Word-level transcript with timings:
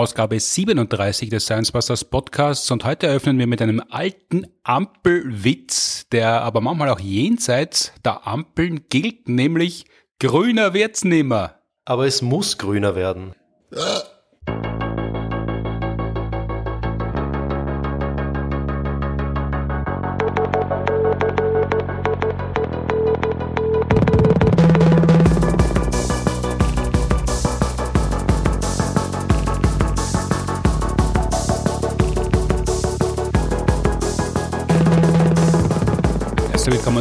Ausgabe 0.00 0.40
37 0.40 1.28
des 1.28 1.44
Science 1.44 1.72
Busters 1.72 2.06
Podcasts 2.06 2.70
und 2.70 2.84
heute 2.84 3.06
eröffnen 3.06 3.38
wir 3.38 3.46
mit 3.46 3.60
einem 3.60 3.82
alten 3.90 4.46
Ampelwitz, 4.62 6.08
der 6.10 6.40
aber 6.40 6.62
manchmal 6.62 6.88
auch 6.88 7.00
jenseits 7.00 7.92
der 8.02 8.26
Ampeln 8.26 8.86
gilt, 8.88 9.28
nämlich 9.28 9.84
grüner 10.18 10.72
wird's 10.72 11.04
nimmer. 11.04 11.56
Aber 11.84 12.06
es 12.06 12.22
muss 12.22 12.56
grüner 12.56 12.94
werden. 12.94 13.34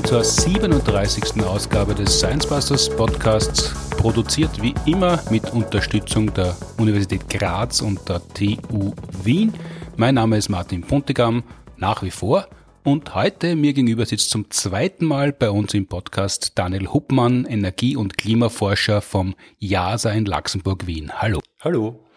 zur 0.09 0.23
37. 0.23 1.43
Ausgabe 1.43 1.93
des 1.93 2.17
Science 2.17 2.47
Busters 2.47 2.89
Podcasts, 2.89 3.75
produziert 3.91 4.59
wie 4.59 4.73
immer 4.87 5.21
mit 5.29 5.53
Unterstützung 5.53 6.33
der 6.33 6.57
Universität 6.79 7.29
Graz 7.29 7.79
und 7.81 8.09
der 8.09 8.19
TU 8.29 8.91
Wien. 9.23 9.53
Mein 9.97 10.15
Name 10.15 10.37
ist 10.37 10.49
Martin 10.49 10.81
Puntigam, 10.81 11.43
nach 11.77 12.01
wie 12.01 12.09
vor. 12.09 12.47
Und 12.83 13.13
heute 13.13 13.55
mir 13.55 13.73
gegenüber 13.73 14.03
sitzt 14.03 14.31
zum 14.31 14.49
zweiten 14.49 15.05
Mal 15.05 15.31
bei 15.31 15.51
uns 15.51 15.75
im 15.75 15.85
Podcast 15.85 16.53
Daniel 16.57 16.87
Huppmann, 16.87 17.45
Energie- 17.45 17.95
und 17.95 18.17
Klimaforscher 18.17 19.01
vom 19.01 19.35
JASA 19.59 20.09
in 20.09 20.25
Luxemburg-Wien. 20.25 21.21
Hallo. 21.21 21.39
Hallo. 21.59 22.08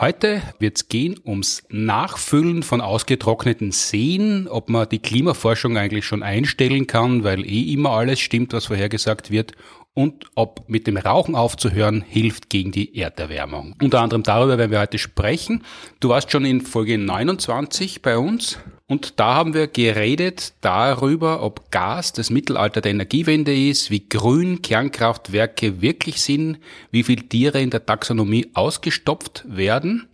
Heute 0.00 0.40
wird 0.58 0.78
es 0.78 0.88
gehen 0.88 1.20
ums 1.26 1.62
Nachfüllen 1.68 2.62
von 2.62 2.80
ausgetrockneten 2.80 3.70
Seen, 3.70 4.48
ob 4.48 4.70
man 4.70 4.88
die 4.88 4.98
Klimaforschung 4.98 5.76
eigentlich 5.76 6.06
schon 6.06 6.22
einstellen 6.22 6.86
kann, 6.86 7.22
weil 7.22 7.44
eh 7.44 7.74
immer 7.74 7.90
alles 7.90 8.18
stimmt, 8.18 8.54
was 8.54 8.64
vorhergesagt 8.64 9.30
wird, 9.30 9.52
und 9.94 10.26
ob 10.34 10.68
mit 10.68 10.86
dem 10.86 10.96
Rauchen 10.96 11.34
aufzuhören 11.34 12.02
hilft 12.06 12.48
gegen 12.48 12.70
die 12.70 12.96
Erderwärmung. 12.96 13.74
Unter 13.82 14.00
anderem 14.00 14.22
darüber 14.22 14.58
werden 14.58 14.70
wir 14.70 14.80
heute 14.80 14.98
sprechen. 14.98 15.64
Du 15.98 16.10
warst 16.10 16.30
schon 16.30 16.44
in 16.44 16.60
Folge 16.60 16.96
29 16.96 18.02
bei 18.02 18.16
uns 18.16 18.58
und 18.86 19.20
da 19.20 19.34
haben 19.34 19.54
wir 19.54 19.66
geredet 19.66 20.54
darüber, 20.60 21.42
ob 21.42 21.70
Gas 21.70 22.12
das 22.12 22.30
Mittelalter 22.30 22.80
der 22.80 22.92
Energiewende 22.92 23.54
ist, 23.54 23.90
wie 23.90 24.08
grün 24.08 24.62
Kernkraftwerke 24.62 25.80
wirklich 25.80 26.20
sind, 26.20 26.58
wie 26.90 27.02
viele 27.02 27.28
Tiere 27.28 27.60
in 27.60 27.70
der 27.70 27.86
Taxonomie 27.86 28.50
ausgestopft 28.54 29.44
werden 29.46 30.09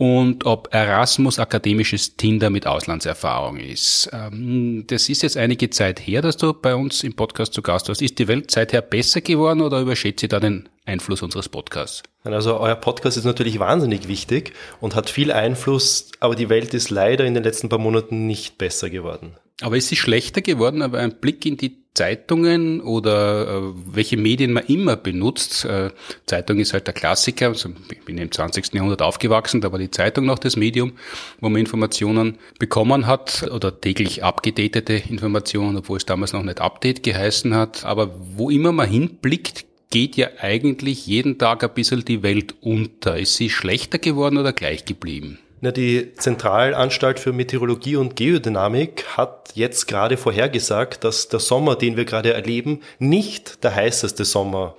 und 0.00 0.46
ob 0.46 0.72
Erasmus 0.72 1.38
akademisches 1.38 2.16
Tinder 2.16 2.48
mit 2.48 2.66
Auslandserfahrung 2.66 3.58
ist. 3.58 4.08
Ähm, 4.14 4.84
das 4.86 5.10
ist 5.10 5.22
jetzt 5.22 5.36
einige 5.36 5.68
Zeit 5.68 6.00
her, 6.00 6.22
dass 6.22 6.38
du 6.38 6.54
bei 6.54 6.74
uns 6.74 7.04
im 7.04 7.12
Podcast 7.12 7.52
zu 7.52 7.60
Gast 7.60 7.88
warst. 7.88 8.00
Ist 8.00 8.18
die 8.18 8.26
Welt 8.26 8.50
seither 8.50 8.80
besser 8.80 9.20
geworden 9.20 9.60
oder 9.60 9.78
überschätzt 9.78 10.22
ihr 10.22 10.30
da 10.30 10.40
den 10.40 10.70
Einfluss 10.86 11.20
unseres 11.20 11.50
Podcasts? 11.50 12.02
Also 12.24 12.58
euer 12.58 12.76
Podcast 12.76 13.18
ist 13.18 13.26
natürlich 13.26 13.58
wahnsinnig 13.58 14.08
wichtig 14.08 14.54
und 14.80 14.94
hat 14.94 15.10
viel 15.10 15.32
Einfluss, 15.32 16.12
aber 16.18 16.34
die 16.34 16.48
Welt 16.48 16.72
ist 16.72 16.88
leider 16.88 17.26
in 17.26 17.34
den 17.34 17.44
letzten 17.44 17.68
paar 17.68 17.78
Monaten 17.78 18.26
nicht 18.26 18.56
besser 18.56 18.88
geworden. 18.88 19.34
Aber 19.60 19.76
ist 19.76 19.88
sie 19.88 19.96
schlechter 19.96 20.40
geworden? 20.40 20.80
Aber 20.80 20.98
ein 20.98 21.20
Blick 21.20 21.44
in 21.44 21.58
die 21.58 21.79
Zeitungen 21.94 22.80
oder 22.80 23.48
äh, 23.48 23.62
welche 23.92 24.16
Medien 24.16 24.52
man 24.52 24.64
immer 24.66 24.96
benutzt. 24.96 25.64
Äh, 25.64 25.90
Zeitung 26.26 26.58
ist 26.58 26.72
halt 26.72 26.86
der 26.86 26.94
Klassiker. 26.94 27.48
Also 27.48 27.70
ich 27.90 28.04
bin 28.04 28.16
im 28.18 28.30
20. 28.30 28.72
Jahrhundert 28.72 29.02
aufgewachsen, 29.02 29.60
da 29.60 29.72
war 29.72 29.78
die 29.78 29.90
Zeitung 29.90 30.26
noch 30.26 30.38
das 30.38 30.56
Medium, 30.56 30.92
wo 31.40 31.48
man 31.48 31.60
Informationen 31.60 32.38
bekommen 32.58 33.06
hat 33.06 33.50
oder 33.50 33.80
täglich 33.80 34.22
abgedatete 34.22 34.94
Informationen, 34.94 35.78
obwohl 35.78 35.96
es 35.96 36.06
damals 36.06 36.32
noch 36.32 36.44
nicht 36.44 36.60
Update 36.60 37.02
geheißen 37.02 37.54
hat. 37.54 37.84
Aber 37.84 38.14
wo 38.36 38.50
immer 38.50 38.70
man 38.70 38.88
hinblickt, 38.88 39.64
geht 39.90 40.16
ja 40.16 40.28
eigentlich 40.38 41.06
jeden 41.06 41.38
Tag 41.38 41.64
ein 41.64 41.74
bisschen 41.74 42.04
die 42.04 42.22
Welt 42.22 42.54
unter. 42.60 43.18
Ist 43.18 43.34
sie 43.34 43.50
schlechter 43.50 43.98
geworden 43.98 44.38
oder 44.38 44.52
gleich 44.52 44.84
geblieben? 44.84 45.38
Na, 45.62 45.70
die 45.72 46.14
Zentralanstalt 46.14 47.20
für 47.20 47.32
Meteorologie 47.32 47.96
und 47.96 48.16
Geodynamik 48.16 49.04
hat 49.16 49.52
jetzt 49.54 49.86
gerade 49.86 50.16
vorhergesagt, 50.16 51.04
dass 51.04 51.28
der 51.28 51.40
Sommer, 51.40 51.76
den 51.76 51.96
wir 51.96 52.06
gerade 52.06 52.32
erleben, 52.32 52.80
nicht 52.98 53.62
der 53.62 53.74
heißeste 53.74 54.24
Sommer 54.24 54.76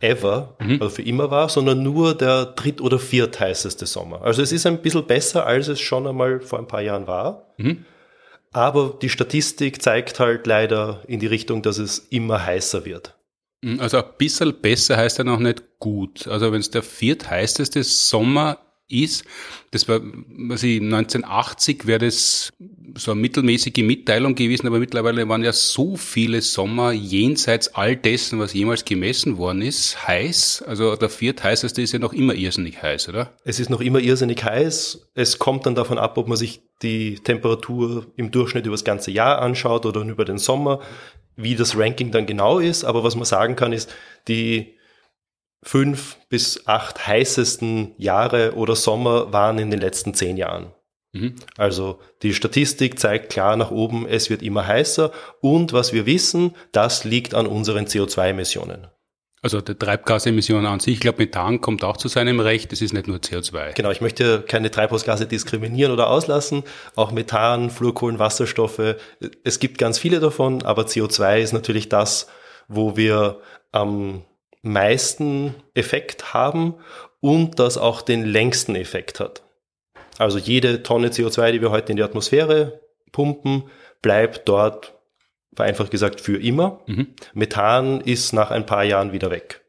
ever, 0.00 0.56
mhm. 0.60 0.80
also 0.80 0.90
für 0.90 1.02
immer 1.02 1.30
war, 1.30 1.48
sondern 1.48 1.82
nur 1.82 2.14
der 2.14 2.46
dritt- 2.46 2.80
oder 2.80 2.98
viertheißeste 2.98 3.84
Sommer. 3.84 4.22
Also 4.22 4.42
es 4.42 4.52
ist 4.52 4.66
ein 4.66 4.80
bisschen 4.80 5.06
besser, 5.06 5.46
als 5.46 5.68
es 5.68 5.80
schon 5.80 6.06
einmal 6.06 6.40
vor 6.40 6.58
ein 6.58 6.68
paar 6.68 6.82
Jahren 6.82 7.06
war. 7.06 7.52
Mhm. 7.58 7.84
Aber 8.50 8.96
die 9.02 9.10
Statistik 9.10 9.82
zeigt 9.82 10.20
halt 10.20 10.46
leider 10.46 11.02
in 11.06 11.20
die 11.20 11.26
Richtung, 11.26 11.62
dass 11.62 11.78
es 11.78 11.98
immer 12.10 12.46
heißer 12.46 12.86
wird. 12.86 13.14
Mhm, 13.60 13.80
also 13.80 13.98
ein 13.98 14.04
bisschen 14.16 14.54
besser 14.60 14.96
heißt 14.96 15.18
ja 15.18 15.24
noch 15.24 15.38
nicht 15.38 15.78
gut. 15.78 16.26
Also 16.28 16.52
wenn 16.52 16.60
es 16.60 16.70
der 16.70 16.82
viertheißeste 16.82 17.82
Sommer 17.82 18.58
ist. 18.88 19.24
Das 19.70 19.88
war, 19.88 20.00
was 20.02 20.62
ich, 20.62 20.80
1980 20.80 21.86
wäre 21.86 22.06
das 22.06 22.52
so 22.96 23.12
eine 23.12 23.20
mittelmäßige 23.20 23.78
Mitteilung 23.78 24.34
gewesen, 24.34 24.66
aber 24.66 24.78
mittlerweile 24.78 25.28
waren 25.28 25.44
ja 25.44 25.52
so 25.52 25.96
viele 25.96 26.40
Sommer 26.40 26.92
jenseits 26.92 27.74
all 27.74 27.96
dessen, 27.96 28.38
was 28.38 28.54
jemals 28.54 28.84
gemessen 28.84 29.36
worden 29.36 29.62
ist, 29.62 30.06
heiß. 30.06 30.64
Also 30.66 30.96
der 30.96 31.10
viertheißeste 31.10 31.82
ist 31.82 31.92
ja 31.92 31.98
noch 31.98 32.12
immer 32.12 32.34
irrsinnig 32.34 32.82
heiß, 32.82 33.10
oder? 33.10 33.34
Es 33.44 33.60
ist 33.60 33.70
noch 33.70 33.80
immer 33.80 34.00
irrsinnig 34.00 34.42
heiß. 34.42 35.10
Es 35.14 35.38
kommt 35.38 35.66
dann 35.66 35.74
davon 35.74 35.98
ab, 35.98 36.16
ob 36.16 36.28
man 36.28 36.38
sich 36.38 36.62
die 36.82 37.16
Temperatur 37.16 38.06
im 38.16 38.30
Durchschnitt 38.30 38.66
über 38.66 38.74
das 38.74 38.84
ganze 38.84 39.10
Jahr 39.10 39.42
anschaut 39.42 39.84
oder 39.84 40.00
über 40.02 40.24
den 40.24 40.38
Sommer, 40.38 40.80
wie 41.36 41.56
das 41.56 41.76
Ranking 41.76 42.10
dann 42.10 42.26
genau 42.26 42.58
ist. 42.58 42.84
Aber 42.84 43.04
was 43.04 43.16
man 43.16 43.24
sagen 43.24 43.54
kann, 43.54 43.72
ist, 43.72 43.92
die 44.28 44.77
fünf 45.62 46.16
bis 46.28 46.66
acht 46.66 47.06
heißesten 47.06 47.94
Jahre 47.98 48.54
oder 48.54 48.76
Sommer 48.76 49.32
waren 49.32 49.58
in 49.58 49.70
den 49.70 49.80
letzten 49.80 50.14
zehn 50.14 50.36
Jahren. 50.36 50.72
Mhm. 51.12 51.36
Also 51.56 51.98
die 52.22 52.34
Statistik 52.34 52.98
zeigt 52.98 53.30
klar 53.30 53.56
nach 53.56 53.70
oben, 53.70 54.06
es 54.06 54.30
wird 54.30 54.42
immer 54.42 54.66
heißer 54.66 55.10
und 55.40 55.72
was 55.72 55.92
wir 55.92 56.06
wissen, 56.06 56.54
das 56.72 57.04
liegt 57.04 57.34
an 57.34 57.46
unseren 57.46 57.86
CO2-Emissionen. 57.86 58.88
Also 59.40 59.60
die 59.60 59.76
Treibgasemissionen 59.76 60.66
an 60.66 60.80
sich, 60.80 60.94
ich 60.94 61.00
glaube 61.00 61.18
Methan 61.18 61.60
kommt 61.60 61.84
auch 61.84 61.96
zu 61.96 62.08
seinem 62.08 62.40
Recht, 62.40 62.72
es 62.72 62.82
ist 62.82 62.92
nicht 62.92 63.06
nur 63.06 63.18
CO2. 63.18 63.72
Genau, 63.74 63.90
ich 63.90 64.00
möchte 64.00 64.42
keine 64.42 64.70
Treibhausgase 64.70 65.26
diskriminieren 65.26 65.92
oder 65.92 66.10
auslassen, 66.10 66.64
auch 66.96 67.12
Methan, 67.12 67.70
Fluorkohlen, 67.70 68.18
Wasserstoffe, 68.18 68.96
es 69.44 69.60
gibt 69.60 69.78
ganz 69.78 69.98
viele 69.98 70.18
davon, 70.18 70.62
aber 70.62 70.82
CO2 70.82 71.38
ist 71.38 71.52
natürlich 71.52 71.88
das, 71.88 72.26
wo 72.66 72.96
wir 72.96 73.40
am 73.70 74.24
meisten 74.68 75.54
Effekt 75.74 76.34
haben 76.34 76.74
und 77.20 77.58
das 77.58 77.78
auch 77.78 78.02
den 78.02 78.24
längsten 78.24 78.74
Effekt 78.74 79.20
hat. 79.20 79.42
Also 80.18 80.38
jede 80.38 80.82
Tonne 80.82 81.08
CO2, 81.08 81.52
die 81.52 81.60
wir 81.60 81.70
heute 81.70 81.92
in 81.92 81.96
die 81.96 82.02
Atmosphäre 82.02 82.80
pumpen, 83.12 83.64
bleibt 84.02 84.48
dort, 84.48 84.94
vereinfacht 85.54 85.90
gesagt, 85.90 86.20
für 86.20 86.40
immer. 86.40 86.80
Mhm. 86.86 87.14
Methan 87.34 88.00
ist 88.00 88.32
nach 88.32 88.50
ein 88.50 88.66
paar 88.66 88.84
Jahren 88.84 89.12
wieder 89.12 89.30
weg. 89.30 89.62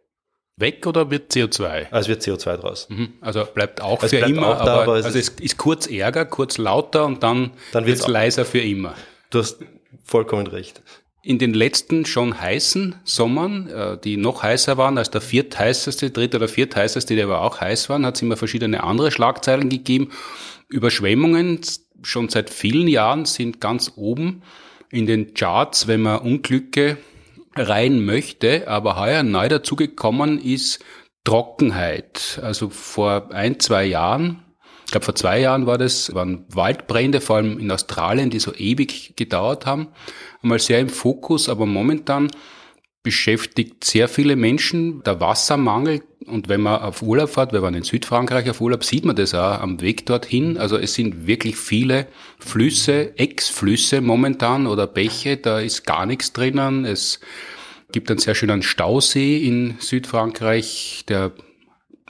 Weg 0.57 0.85
oder 0.85 1.09
wird 1.09 1.31
CO2? 1.31 1.87
Also 1.91 2.09
wird 2.09 2.21
CO2 2.21 2.57
draus. 2.57 2.87
Mhm. 2.89 3.13
Also 3.21 3.45
bleibt 3.45 3.81
auch 3.81 4.03
es 4.03 4.09
für 4.09 4.17
bleibt 4.17 4.31
immer, 4.31 4.59
auch 4.59 4.65
da, 4.65 4.73
aber, 4.73 4.83
aber 4.83 4.95
es 4.97 5.05
also 5.05 5.19
es 5.19 5.29
ist 5.29 5.57
kurz 5.57 5.87
Ärger, 5.87 6.25
kurz 6.25 6.57
lauter 6.57 7.05
und 7.05 7.23
dann, 7.23 7.51
dann 7.71 7.85
wird 7.85 7.99
es 7.99 8.07
leiser 8.07 8.43
für 8.43 8.59
immer. 8.59 8.93
Du 9.29 9.39
hast 9.39 9.59
vollkommen 10.03 10.47
recht. 10.47 10.81
In 11.21 11.37
den 11.37 11.53
letzten 11.53 12.05
schon 12.05 12.39
heißen 12.39 12.95
Sommern, 13.03 13.67
äh, 13.67 13.97
die 13.97 14.15
noch 14.15 14.41
heißer 14.41 14.77
waren 14.77 14.97
als 14.97 15.11
der 15.11 15.21
viertheißeste, 15.21 16.11
dritte 16.11 16.37
oder 16.37 16.47
viertheißeste, 16.47 17.15
die 17.15 17.21
aber 17.21 17.41
auch 17.41 17.59
heiß 17.59 17.89
waren, 17.89 18.05
hat 18.05 18.15
es 18.15 18.21
immer 18.21 18.37
verschiedene 18.37 18.83
andere 18.83 19.11
Schlagzeilen 19.11 19.69
gegeben. 19.69 20.11
Überschwemmungen 20.69 21.59
schon 22.03 22.29
seit 22.29 22.49
vielen 22.49 22.87
Jahren 22.87 23.25
sind 23.25 23.59
ganz 23.59 23.93
oben 23.95 24.43
in 24.91 25.05
den 25.05 25.33
Charts, 25.33 25.87
wenn 25.87 26.01
man 26.01 26.19
Unglücke 26.19 26.97
rein 27.55 28.05
möchte. 28.05 28.67
Aber 28.67 28.97
heuer 28.97 29.23
neu 29.23 29.49
dazugekommen 29.49 30.39
ist 30.41 30.79
Trockenheit. 31.25 32.39
Also 32.41 32.69
vor 32.69 33.31
ein, 33.31 33.59
zwei 33.59 33.85
Jahren 33.85 34.43
ich 34.89 34.91
glaube, 34.91 35.05
vor 35.05 35.13
zwei 35.13 35.39
Jahren 35.39 35.67
war 35.67 35.77
das, 35.77 36.15
waren 36.15 36.45
Waldbrände, 36.49 37.21
vor 37.21 37.35
allem 37.35 37.59
in 37.59 37.69
Australien, 37.69 38.31
die 38.31 38.39
so 38.39 38.55
ewig 38.55 39.13
gedauert 39.15 39.67
haben, 39.67 39.89
einmal 40.41 40.57
sehr 40.57 40.79
im 40.79 40.89
Fokus, 40.89 41.47
aber 41.47 41.67
momentan 41.67 42.31
beschäftigt 43.03 43.83
sehr 43.83 44.07
viele 44.07 44.35
Menschen 44.35 45.03
der 45.03 45.19
Wassermangel. 45.19 46.01
Und 46.25 46.49
wenn 46.49 46.61
man 46.61 46.81
auf 46.81 47.03
Urlaub 47.03 47.29
fährt, 47.29 47.53
wir 47.53 47.61
waren 47.61 47.75
in 47.75 47.83
Südfrankreich 47.83 48.49
auf 48.49 48.61
Urlaub, 48.61 48.83
sieht 48.83 49.05
man 49.05 49.15
das 49.15 49.35
auch 49.35 49.61
am 49.61 49.79
Weg 49.79 50.07
dorthin. 50.07 50.57
Also 50.57 50.75
es 50.75 50.95
sind 50.95 51.27
wirklich 51.27 51.55
viele 51.55 52.07
Flüsse, 52.39 53.15
Ex-Flüsse 53.15 54.01
momentan 54.01 54.65
oder 54.65 54.87
Bäche, 54.87 55.37
da 55.37 55.59
ist 55.59 55.85
gar 55.85 56.07
nichts 56.07 56.33
drinnen. 56.33 56.85
Es 56.85 57.19
gibt 57.91 58.09
einen 58.09 58.17
sehr 58.17 58.33
schönen 58.33 58.63
Stausee 58.63 59.37
in 59.37 59.75
Südfrankreich, 59.77 61.05
der 61.07 61.33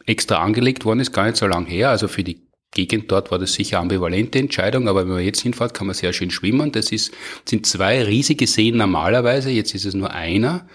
extra 0.06 0.38
angelegt 0.38 0.86
worden 0.86 1.02
ist, 1.02 1.12
gar 1.12 1.26
nicht 1.26 1.36
so 1.36 1.46
lang 1.46 1.66
her. 1.66 1.90
Also 1.90 2.08
für 2.08 2.24
die 2.24 2.49
Gegend 2.72 3.12
dort 3.12 3.32
war 3.32 3.40
das 3.40 3.54
sicher 3.54 3.80
ambivalente 3.80 4.38
Entscheidung, 4.38 4.88
aber 4.88 5.02
wenn 5.02 5.14
man 5.16 5.24
jetzt 5.24 5.42
hinfährt, 5.42 5.74
kann 5.74 5.88
man 5.88 5.96
sehr 5.96 6.14
schön 6.14 6.30
schwimmen. 6.30 6.72
Das 6.72 6.92
ist, 6.92 7.12
sind 7.46 7.66
zwei 7.66 8.04
riesige 8.04 8.46
Seen 8.46 8.78
normalerweise, 8.78 9.50
jetzt 9.50 9.74
ist 9.74 9.86
es 9.86 9.96
nur 9.96 10.12
einer. 10.12 10.68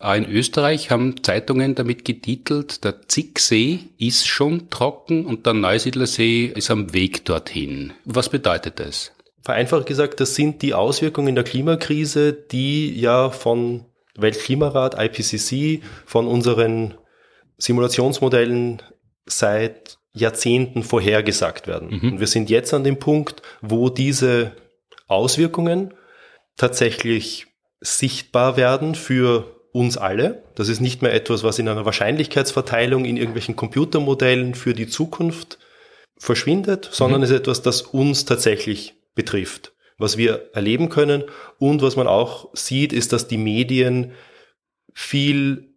In 0.00 0.26
Österreich 0.26 0.90
haben 0.90 1.22
Zeitungen 1.24 1.74
damit 1.74 2.04
getitelt, 2.04 2.84
der 2.84 3.08
Zicksee 3.08 3.80
ist 3.98 4.28
schon 4.28 4.70
trocken 4.70 5.26
und 5.26 5.44
der 5.44 5.54
Neusiedlersee 5.54 6.52
ist 6.54 6.70
am 6.70 6.92
Weg 6.92 7.24
dorthin. 7.24 7.92
Was 8.04 8.28
bedeutet 8.28 8.78
das? 8.78 9.12
Vereinfacht 9.42 9.86
gesagt, 9.86 10.20
das 10.20 10.36
sind 10.36 10.62
die 10.62 10.74
Auswirkungen 10.74 11.34
der 11.34 11.42
Klimakrise, 11.42 12.32
die 12.32 12.98
ja 12.98 13.30
von 13.30 13.86
Weltklimarat, 14.16 14.94
IPCC, 14.98 15.82
von 16.06 16.28
unseren 16.28 16.94
Simulationsmodellen 17.56 18.82
seit 19.26 19.97
Jahrzehnten 20.20 20.82
vorhergesagt 20.82 21.66
werden. 21.66 21.88
Mhm. 21.90 22.12
Und 22.12 22.20
wir 22.20 22.26
sind 22.26 22.50
jetzt 22.50 22.74
an 22.74 22.84
dem 22.84 22.98
Punkt, 22.98 23.42
wo 23.60 23.88
diese 23.88 24.52
Auswirkungen 25.06 25.94
tatsächlich 26.56 27.46
sichtbar 27.80 28.56
werden 28.56 28.94
für 28.94 29.56
uns 29.72 29.96
alle. 29.96 30.42
Das 30.54 30.68
ist 30.68 30.80
nicht 30.80 31.02
mehr 31.02 31.14
etwas, 31.14 31.44
was 31.44 31.58
in 31.58 31.68
einer 31.68 31.84
Wahrscheinlichkeitsverteilung 31.84 33.04
in 33.04 33.16
irgendwelchen 33.16 33.56
Computermodellen 33.56 34.54
für 34.54 34.74
die 34.74 34.88
Zukunft 34.88 35.58
verschwindet, 36.18 36.88
sondern 36.90 37.20
mhm. 37.20 37.24
ist 37.24 37.30
etwas, 37.30 37.62
das 37.62 37.82
uns 37.82 38.24
tatsächlich 38.24 38.94
betrifft. 39.14 39.72
Was 39.98 40.16
wir 40.16 40.50
erleben 40.52 40.88
können 40.88 41.24
und 41.58 41.82
was 41.82 41.96
man 41.96 42.06
auch 42.06 42.50
sieht, 42.54 42.92
ist, 42.92 43.12
dass 43.12 43.28
die 43.28 43.38
Medien 43.38 44.12
viel 44.94 45.74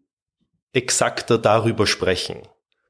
exakter 0.74 1.38
darüber 1.38 1.86
sprechen, 1.86 2.38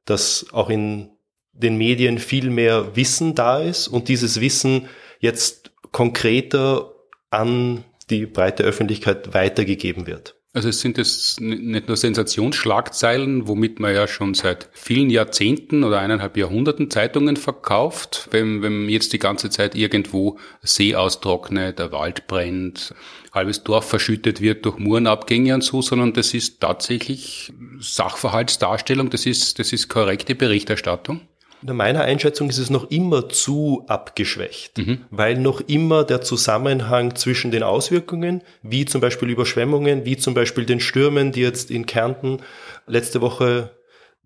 dass 0.06 0.47
auch 0.51 0.69
in 0.69 1.09
den 1.53 1.77
Medien 1.77 2.19
viel 2.19 2.50
mehr 2.50 2.95
Wissen 2.95 3.36
da 3.36 3.59
ist 3.59 3.88
und 3.88 4.07
dieses 4.07 4.42
Wissen 4.42 4.88
jetzt 5.19 5.71
konkreter 5.92 6.94
an 7.30 7.83
die 8.09 8.25
breite 8.25 8.63
Öffentlichkeit 8.63 9.33
weitergegeben 9.33 10.07
wird. 10.07 10.36
Also 10.53 10.68
es 10.68 10.81
sind 10.81 10.98
es 10.98 11.39
nicht 11.39 11.88
nur 11.88 11.95
Sensationsschlagzeilen, 11.95 13.48
womit 13.48 13.80
man 13.80 13.94
ja 13.94 14.06
schon 14.06 14.33
seit 14.33 14.68
vielen 14.74 15.09
Jahrzehnten 15.09 15.86
oder 15.86 16.00
eineinhalb 16.00 16.36
Jahrhunderten 16.36 16.92
Zeitungen 16.92 17.38
verkauft, 17.38 18.27
wenn, 18.31 18.62
wenn 18.62 18.89
jetzt 18.89 19.13
die 19.13 19.19
ganze 19.19 19.50
Zeit 19.50 19.75
irgendwo 19.75 20.39
See 20.62 20.94
austrocknet, 20.94 21.80
der 21.80 21.94
Wald 21.94 22.27
brennt, 22.27 22.94
halbes 23.31 23.63
Dorf 23.63 23.88
verschüttet 23.88 24.42
wird 24.42 24.65
durch 24.65 24.77
Murenabgänge 24.77 25.54
und 25.54 25.63
so, 25.63 25.81
sondern 25.81 26.12
das 26.12 26.33
ist 26.33 26.59
tatsächlich 26.59 27.54
Sachverhaltsdarstellung, 27.80 29.09
das 29.09 29.25
ist, 29.25 29.57
das 29.57 29.71
ist 29.71 29.88
korrekte 29.88 30.36
Berichterstattung. 30.36 31.21
In 31.68 31.75
meiner 31.75 32.02
Einschätzung 32.02 32.50
ist 32.50 32.58
es 32.58 32.69
noch 32.69 32.90
immer 32.90 33.30
zu 33.30 33.86
abgeschwächt, 33.88 34.80
mhm. 34.80 35.06
weil 35.12 35.38
noch 35.38 35.62
immer 35.62 36.04
der 36.04 36.22
Zusammenhang 36.22 37.16
zwischen 37.16 37.52
den 37.52 37.63
Auswirkungen, 37.63 38.42
wie 38.63 38.86
zum 38.86 39.02
Beispiel 39.02 39.30
Überschwemmungen, 39.30 40.06
wie 40.06 40.18
zum 40.18 40.34
Beispiel 40.34 40.66
den 40.66 40.80
Stürmen, 40.80 41.31
die 41.31 41.42
jetzt 41.42 41.69
in 41.69 41.86
Kärnten 41.86 42.40
letzte 42.88 43.22
Woche 43.22 43.72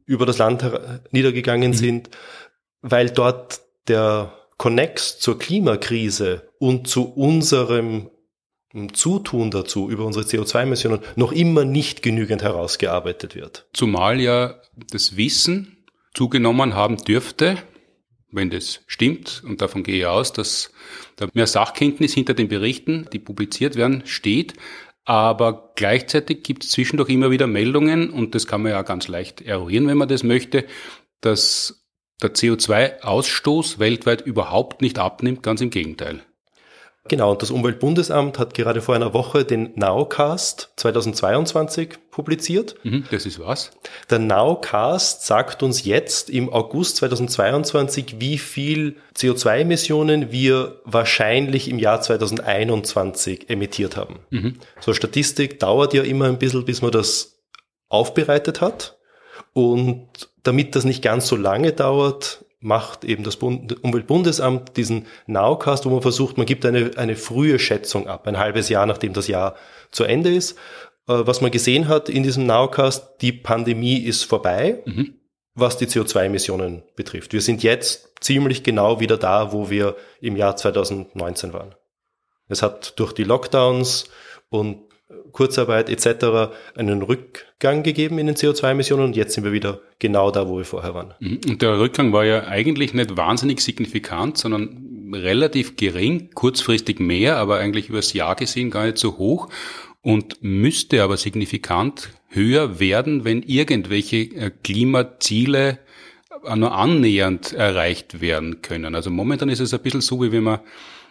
über 0.06 0.26
das 0.26 0.38
Land 0.38 0.64
niedergegangen 1.12 1.72
mhm. 1.72 1.76
sind, 1.76 2.10
weil 2.82 3.10
dort 3.10 3.62
der 3.88 4.34
Connex 4.58 5.20
zur 5.20 5.38
Klimakrise 5.38 6.50
und 6.60 6.88
zu 6.88 7.12
unserem 7.14 8.10
Zutun 8.94 9.52
dazu 9.52 9.90
über 9.90 10.06
unsere 10.06 10.26
CO2-Emissionen 10.26 11.00
noch 11.16 11.32
immer 11.32 11.64
nicht 11.64 12.02
genügend 12.02 12.44
herausgearbeitet 12.44 13.36
wird. 13.36 13.68
Zumal 13.74 14.20
ja 14.20 14.62
das 14.92 15.16
Wissen 15.16 15.75
zugenommen 16.16 16.74
haben 16.74 16.98
dürfte, 16.98 17.58
wenn 18.32 18.50
das 18.50 18.82
stimmt, 18.88 19.44
und 19.46 19.62
davon 19.62 19.84
gehe 19.84 20.00
ich 20.00 20.06
aus, 20.06 20.34
dass 20.34 20.72
da 21.16 21.28
mehr 21.34 21.48
Sachkenntnis 21.48 22.14
hinter 22.14 22.34
den 22.34 22.48
Berichten, 22.48 23.08
die 23.14 23.20
publiziert 23.20 23.76
werden, 23.76 24.04
steht. 24.06 24.54
Aber 25.06 25.72
gleichzeitig 25.76 26.44
gibt 26.44 26.64
es 26.64 26.72
zwischendurch 26.72 27.10
immer 27.10 27.32
wieder 27.32 27.48
Meldungen, 27.48 28.10
und 28.10 28.36
das 28.36 28.48
kann 28.48 28.64
man 28.64 28.72
ja 28.72 28.82
ganz 28.82 29.08
leicht 29.08 29.42
eruieren, 29.42 29.88
wenn 29.88 29.98
man 29.98 30.08
das 30.08 30.24
möchte, 30.24 30.66
dass 31.22 31.86
der 32.22 32.34
CO2-Ausstoß 32.34 33.80
weltweit 33.80 34.22
überhaupt 34.22 34.82
nicht 34.82 35.00
abnimmt, 35.00 35.44
ganz 35.44 35.62
im 35.62 35.70
Gegenteil. 35.70 36.24
Genau, 37.08 37.32
und 37.32 37.42
das 37.44 37.52
Umweltbundesamt 37.52 38.40
hat 38.40 38.56
gerade 38.56 38.82
vor 38.82 38.96
einer 38.96 39.14
Woche 39.14 39.46
den 39.46 39.74
Nowcast 39.76 40.72
2022 40.78 41.98
publiziert. 42.10 42.76
Mhm, 42.84 43.06
das 43.12 43.28
ist 43.28 43.40
was? 43.40 43.70
Der 44.10 44.18
Nowcast 44.18 45.24
sagt 45.24 45.62
uns 45.62 45.86
jetzt 45.86 46.32
im 46.32 46.52
August 46.52 46.98
2022, 46.98 48.16
wie 48.20 48.40
viel 48.40 48.96
CO2-Emissionen 49.16 50.32
wir 50.32 50.82
wahrscheinlich 50.84 51.70
im 51.70 51.78
Jahr 51.78 52.02
2021 52.02 53.52
emittiert 53.52 53.98
haben. 53.98 54.20
Mhm. 54.32 54.56
So 54.80 54.94
Statistik 54.96 55.60
dauert 55.60 55.94
ja 55.94 56.02
immer 56.02 56.26
ein 56.26 56.40
bisschen, 56.40 56.66
bis 56.66 56.82
man 56.82 56.92
das 56.92 57.40
aufbereitet 57.88 58.62
hat. 58.62 58.98
Und 59.54 60.08
damit 60.42 60.76
das 60.76 60.86
nicht 60.86 61.04
ganz 61.04 61.28
so 61.28 61.36
lange 61.36 61.72
dauert, 61.72 62.45
macht 62.66 63.06
eben 63.06 63.24
das 63.24 63.38
Bund 63.38 63.84
Umweltbundesamt 63.84 64.76
diesen 64.76 65.06
Nowcast, 65.28 65.86
wo 65.86 65.92
man 65.92 66.02
versucht, 66.02 66.38
man 66.38 66.48
gibt 66.48 66.66
eine, 66.66 66.92
eine 66.98 67.16
frühe 67.16 67.60
Schätzung 67.60 68.08
ab, 68.08 68.28
ein 68.28 68.40
halbes 68.40 68.70
Jahr 68.70 68.88
nachdem 68.88 69.14
das 69.14 69.28
Jahr 69.28 69.56
zu 69.92 70.04
Ende 70.04 70.34
ist. 70.34 70.54
Äh, 71.08 71.28
was 71.28 71.42
man 71.42 71.52
gesehen 71.52 71.88
hat 71.88 72.10
in 72.10 72.24
diesem 72.24 72.48
Nowcast, 72.48 73.22
die 73.22 73.32
Pandemie 73.32 74.00
ist 74.00 74.24
vorbei, 74.24 74.82
mhm. 74.86 75.14
was 75.54 75.78
die 75.78 75.86
CO2-Emissionen 75.86 76.82
betrifft. 76.96 77.34
Wir 77.34 77.42
sind 77.42 77.62
jetzt 77.62 78.16
ziemlich 78.20 78.64
genau 78.64 79.00
wieder 79.00 79.18
da, 79.18 79.54
wo 79.54 79.70
wir 79.70 79.96
im 80.20 80.36
Jahr 80.36 80.56
2019 80.56 81.54
waren. 81.54 81.76
Es 82.48 82.64
hat 82.64 83.00
durch 83.00 83.14
die 83.14 83.24
Lockdowns 83.24 84.10
und 84.50 84.80
Kurzarbeit 85.32 85.90
etc. 85.90 86.56
einen 86.76 87.02
Rückgang 87.02 87.84
gegeben 87.84 88.18
in 88.18 88.28
den 88.28 88.36
CO2-Emissionen 88.36 89.06
und 89.06 89.16
jetzt 89.16 89.34
sind 89.34 89.44
wir 89.44 89.52
wieder 89.52 89.82
genau 90.00 90.32
da, 90.32 90.48
wo 90.48 90.58
wir 90.58 90.66
vorher 90.66 90.94
waren. 90.94 91.14
Mhm. 91.20 91.42
Und 91.48 91.62
der 91.62 91.80
Rückgang 91.80 92.12
war 92.12 92.26
ja 92.26 92.48
eigentlich 92.48 92.94
nicht 92.94 93.16
wahnsinnig 93.16 93.62
signifikant, 93.62 94.38
sondern 94.38 95.14
relativ 95.14 95.76
gering, 95.76 96.32
kurzfristig 96.34 97.00
mehr, 97.00 97.38
aber 97.38 97.58
eigentlich 97.58 97.90
übers 97.90 98.14
Jahr 98.14 98.36
gesehen 98.36 98.72
gar 98.72 98.86
nicht 98.86 98.98
so 98.98 99.18
hoch 99.18 99.50
und 100.02 100.38
müsste 100.42 101.04
aber 101.04 101.18
signifikant 101.18 102.10
höher 102.30 102.80
werden, 102.80 103.26
wenn 103.26 103.44
irgendwelche 103.44 104.18
äh, 104.18 104.52
Klimaziele 104.64 105.80
nur 106.56 106.76
annähernd 106.76 107.54
erreicht 107.54 108.22
werden 108.22 108.62
können. 108.62 108.94
Also 108.94 109.10
momentan 109.10 109.50
ist 109.50 109.62
es 109.62 109.74
ein 109.74 109.82
bisschen 109.82 110.02
so, 110.02 110.22
wie 110.22 110.32
wenn 110.32 110.44
man 110.44 110.60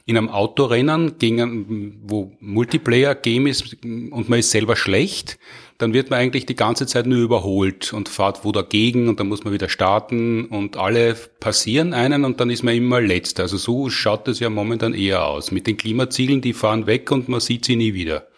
in 0.06 0.18
einem 0.18 0.28
Autorennen, 0.28 1.18
gegen, 1.18 2.02
wo 2.04 2.32
Multiplayer-Game 2.40 3.46
ist 3.46 3.82
und 3.82 4.28
man 4.28 4.38
ist 4.38 4.50
selber 4.50 4.76
schlecht, 4.76 5.38
dann 5.78 5.94
wird 5.94 6.10
man 6.10 6.18
eigentlich 6.18 6.44
die 6.44 6.54
ganze 6.54 6.86
Zeit 6.86 7.06
nur 7.06 7.18
überholt 7.18 7.92
und 7.94 8.10
fährt 8.10 8.44
wo 8.44 8.52
dagegen 8.52 9.08
und 9.08 9.18
dann 9.18 9.28
muss 9.28 9.44
man 9.44 9.54
wieder 9.54 9.70
starten 9.70 10.44
und 10.46 10.76
alle 10.76 11.14
passieren 11.40 11.94
einen 11.94 12.24
und 12.24 12.38
dann 12.40 12.50
ist 12.50 12.62
man 12.62 12.74
immer 12.74 13.00
letzter. 13.00 13.44
Also 13.44 13.56
so 13.56 13.88
schaut 13.88 14.28
das 14.28 14.40
ja 14.40 14.50
momentan 14.50 14.92
eher 14.92 15.24
aus. 15.26 15.50
Mit 15.50 15.66
den 15.66 15.78
Klimazielen, 15.78 16.42
die 16.42 16.52
fahren 16.52 16.86
weg 16.86 17.10
und 17.10 17.28
man 17.28 17.40
sieht 17.40 17.64
sie 17.64 17.76
nie 17.76 17.94
wieder. 17.94 18.28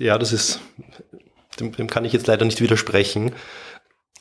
Ja, 0.00 0.18
das 0.18 0.32
ist, 0.32 0.60
dem, 1.60 1.70
dem 1.70 1.86
kann 1.86 2.04
ich 2.04 2.12
jetzt 2.12 2.26
leider 2.26 2.44
nicht 2.44 2.60
widersprechen. 2.60 3.32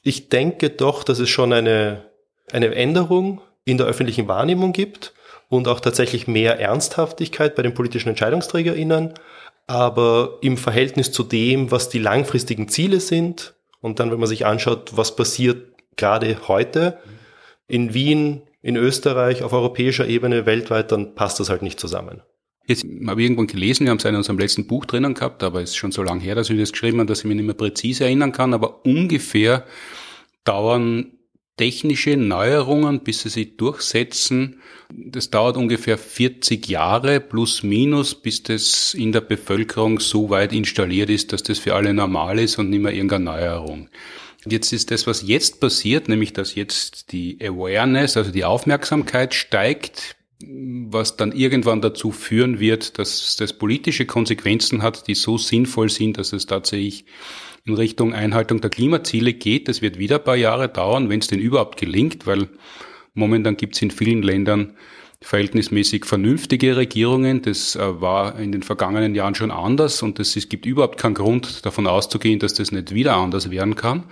Ich 0.04 0.30
denke 0.30 0.70
doch, 0.70 1.04
dass 1.04 1.18
es 1.18 1.30
schon 1.30 1.52
eine, 1.52 2.06
eine 2.52 2.76
Änderung 2.76 3.42
in 3.66 3.80
der 3.80 3.88
öffentlichen 3.88 4.28
Wahrnehmung 4.28 4.72
gibt 4.72 5.16
und 5.50 5.68
auch 5.68 5.80
tatsächlich 5.80 6.28
mehr 6.28 6.60
Ernsthaftigkeit 6.60 7.56
bei 7.56 7.64
den 7.64 7.74
politischen 7.74 8.10
EntscheidungsträgerInnen. 8.10 9.14
Aber 9.68 10.38
im 10.42 10.58
Verhältnis 10.58 11.12
zu 11.12 11.24
dem, 11.24 11.72
was 11.72 11.90
die 11.90 12.00
langfristigen 12.00 12.68
Ziele 12.68 13.00
sind, 13.00 13.56
und 13.82 14.00
dann, 14.00 14.12
wenn 14.12 14.20
man 14.20 14.28
sich 14.28 14.46
anschaut, 14.48 14.94
was 14.96 15.16
passiert 15.16 15.74
gerade 15.96 16.48
heute 16.48 16.98
in 17.68 17.94
Wien, 17.94 18.42
in 18.62 18.78
Österreich, 18.78 19.44
auf 19.44 19.54
europäischer 19.54 20.08
Ebene, 20.08 20.48
weltweit, 20.48 20.92
dann 20.92 21.14
passt 21.14 21.40
das 21.40 21.50
halt 21.50 21.62
nicht 21.62 21.80
zusammen. 21.80 22.22
Jetzt 22.68 22.84
habe 22.84 23.22
ich 23.22 23.25
irgendwann 23.25 23.46
gelesen, 23.46 23.86
wir 23.86 23.92
haben 23.92 24.00
es 24.00 24.06
in 24.06 24.16
unserem 24.16 24.40
letzten 24.40 24.66
Buch 24.66 24.86
drinnen 24.86 25.14
gehabt, 25.14 25.44
aber 25.44 25.62
es 25.62 25.70
ist 25.70 25.75
schon 25.75 25.92
so 25.92 26.02
lange 26.02 26.22
her, 26.22 26.34
dass 26.34 26.50
wir 26.50 26.58
das 26.58 26.72
geschrieben 26.72 27.00
haben, 27.00 27.06
dass 27.06 27.20
ich 27.20 27.25
mich 27.25 27.36
nicht 27.36 27.46
mehr 27.46 27.54
präzise 27.54 28.06
erinnern 28.06 28.32
kann, 28.32 28.56
aber 28.56 28.84
ungefähr 28.86 29.66
dauern 30.46 31.12
technische 31.58 32.18
Neuerungen, 32.18 33.02
bis 33.02 33.22
sie 33.22 33.30
sich 33.30 33.58
durchsetzen. 33.58 34.62
Das 34.90 35.30
dauert 35.30 35.58
ungefähr 35.58 35.98
40 35.98 36.68
Jahre 36.68 37.20
plus 37.20 37.64
minus, 37.64 38.16
bis 38.16 38.44
das 38.44 38.94
in 38.94 39.12
der 39.12 39.22
Bevölkerung 39.22 40.00
so 40.00 40.30
weit 40.30 40.54
installiert 40.54 41.10
ist, 41.10 41.34
dass 41.34 41.44
das 41.44 41.60
für 41.60 41.76
alle 41.76 41.94
normal 41.94 42.40
ist 42.40 42.60
und 42.60 42.70
nicht 42.70 42.82
mehr 42.82 42.94
irgendeine 42.94 43.26
Neuerung. 43.26 43.90
Jetzt 44.46 44.74
ist 44.74 44.92
das, 44.92 45.08
was 45.08 45.28
jetzt 45.28 45.60
passiert, 45.60 46.08
nämlich 46.08 46.34
dass 46.34 46.54
jetzt 46.54 47.12
die 47.12 47.40
Awareness, 47.42 48.16
also 48.16 48.32
die 48.32 48.44
Aufmerksamkeit 48.44 49.34
steigt, 49.34 50.16
was 50.42 51.18
dann 51.18 51.32
irgendwann 51.32 51.82
dazu 51.82 52.12
führen 52.12 52.60
wird, 52.60 53.00
dass 53.00 53.38
das 53.38 53.54
politische 53.54 54.06
Konsequenzen 54.06 54.84
hat, 54.84 55.08
die 55.08 55.16
so 55.16 55.38
sinnvoll 55.38 55.90
sind, 55.90 56.18
dass 56.18 56.34
es 56.34 56.46
tatsächlich 56.46 57.06
in 57.66 57.74
Richtung 57.74 58.14
Einhaltung 58.14 58.62
der 58.62 58.70
Klimaziele 58.70 59.34
geht. 59.34 59.68
Das 59.68 59.82
wird 59.82 59.98
wieder 59.98 60.18
ein 60.18 60.24
paar 60.24 60.36
Jahre 60.36 60.70
dauern, 60.70 61.10
wenn 61.10 61.20
es 61.20 61.28
denn 61.28 61.40
überhaupt 61.40 61.78
gelingt, 61.78 62.28
weil 62.28 62.48
momentan 63.14 63.58
gibt 63.58 63.76
es 63.76 63.82
in 63.82 63.92
vielen 63.92 64.22
Ländern 64.22 64.78
verhältnismäßig 65.22 66.06
vernünftige 66.06 66.78
Regierungen. 66.78 67.42
Das 67.42 67.76
äh, 67.76 68.02
war 68.02 68.38
in 68.38 68.52
den 68.52 68.62
vergangenen 68.62 69.16
Jahren 69.16 69.34
schon 69.34 69.50
anders 69.50 70.04
und 70.04 70.20
es 70.20 70.50
gibt 70.50 70.66
überhaupt 70.68 71.00
keinen 71.00 71.16
Grund 71.16 71.66
davon 71.66 71.88
auszugehen, 71.88 72.40
dass 72.40 72.54
das 72.54 72.72
nicht 72.72 72.94
wieder 72.94 73.16
anders 73.16 73.50
werden 73.50 73.76
kann. 73.76 74.04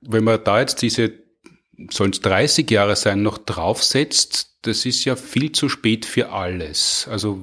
Wenn 0.00 0.22
man 0.22 0.44
da 0.44 0.60
jetzt 0.60 0.82
diese, 0.82 1.12
sollen 1.90 2.12
es 2.12 2.20
30 2.20 2.70
Jahre 2.70 2.94
sein, 2.94 3.22
noch 3.22 3.38
draufsetzt, 3.38 4.58
das 4.62 4.86
ist 4.86 5.04
ja 5.04 5.16
viel 5.16 5.50
zu 5.50 5.68
spät 5.68 6.06
für 6.06 6.30
alles. 6.30 7.08
Also 7.10 7.40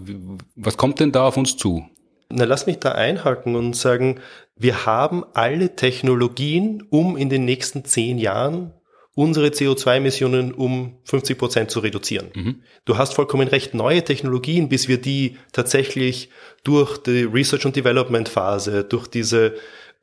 was 0.56 0.78
kommt 0.78 1.02
denn 1.02 1.12
da 1.12 1.28
auf 1.28 1.38
uns 1.38 1.58
zu? 1.58 1.86
Na, 2.30 2.46
lass 2.46 2.66
mich 2.66 2.80
da 2.80 2.94
einhaken 2.94 3.56
und 3.56 3.76
sagen, 3.76 4.22
wir 4.62 4.86
haben 4.86 5.24
alle 5.34 5.76
Technologien, 5.76 6.84
um 6.90 7.18
in 7.18 7.30
den 7.30 7.46
nächsten 7.46 7.86
zehn 7.86 8.18
Jahren 8.18 8.74
unsere 9.14 9.48
CO2-Emissionen 9.48 10.54
um 10.54 11.00
50 11.04 11.38
Prozent 11.38 11.72
zu 11.72 11.80
reduzieren. 11.80 12.30
Mhm. 12.34 12.64
Du 12.86 12.98
hast 12.98 13.14
vollkommen 13.14 13.48
recht, 13.48 13.74
neue 13.74 14.04
Technologien, 14.04 14.70
bis 14.70 14.88
wir 14.88 15.02
die 15.02 15.38
tatsächlich 15.52 16.30
durch 16.64 16.98
die 16.98 17.24
Research- 17.24 17.66
und 17.66 17.76
Development-Phase, 17.76 18.84
durch 18.84 19.08
diese 19.08 19.56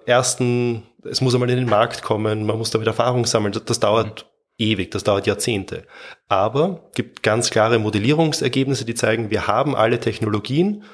ersten, 0.05 0.83
es 1.05 1.21
muss 1.21 1.35
einmal 1.35 1.51
in 1.51 1.57
den 1.57 1.69
Markt 1.69 2.03
kommen, 2.03 2.45
man 2.45 2.59
muss 2.59 2.71
damit 2.71 2.87
Erfahrung 2.87 3.27
sammeln, 3.27 3.53
das, 3.53 3.65
das 3.65 3.81
dauert 3.81 4.27
mhm. 4.59 4.65
ewig, 4.67 4.91
das 4.91 5.05
dauert 5.05 5.27
Jahrzehnte. 5.27 5.85
Aber 6.29 6.91
gibt 6.95 7.23
ganz 7.23 7.51
klare 7.51 7.79
Modellierungsergebnisse, 7.79 8.85
die 8.85 8.95
zeigen, 8.95 9.31
wir 9.31 9.47
haben 9.47 9.75
alle 9.75 10.01
Technologien, 10.01 10.85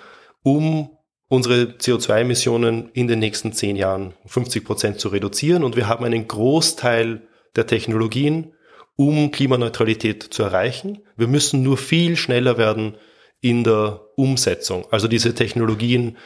um 0.42 0.93
unsere 1.28 1.64
CO2-Emissionen 1.64 2.90
in 2.92 3.08
den 3.08 3.18
nächsten 3.18 3.52
zehn 3.52 3.76
Jahren 3.76 4.14
50 4.26 4.64
Prozent 4.64 5.00
zu 5.00 5.08
reduzieren 5.08 5.64
und 5.64 5.76
wir 5.76 5.88
haben 5.88 6.04
einen 6.04 6.28
Großteil 6.28 7.26
der 7.56 7.66
Technologien, 7.66 8.54
um 8.96 9.30
Klimaneutralität 9.30 10.22
zu 10.22 10.42
erreichen. 10.42 11.00
Wir 11.16 11.26
müssen 11.26 11.62
nur 11.62 11.76
viel 11.76 12.16
schneller 12.16 12.58
werden 12.58 12.96
in 13.40 13.64
der 13.64 14.00
Umsetzung, 14.16 14.86
also 14.90 15.08
diese 15.08 15.34
Technologien 15.34 16.16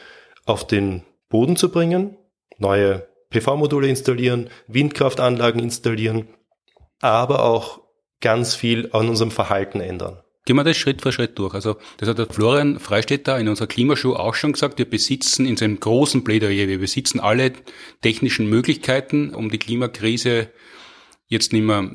auf 0.45 0.65
den 0.65 1.03
Boden 1.29 1.55
zu 1.55 1.69
bringen, 1.69 2.17
neue 2.57 3.07
PV-Module 3.29 3.87
installieren, 3.87 4.49
Windkraftanlagen 4.67 5.61
installieren, 5.61 6.29
aber 7.01 7.43
auch 7.43 7.81
ganz 8.21 8.55
viel 8.55 8.89
an 8.91 9.09
unserem 9.09 9.31
Verhalten 9.31 9.79
ändern. 9.79 10.21
Gehen 10.45 10.55
wir 10.55 10.63
das 10.63 10.77
Schritt 10.77 11.01
für 11.01 11.11
Schritt 11.11 11.37
durch. 11.37 11.53
Also, 11.53 11.77
das 11.97 12.09
hat 12.09 12.17
der 12.17 12.25
Florian 12.27 12.79
Freistetter 12.79 13.39
in 13.39 13.47
unserer 13.47 13.67
Klimashow 13.67 14.15
auch 14.15 14.33
schon 14.33 14.53
gesagt. 14.53 14.79
Wir 14.79 14.89
besitzen 14.89 15.45
in 15.45 15.57
seinem 15.57 15.79
großen 15.79 16.23
Plädoyer, 16.23 16.67
wir 16.67 16.79
besitzen 16.79 17.19
alle 17.19 17.53
technischen 18.01 18.49
Möglichkeiten, 18.49 19.33
um 19.33 19.49
die 19.49 19.59
Klimakrise 19.59 20.49
jetzt 21.27 21.53
nicht 21.53 21.63
mehr 21.63 21.89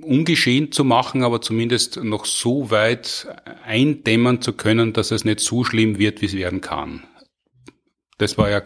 ungeschehen 0.00 0.72
zu 0.72 0.84
machen, 0.84 1.22
aber 1.22 1.42
zumindest 1.42 2.02
noch 2.02 2.24
so 2.24 2.70
weit 2.70 3.26
eindämmern 3.64 4.40
zu 4.40 4.54
können, 4.54 4.94
dass 4.94 5.10
es 5.10 5.24
nicht 5.24 5.40
so 5.40 5.64
schlimm 5.64 5.98
wird, 5.98 6.22
wie 6.22 6.26
es 6.26 6.34
werden 6.34 6.62
kann. 6.62 7.02
Das 8.18 8.38
war 8.38 8.48
ja 8.48 8.62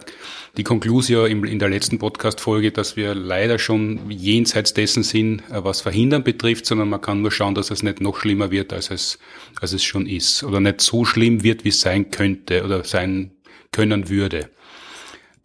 die 0.59 0.63
Konklusion 0.63 1.45
in 1.45 1.59
der 1.59 1.71
letzten 1.71 1.99
Podcast-Folge, 1.99 2.71
dass 2.71 2.97
wir 2.97 3.15
leider 3.15 3.59
schon 3.59 4.11
jenseits 4.11 4.75
dessen 4.75 5.03
sind, 5.03 5.41
äh, 5.51 5.65
was 5.65 5.81
Verhindern 5.81 6.23
betrifft, 6.23 6.67
sondern 6.67 6.91
man 6.91 7.01
kann 7.01 7.23
nur 7.23 7.33
schauen, 7.33 7.55
dass 7.55 7.71
es 7.71 7.83
nicht 7.83 8.01
noch 8.01 8.21
schlimmer 8.21 8.51
wird, 8.51 8.73
als 8.73 8.91
es, 8.91 9.19
als 9.61 9.73
es 9.73 9.83
schon 9.83 10.07
ist. 10.07 10.45
Oder 10.45 10.61
nicht 10.61 10.83
so 10.83 11.05
schlimm 11.07 11.43
wird, 11.43 11.65
wie 11.65 11.71
es 11.71 11.81
sein 11.81 12.11
könnte 12.11 12.63
oder 12.65 12.85
sein 12.85 13.33
können 13.73 14.11
würde. 14.11 14.51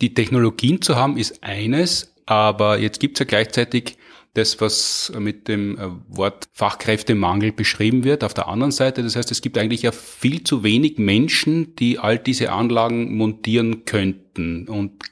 Die 0.01 0.13
Technologien 0.13 0.81
zu 0.81 0.97
haben 0.97 1.17
ist 1.17 1.41
eines, 1.41 2.13
aber 2.25 2.79
jetzt 2.79 2.99
gibt 2.99 3.15
es 3.15 3.19
ja 3.19 3.25
gleichzeitig 3.25 3.97
das, 4.33 4.59
was 4.59 5.11
mit 5.17 5.47
dem 5.47 5.77
äh, 5.77 5.89
Wort 6.07 6.47
Fachkräftemangel 6.53 7.51
beschrieben 7.51 8.03
wird, 8.03 8.23
auf 8.23 8.33
der 8.33 8.47
anderen 8.47 8.71
Seite. 8.71 9.03
Das 9.03 9.15
heißt, 9.15 9.31
es 9.31 9.41
gibt 9.41 9.57
eigentlich 9.57 9.83
ja 9.83 9.91
viel 9.91 10.43
zu 10.43 10.63
wenig 10.63 10.97
Menschen, 10.97 11.75
die 11.75 11.99
all 11.99 12.17
diese 12.17 12.51
Anlagen 12.51 13.15
montieren 13.15 13.85
könnten. 13.85 14.67
Und 14.67 15.03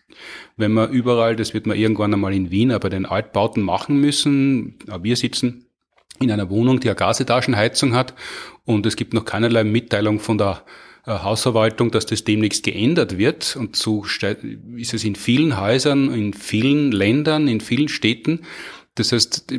wenn 0.57 0.71
man 0.71 0.91
überall, 0.91 1.35
das 1.35 1.53
wird 1.53 1.67
man 1.67 1.77
irgendwann 1.77 2.13
einmal 2.13 2.33
in 2.33 2.51
Wien, 2.51 2.71
aber 2.71 2.89
den 2.89 3.05
Altbauten 3.05 3.63
machen 3.63 3.99
müssen, 3.99 4.77
wir 5.01 5.15
sitzen 5.15 5.65
in 6.19 6.31
einer 6.31 6.49
Wohnung, 6.49 6.79
die 6.79 6.89
eine 6.89 6.95
Gasetagenheizung 6.95 7.93
hat 7.93 8.13
und 8.65 8.85
es 8.85 8.95
gibt 8.95 9.13
noch 9.13 9.25
keinerlei 9.25 9.63
Mitteilung 9.63 10.19
von 10.19 10.37
der 10.37 10.63
äh, 11.05 11.11
Hausverwaltung, 11.11 11.91
dass 11.91 12.05
das 12.05 12.23
demnächst 12.23 12.63
geändert 12.63 13.17
wird. 13.17 13.55
Und 13.55 13.75
so 13.75 14.05
ist 14.05 14.93
es 14.93 15.03
in 15.03 15.15
vielen 15.15 15.59
Häusern, 15.59 16.13
in 16.13 16.33
vielen 16.33 16.91
Ländern, 16.91 17.47
in 17.47 17.59
vielen 17.59 17.87
Städten. 17.87 18.41
Das 18.95 19.11
heißt, 19.11 19.53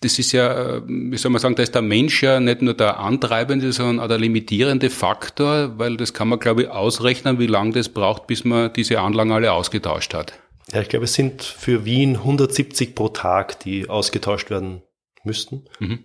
das 0.00 0.18
ist 0.18 0.32
ja, 0.32 0.82
wie 0.86 1.16
soll 1.16 1.30
man 1.30 1.40
sagen, 1.40 1.54
da 1.54 1.62
ist 1.62 1.74
der 1.74 1.82
Mensch 1.82 2.22
ja 2.22 2.40
nicht 2.40 2.62
nur 2.62 2.74
der 2.74 2.98
antreibende, 2.98 3.72
sondern 3.72 4.00
auch 4.00 4.08
der 4.08 4.18
limitierende 4.18 4.90
Faktor, 4.90 5.78
weil 5.78 5.96
das 5.96 6.12
kann 6.12 6.28
man, 6.28 6.38
glaube 6.38 6.62
ich, 6.62 6.68
ausrechnen, 6.68 7.38
wie 7.38 7.46
lange 7.46 7.72
das 7.72 7.88
braucht, 7.88 8.26
bis 8.26 8.44
man 8.44 8.72
diese 8.72 9.00
Anlagen 9.00 9.32
alle 9.32 9.52
ausgetauscht 9.52 10.12
hat. 10.14 10.34
Ja, 10.72 10.80
ich 10.80 10.88
glaube, 10.88 11.04
es 11.04 11.14
sind 11.14 11.42
für 11.42 11.84
Wien 11.84 12.16
170 12.16 12.94
pro 12.94 13.08
Tag, 13.08 13.60
die 13.60 13.88
ausgetauscht 13.88 14.50
werden 14.50 14.82
müssten. 15.22 15.64
Mhm. 15.78 16.04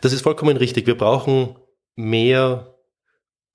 Das 0.00 0.12
ist 0.12 0.22
vollkommen 0.22 0.56
richtig. 0.56 0.86
Wir 0.86 0.96
brauchen 0.96 1.56
mehr 1.96 2.74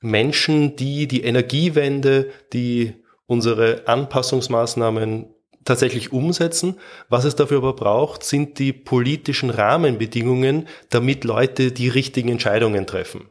Menschen, 0.01 0.75
die 0.75 1.07
die 1.07 1.23
Energiewende, 1.23 2.31
die 2.53 2.93
unsere 3.25 3.87
Anpassungsmaßnahmen 3.87 5.33
tatsächlich 5.69 6.11
umsetzen. 6.11 6.75
Was 7.07 7.23
es 7.23 7.35
dafür 7.35 7.59
aber 7.59 7.73
braucht, 7.73 8.23
sind 8.23 8.59
die 8.59 8.73
politischen 8.73 9.49
Rahmenbedingungen, 9.49 10.67
damit 10.89 11.23
Leute 11.23 11.71
die 11.71 11.87
richtigen 11.87 12.29
Entscheidungen 12.29 12.85
treffen. 12.85 13.29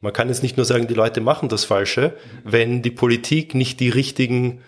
Man 0.00 0.12
kann 0.12 0.28
jetzt 0.28 0.42
nicht 0.42 0.56
nur 0.56 0.66
sagen, 0.66 0.86
die 0.86 0.94
Leute 0.94 1.20
machen 1.20 1.48
das 1.48 1.64
Falsche, 1.64 2.14
wenn 2.44 2.82
die 2.82 2.90
Politik 2.90 3.54
nicht 3.54 3.80
die 3.80 3.88
richtigen 3.88 4.60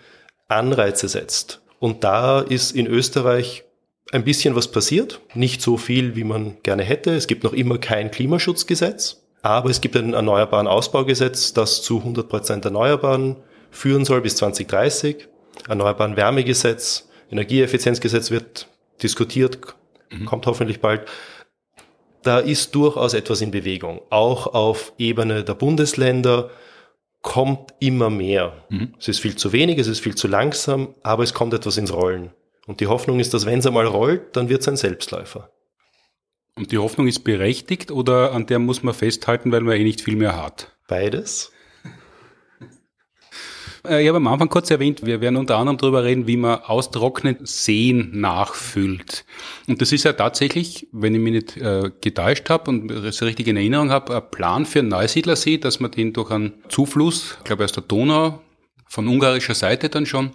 Anreize 0.47 1.07
setzt. 1.07 1.61
Und 1.79 2.03
da 2.03 2.39
ist 2.39 2.71
in 2.71 2.87
Österreich 2.87 3.63
ein 4.11 4.23
bisschen 4.23 4.55
was 4.55 4.69
passiert. 4.71 5.21
Nicht 5.33 5.61
so 5.61 5.77
viel, 5.77 6.15
wie 6.15 6.23
man 6.23 6.57
gerne 6.63 6.83
hätte. 6.83 7.13
Es 7.15 7.27
gibt 7.27 7.43
noch 7.43 7.53
immer 7.53 7.77
kein 7.77 8.11
Klimaschutzgesetz. 8.11 9.23
Aber 9.41 9.69
es 9.69 9.81
gibt 9.81 9.95
ein 9.95 10.13
Erneuerbaren 10.13 10.67
Ausbaugesetz, 10.67 11.53
das 11.53 11.83
zu 11.83 11.99
100 11.99 12.27
Prozent 12.27 12.65
Erneuerbaren 12.65 13.35
führen 13.69 14.05
soll 14.05 14.21
bis 14.21 14.37
2030. 14.37 15.27
Erneuerbaren 15.67 16.15
Wärmegesetz, 16.15 17.09
Energieeffizienzgesetz 17.31 18.31
wird 18.31 18.67
diskutiert, 19.01 19.59
mhm. 20.11 20.25
kommt 20.25 20.45
hoffentlich 20.45 20.79
bald. 20.79 21.07
Da 22.23 22.39
ist 22.39 22.73
durchaus 22.73 23.13
etwas 23.13 23.41
in 23.41 23.51
Bewegung. 23.51 24.01
Auch 24.09 24.47
auf 24.47 24.93
Ebene 24.97 25.43
der 25.43 25.53
Bundesländer 25.53 26.49
kommt 27.21 27.73
immer 27.79 28.09
mehr. 28.09 28.65
Mhm. 28.69 28.93
Es 28.99 29.07
ist 29.07 29.19
viel 29.19 29.35
zu 29.35 29.51
wenig, 29.51 29.77
es 29.79 29.87
ist 29.87 29.99
viel 29.99 30.15
zu 30.15 30.27
langsam, 30.27 30.95
aber 31.03 31.23
es 31.23 31.33
kommt 31.33 31.53
etwas 31.53 31.77
ins 31.77 31.93
Rollen. 31.93 32.31
Und 32.67 32.79
die 32.79 32.87
Hoffnung 32.87 33.19
ist, 33.19 33.33
dass 33.33 33.45
wenn 33.45 33.59
es 33.59 33.67
einmal 33.67 33.85
rollt, 33.85 34.35
dann 34.35 34.49
wird 34.49 34.61
es 34.61 34.67
ein 34.67 34.77
Selbstläufer. 34.77 35.49
Und 36.55 36.71
die 36.71 36.77
Hoffnung 36.77 37.07
ist 37.07 37.23
berechtigt 37.23 37.91
oder 37.91 38.31
an 38.31 38.45
der 38.45 38.59
muss 38.59 38.81
man 38.81 38.93
festhalten, 38.93 39.51
weil 39.51 39.61
man 39.61 39.75
eh 39.75 39.83
nicht 39.83 40.01
viel 40.01 40.15
mehr 40.15 40.41
hat? 40.41 40.71
Beides. 40.87 41.51
Äh, 43.87 44.01
ich 44.01 44.07
habe 44.07 44.17
am 44.17 44.27
Anfang 44.27 44.49
kurz 44.49 44.71
erwähnt, 44.71 45.05
wir 45.05 45.21
werden 45.21 45.37
unter 45.37 45.57
anderem 45.57 45.77
darüber 45.77 46.03
reden, 46.03 46.27
wie 46.27 46.37
man 46.37 46.59
austrocknet 46.59 47.47
Seen 47.47 48.19
nachfüllt. 48.19 49.25
Und 49.67 49.81
das 49.81 49.91
ist 49.91 50.03
ja 50.03 50.13
tatsächlich, 50.13 50.87
wenn 50.91 51.15
ich 51.15 51.21
mich 51.21 51.33
nicht 51.33 51.57
äh, 51.57 51.91
getäuscht 52.01 52.49
habe 52.49 52.69
und 52.69 52.91
es 52.91 53.21
richtig 53.21 53.47
in 53.47 53.57
Erinnerung 53.57 53.91
habe, 53.91 54.15
ein 54.15 54.31
Plan 54.31 54.65
für 54.65 54.79
einen 54.79 54.89
Neusiedlersee, 54.89 55.57
dass 55.57 55.79
man 55.79 55.91
den 55.91 56.13
durch 56.13 56.31
einen 56.31 56.53
Zufluss, 56.69 57.35
ich 57.39 57.43
glaube 57.43 57.63
aus 57.63 57.71
der 57.71 57.83
Donau, 57.83 58.41
von 58.87 59.07
ungarischer 59.07 59.55
Seite 59.55 59.89
dann 59.89 60.05
schon, 60.05 60.31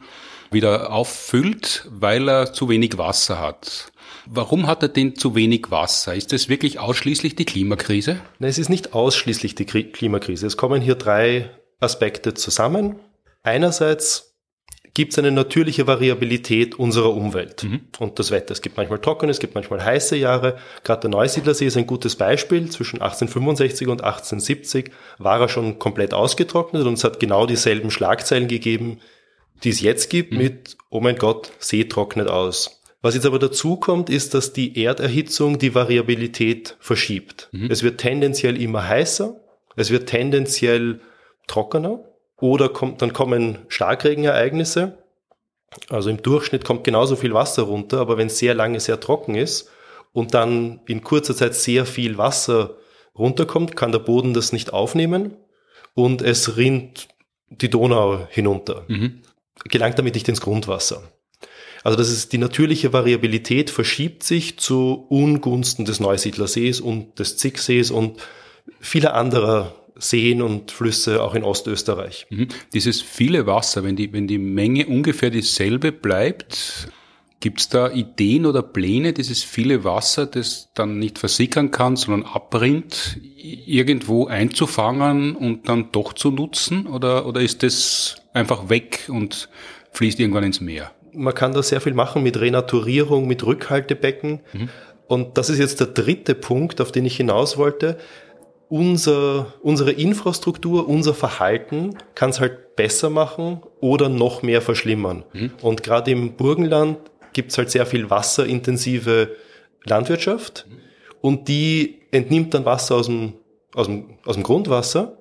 wieder 0.50 0.92
auffüllt, 0.92 1.86
weil 1.90 2.28
er 2.28 2.52
zu 2.52 2.68
wenig 2.68 2.98
Wasser 2.98 3.38
hat. 3.38 3.92
Warum 4.26 4.66
hat 4.66 4.82
er 4.82 4.88
denn 4.88 5.14
zu 5.14 5.34
wenig 5.34 5.70
Wasser? 5.70 6.14
Ist 6.14 6.32
das 6.32 6.48
wirklich 6.48 6.78
ausschließlich 6.78 7.36
die 7.36 7.44
Klimakrise? 7.44 8.20
Nein, 8.38 8.50
es 8.50 8.58
ist 8.58 8.68
nicht 8.68 8.92
ausschließlich 8.92 9.54
die 9.54 9.64
Klimakrise. 9.64 10.46
Es 10.46 10.56
kommen 10.56 10.82
hier 10.82 10.96
drei 10.96 11.50
Aspekte 11.80 12.34
zusammen. 12.34 12.96
Einerseits 13.42 14.30
gibt 14.94 15.12
es 15.12 15.18
eine 15.18 15.30
natürliche 15.30 15.86
Variabilität 15.86 16.78
unserer 16.78 17.14
Umwelt 17.14 17.64
mhm. 17.64 17.80
und 17.98 18.18
das 18.18 18.30
Wetter. 18.30 18.52
Es 18.52 18.60
gibt 18.60 18.76
manchmal 18.76 19.00
trockene, 19.00 19.30
es 19.30 19.38
gibt 19.38 19.54
manchmal 19.54 19.84
heiße 19.84 20.16
Jahre. 20.16 20.58
Gerade 20.82 21.02
der 21.02 21.10
Neusiedlersee 21.10 21.66
ist 21.66 21.76
ein 21.76 21.86
gutes 21.86 22.16
Beispiel. 22.16 22.68
Zwischen 22.70 23.00
1865 23.00 23.88
und 23.88 24.02
1870 24.02 24.90
war 25.18 25.40
er 25.40 25.48
schon 25.48 25.78
komplett 25.78 26.12
ausgetrocknet 26.12 26.86
und 26.86 26.94
es 26.94 27.04
hat 27.04 27.20
genau 27.20 27.46
dieselben 27.46 27.90
Schlagzeilen 27.90 28.48
gegeben, 28.48 29.00
die 29.62 29.70
es 29.70 29.80
jetzt 29.80 30.10
gibt 30.10 30.32
mhm. 30.32 30.38
mit, 30.38 30.76
oh 30.90 31.00
mein 31.00 31.16
Gott, 31.16 31.52
See 31.58 31.84
trocknet 31.84 32.28
aus. 32.28 32.82
Was 33.02 33.14
jetzt 33.14 33.26
aber 33.26 33.38
dazu 33.38 33.76
kommt, 33.76 34.10
ist, 34.10 34.34
dass 34.34 34.52
die 34.52 34.82
Erderhitzung 34.82 35.58
die 35.58 35.74
Variabilität 35.74 36.76
verschiebt. 36.80 37.48
Mhm. 37.52 37.70
Es 37.70 37.82
wird 37.82 37.98
tendenziell 37.98 38.60
immer 38.60 38.86
heißer, 38.86 39.40
es 39.76 39.90
wird 39.90 40.08
tendenziell 40.08 41.00
trockener 41.46 42.04
oder 42.40 42.68
kommt, 42.68 43.02
dann 43.02 43.12
kommen 43.12 43.58
Starkregenereignisse 43.68 44.98
Also 45.88 46.10
im 46.10 46.22
Durchschnitt 46.22 46.64
kommt 46.64 46.84
genauso 46.84 47.16
viel 47.16 47.34
Wasser 47.34 47.62
runter, 47.62 48.00
aber 48.00 48.18
wenn 48.18 48.26
es 48.26 48.38
sehr 48.38 48.54
lange 48.54 48.80
sehr 48.80 49.00
trocken 49.00 49.34
ist 49.34 49.70
und 50.12 50.34
dann 50.34 50.80
in 50.86 51.02
kurzer 51.02 51.36
Zeit 51.36 51.54
sehr 51.54 51.86
viel 51.86 52.18
Wasser 52.18 52.76
runterkommt, 53.16 53.76
kann 53.76 53.92
der 53.92 53.98
Boden 54.00 54.34
das 54.34 54.52
nicht 54.52 54.72
aufnehmen 54.72 55.36
und 55.94 56.22
es 56.22 56.56
rinnt 56.56 57.08
die 57.48 57.70
Donau 57.70 58.26
hinunter, 58.30 58.84
mhm. 58.88 59.22
gelangt 59.64 59.98
damit 59.98 60.14
nicht 60.14 60.28
ins 60.28 60.40
Grundwasser. 60.40 61.02
Also 61.82 61.96
das 61.96 62.10
ist 62.10 62.32
die 62.32 62.38
natürliche 62.38 62.92
Variabilität 62.92 63.70
verschiebt 63.70 64.22
sich 64.22 64.58
zu 64.58 65.06
Ungunsten 65.08 65.84
des 65.84 65.98
Neusiedlersees 65.98 66.80
und 66.80 67.18
des 67.18 67.38
Zicksees 67.38 67.90
und 67.90 68.20
vieler 68.80 69.14
anderer 69.14 69.74
Seen 70.00 70.42
und 70.42 70.70
Flüsse 70.70 71.22
auch 71.22 71.34
in 71.34 71.44
Ostösterreich. 71.44 72.26
Mhm. 72.30 72.48
Dieses 72.72 73.00
viele 73.02 73.46
Wasser, 73.46 73.84
wenn 73.84 73.96
die, 73.96 74.12
wenn 74.12 74.26
die 74.26 74.38
Menge 74.38 74.86
ungefähr 74.86 75.30
dieselbe 75.30 75.92
bleibt, 75.92 76.88
gibt 77.40 77.60
es 77.60 77.68
da 77.68 77.90
Ideen 77.90 78.46
oder 78.46 78.62
Pläne, 78.62 79.12
dieses 79.12 79.42
viele 79.42 79.82
Wasser, 79.82 80.26
das 80.26 80.70
dann 80.74 80.98
nicht 80.98 81.18
versickern 81.18 81.70
kann, 81.70 81.96
sondern 81.96 82.30
abrinnt, 82.30 83.18
irgendwo 83.36 84.26
einzufangen 84.26 85.34
und 85.34 85.68
dann 85.68 85.90
doch 85.90 86.12
zu 86.12 86.30
nutzen? 86.30 86.86
Oder, 86.86 87.26
oder 87.26 87.40
ist 87.40 87.62
das 87.62 88.22
einfach 88.34 88.68
weg 88.68 89.08
und 89.08 89.48
fließt 89.92 90.20
irgendwann 90.20 90.44
ins 90.44 90.60
Meer? 90.60 90.92
Man 91.12 91.34
kann 91.34 91.52
da 91.52 91.62
sehr 91.62 91.80
viel 91.80 91.94
machen 91.94 92.22
mit 92.22 92.38
Renaturierung, 92.38 93.26
mit 93.26 93.44
Rückhaltebecken. 93.44 94.40
Mhm. 94.52 94.68
Und 95.08 95.38
das 95.38 95.50
ist 95.50 95.58
jetzt 95.58 95.80
der 95.80 95.88
dritte 95.88 96.34
Punkt, 96.34 96.80
auf 96.80 96.92
den 96.92 97.04
ich 97.04 97.16
hinaus 97.16 97.56
wollte 97.56 97.98
unser, 98.70 99.54
unsere 99.62 99.90
Infrastruktur, 99.90 100.88
unser 100.88 101.12
Verhalten 101.12 101.98
kann 102.14 102.30
es 102.30 102.40
halt 102.40 102.76
besser 102.76 103.10
machen 103.10 103.60
oder 103.80 104.08
noch 104.08 104.42
mehr 104.42 104.62
verschlimmern. 104.62 105.24
Mhm. 105.32 105.50
Und 105.60 105.82
gerade 105.82 106.12
im 106.12 106.36
Burgenland 106.36 106.98
gibt 107.32 107.50
es 107.50 107.58
halt 107.58 107.70
sehr 107.70 107.84
viel 107.84 108.08
wasserintensive 108.08 109.36
Landwirtschaft 109.84 110.66
mhm. 110.68 110.76
und 111.20 111.48
die 111.48 112.02
entnimmt 112.12 112.54
dann 112.54 112.64
Wasser 112.64 112.94
aus 112.94 113.06
dem, 113.06 113.34
aus, 113.74 113.86
dem, 113.86 114.18
aus 114.24 114.36
dem 114.36 114.44
Grundwasser, 114.44 115.18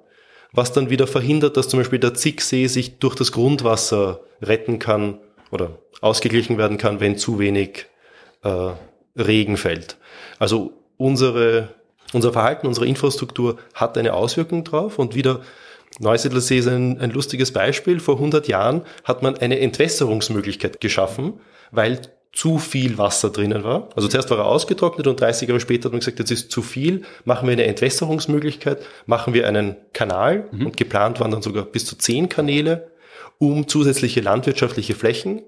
was 0.53 0.71
dann 0.71 0.91
wieder 0.91 1.07
verhindert, 1.07 1.57
dass 1.57 1.69
zum 1.69 1.79
Beispiel 1.79 1.99
der 1.99 2.13
Zicksee 2.13 2.67
sich 2.67 2.99
durch 2.99 3.15
das 3.15 3.31
Grundwasser 3.31 4.21
retten 4.41 4.77
kann 4.77 5.19
oder 5.51 5.79
ausgeglichen 6.01 6.57
werden 6.59 6.77
kann, 6.77 6.99
wenn 6.99 7.17
zu 7.17 7.39
wenig 7.39 7.87
äh, 8.43 8.71
Regen 9.15 9.57
fällt. 9.57 9.97
Also 10.37 10.73
unsere 10.97 11.78
unser 12.13 12.33
Verhalten, 12.33 12.67
unsere 12.67 12.87
Infrastruktur 12.87 13.57
hat 13.73 13.97
eine 13.97 14.13
Auswirkung 14.13 14.63
drauf 14.63 14.99
und 14.99 15.15
wieder 15.15 15.41
Neusiedlersee 15.99 16.59
ist 16.59 16.67
ein, 16.67 16.99
ein 16.99 17.09
lustiges 17.11 17.51
Beispiel. 17.51 17.99
Vor 17.99 18.15
100 18.15 18.47
Jahren 18.47 18.83
hat 19.03 19.23
man 19.23 19.37
eine 19.37 19.59
Entwässerungsmöglichkeit 19.59 20.79
geschaffen, 20.79 21.39
weil 21.71 21.99
zu 22.31 22.59
viel 22.59 22.97
Wasser 22.97 23.31
drinnen 23.31 23.63
war. 23.63 23.89
Also 23.95 24.07
zuerst 24.07 24.29
war 24.29 24.37
er 24.37 24.45
ausgetrocknet 24.45 25.07
und 25.07 25.19
30 25.19 25.47
Jahre 25.47 25.59
später 25.59 25.85
hat 25.85 25.93
man 25.93 25.99
gesagt, 25.99 26.19
jetzt 26.19 26.31
ist 26.31 26.51
zu 26.51 26.61
viel, 26.61 27.03
machen 27.25 27.47
wir 27.47 27.53
eine 27.53 27.65
Entwässerungsmöglichkeit, 27.65 28.81
machen 29.07 29.33
wir 29.33 29.47
einen 29.47 29.75
Kanal 29.93 30.47
mhm. 30.51 30.67
und 30.67 30.77
geplant 30.77 31.19
waren 31.19 31.31
dann 31.31 31.41
sogar 31.41 31.65
bis 31.65 31.85
zu 31.85 31.97
zehn 31.97 32.29
Kanäle, 32.29 32.91
um 33.39 33.67
zusätzliche 33.67 34.21
landwirtschaftliche 34.21 34.93
Flächen 34.93 35.41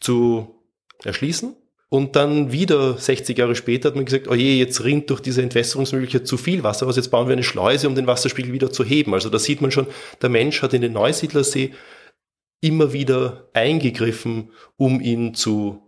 zu 0.00 0.56
erschließen. 1.04 1.54
Und 1.92 2.14
dann 2.14 2.52
wieder 2.52 2.96
60 2.96 3.36
Jahre 3.36 3.56
später 3.56 3.88
hat 3.88 3.96
man 3.96 4.04
gesagt, 4.04 4.28
oh 4.28 4.34
je, 4.34 4.56
jetzt 4.56 4.84
rinnt 4.84 5.10
durch 5.10 5.20
diese 5.20 5.42
Entwässerungsmöglichkeit 5.42 6.24
zu 6.24 6.36
viel 6.36 6.62
Wasser 6.62 6.86
aus, 6.86 6.94
jetzt 6.94 7.10
bauen 7.10 7.26
wir 7.26 7.32
eine 7.32 7.42
Schleuse, 7.42 7.88
um 7.88 7.96
den 7.96 8.06
Wasserspiegel 8.06 8.52
wieder 8.52 8.70
zu 8.70 8.84
heben. 8.84 9.12
Also 9.12 9.28
da 9.28 9.40
sieht 9.40 9.60
man 9.60 9.72
schon, 9.72 9.88
der 10.22 10.30
Mensch 10.30 10.62
hat 10.62 10.72
in 10.72 10.82
den 10.82 10.92
Neusiedlersee 10.92 11.72
immer 12.60 12.92
wieder 12.92 13.48
eingegriffen, 13.54 14.52
um 14.76 15.00
ihn 15.00 15.34
zu 15.34 15.82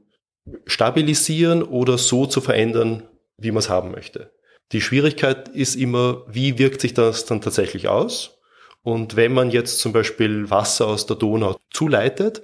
stabilisieren 0.67 1.63
oder 1.63 1.97
so 1.99 2.27
zu 2.27 2.41
verändern, 2.41 3.05
wie 3.39 3.53
man 3.53 3.61
es 3.61 3.69
haben 3.69 3.93
möchte. 3.93 4.33
Die 4.73 4.81
Schwierigkeit 4.81 5.51
ist 5.51 5.77
immer, 5.77 6.25
wie 6.29 6.59
wirkt 6.59 6.81
sich 6.81 6.95
das 6.95 7.27
dann 7.27 7.41
tatsächlich 7.41 7.87
aus? 7.87 8.41
Und 8.83 9.15
wenn 9.15 9.33
man 9.33 9.53
jetzt 9.53 9.79
zum 9.79 9.93
Beispiel 9.93 10.51
Wasser 10.51 10.89
aus 10.89 11.07
der 11.07 11.15
Donau 11.15 11.61
zuleitet, 11.71 12.43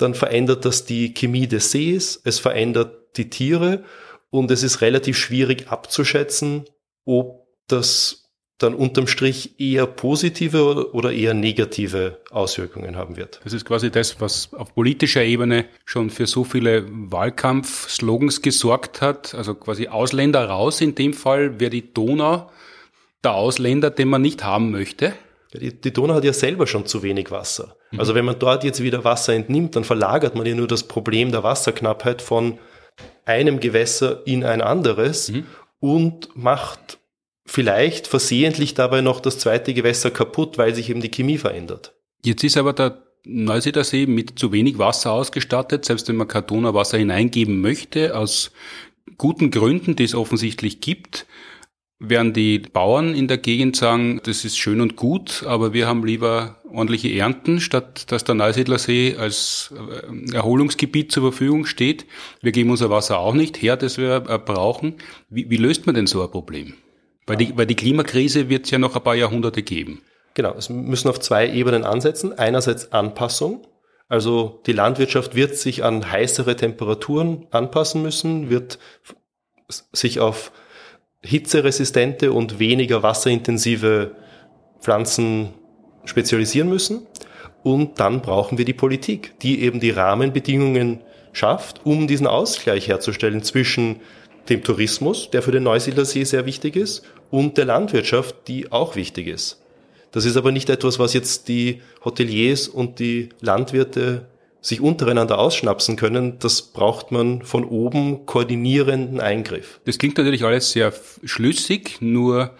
dann 0.00 0.14
verändert 0.14 0.64
das 0.64 0.84
die 0.84 1.14
Chemie 1.14 1.46
des 1.46 1.70
Sees, 1.70 2.20
es 2.24 2.38
verändert 2.38 3.16
die 3.16 3.30
Tiere 3.30 3.84
und 4.30 4.50
es 4.50 4.62
ist 4.62 4.80
relativ 4.80 5.18
schwierig 5.18 5.68
abzuschätzen, 5.68 6.64
ob 7.04 7.46
das 7.66 8.20
dann 8.62 8.74
unterm 8.74 9.06
Strich 9.06 9.58
eher 9.58 9.86
positive 9.86 10.92
oder 10.92 11.12
eher 11.12 11.34
negative 11.34 12.20
Auswirkungen 12.30 12.96
haben 12.96 13.16
wird. 13.16 13.40
Das 13.42 13.52
ist 13.52 13.64
quasi 13.64 13.90
das, 13.90 14.20
was 14.20 14.52
auf 14.52 14.74
politischer 14.74 15.22
Ebene 15.24 15.66
schon 15.84 16.10
für 16.10 16.26
so 16.26 16.44
viele 16.44 16.86
Wahlkampfslogans 16.88 18.42
gesorgt 18.42 19.00
hat. 19.00 19.34
Also 19.34 19.54
quasi 19.54 19.88
Ausländer 19.88 20.44
raus. 20.44 20.80
In 20.80 20.94
dem 20.94 21.14
Fall 21.14 21.58
wäre 21.58 21.70
die 21.70 21.92
Donau 21.92 22.50
der 23.24 23.32
Ausländer, 23.34 23.90
den 23.90 24.08
man 24.08 24.22
nicht 24.22 24.44
haben 24.44 24.70
möchte. 24.70 25.14
Die, 25.54 25.80
die 25.80 25.92
Donau 25.92 26.14
hat 26.14 26.24
ja 26.24 26.32
selber 26.32 26.66
schon 26.66 26.86
zu 26.86 27.02
wenig 27.02 27.30
Wasser. 27.30 27.76
Mhm. 27.90 28.00
Also 28.00 28.14
wenn 28.14 28.24
man 28.24 28.38
dort 28.38 28.64
jetzt 28.64 28.82
wieder 28.82 29.04
Wasser 29.04 29.34
entnimmt, 29.34 29.76
dann 29.76 29.84
verlagert 29.84 30.34
man 30.34 30.46
ja 30.46 30.54
nur 30.54 30.68
das 30.68 30.84
Problem 30.84 31.32
der 31.32 31.42
Wasserknappheit 31.42 32.22
von 32.22 32.58
einem 33.24 33.60
Gewässer 33.60 34.22
in 34.26 34.44
ein 34.44 34.60
anderes 34.60 35.30
mhm. 35.30 35.46
und 35.80 36.36
macht 36.36 36.98
vielleicht 37.46 38.06
versehentlich 38.06 38.74
dabei 38.74 39.00
noch 39.00 39.20
das 39.20 39.38
zweite 39.38 39.74
Gewässer 39.74 40.10
kaputt, 40.10 40.56
weil 40.56 40.74
sich 40.74 40.88
eben 40.88 41.00
die 41.00 41.10
Chemie 41.10 41.38
verändert. 41.38 41.94
Jetzt 42.24 42.44
ist 42.44 42.56
aber 42.56 42.72
der 42.72 43.02
Neusiedler 43.24 43.84
See 43.84 44.06
mit 44.06 44.38
zu 44.38 44.52
wenig 44.52 44.78
Wasser 44.78 45.12
ausgestattet, 45.12 45.84
selbst 45.84 46.08
wenn 46.08 46.16
man 46.16 46.28
kein 46.28 46.46
Donauwasser 46.46 46.98
hineingeben 46.98 47.60
möchte, 47.60 48.16
aus 48.16 48.52
guten 49.18 49.50
Gründen, 49.50 49.96
die 49.96 50.04
es 50.04 50.14
offensichtlich 50.14 50.80
gibt 50.80 51.26
werden 52.00 52.32
die 52.32 52.58
Bauern 52.58 53.14
in 53.14 53.28
der 53.28 53.36
Gegend 53.36 53.76
sagen, 53.76 54.20
das 54.24 54.44
ist 54.46 54.58
schön 54.58 54.80
und 54.80 54.96
gut, 54.96 55.44
aber 55.46 55.74
wir 55.74 55.86
haben 55.86 56.04
lieber 56.04 56.56
ordentliche 56.72 57.12
Ernten, 57.14 57.60
statt 57.60 58.10
dass 58.10 58.24
der 58.24 58.34
Neusiedlersee 58.34 59.16
als 59.16 59.74
äh, 59.76 60.34
Erholungsgebiet 60.34 61.12
zur 61.12 61.24
Verfügung 61.24 61.66
steht. 61.66 62.06
Wir 62.40 62.52
geben 62.52 62.70
unser 62.70 62.88
Wasser 62.88 63.18
auch 63.18 63.34
nicht 63.34 63.60
her, 63.60 63.76
das 63.76 63.98
wir 63.98 64.24
äh, 64.28 64.38
brauchen. 64.38 64.94
Wie, 65.28 65.50
wie 65.50 65.58
löst 65.58 65.84
man 65.84 65.94
denn 65.94 66.06
so 66.06 66.22
ein 66.22 66.30
Problem? 66.30 66.74
Weil 67.26 67.36
die, 67.36 67.56
weil 67.56 67.66
die 67.66 67.76
Klimakrise 67.76 68.48
wird 68.48 68.64
es 68.64 68.70
ja 68.70 68.78
noch 68.78 68.96
ein 68.96 69.02
paar 69.02 69.14
Jahrhunderte 69.14 69.62
geben. 69.62 70.00
Genau, 70.34 70.54
es 70.54 70.70
müssen 70.70 71.08
auf 71.08 71.20
zwei 71.20 71.50
Ebenen 71.50 71.84
ansetzen. 71.84 72.36
Einerseits 72.36 72.92
Anpassung. 72.92 73.66
Also 74.08 74.62
die 74.66 74.72
Landwirtschaft 74.72 75.34
wird 75.34 75.54
sich 75.56 75.84
an 75.84 76.10
heißere 76.10 76.56
Temperaturen 76.56 77.46
anpassen 77.50 78.02
müssen, 78.02 78.48
wird 78.48 78.78
sich 79.68 80.18
auf 80.18 80.50
hitzeresistente 81.22 82.32
und 82.32 82.58
weniger 82.58 83.02
wasserintensive 83.02 84.12
Pflanzen 84.80 85.50
spezialisieren 86.04 86.68
müssen. 86.68 87.06
Und 87.62 88.00
dann 88.00 88.22
brauchen 88.22 88.56
wir 88.58 88.64
die 88.64 88.72
Politik, 88.72 89.38
die 89.40 89.62
eben 89.62 89.80
die 89.80 89.90
Rahmenbedingungen 89.90 91.00
schafft, 91.32 91.84
um 91.84 92.06
diesen 92.06 92.26
Ausgleich 92.26 92.88
herzustellen 92.88 93.42
zwischen 93.42 94.00
dem 94.48 94.64
Tourismus, 94.64 95.30
der 95.30 95.42
für 95.42 95.52
den 95.52 95.62
Neusiedlersee 95.62 96.24
sehr 96.24 96.46
wichtig 96.46 96.76
ist, 96.76 97.04
und 97.30 97.58
der 97.58 97.66
Landwirtschaft, 97.66 98.48
die 98.48 98.72
auch 98.72 98.96
wichtig 98.96 99.28
ist. 99.28 99.62
Das 100.10 100.24
ist 100.24 100.36
aber 100.36 100.50
nicht 100.50 100.70
etwas, 100.70 100.98
was 100.98 101.14
jetzt 101.14 101.48
die 101.48 101.82
Hoteliers 102.04 102.66
und 102.66 102.98
die 102.98 103.28
Landwirte 103.40 104.26
sich 104.60 104.80
untereinander 104.80 105.38
ausschnapsen 105.38 105.96
können, 105.96 106.38
das 106.38 106.62
braucht 106.62 107.12
man 107.12 107.42
von 107.42 107.64
oben 107.64 108.26
koordinierenden 108.26 109.20
Eingriff. 109.20 109.80
Das 109.84 109.98
klingt 109.98 110.18
natürlich 110.18 110.44
alles 110.44 110.72
sehr 110.72 110.92
schlüssig, 111.24 111.98
nur 112.00 112.54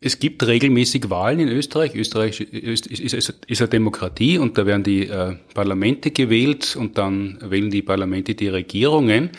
es 0.00 0.18
gibt 0.18 0.46
regelmäßig 0.46 1.10
Wahlen 1.10 1.40
in 1.40 1.48
Österreich. 1.48 1.94
Österreich 1.94 2.40
ist, 2.40 2.86
ist, 2.86 3.14
ist, 3.14 3.34
ist 3.46 3.60
eine 3.60 3.68
Demokratie 3.68 4.38
und 4.38 4.56
da 4.56 4.64
werden 4.64 4.82
die 4.82 5.06
äh, 5.06 5.36
Parlamente 5.52 6.10
gewählt 6.10 6.76
und 6.76 6.96
dann 6.96 7.38
wählen 7.42 7.70
die 7.70 7.82
Parlamente 7.82 8.34
die 8.34 8.48
Regierungen. 8.48 9.30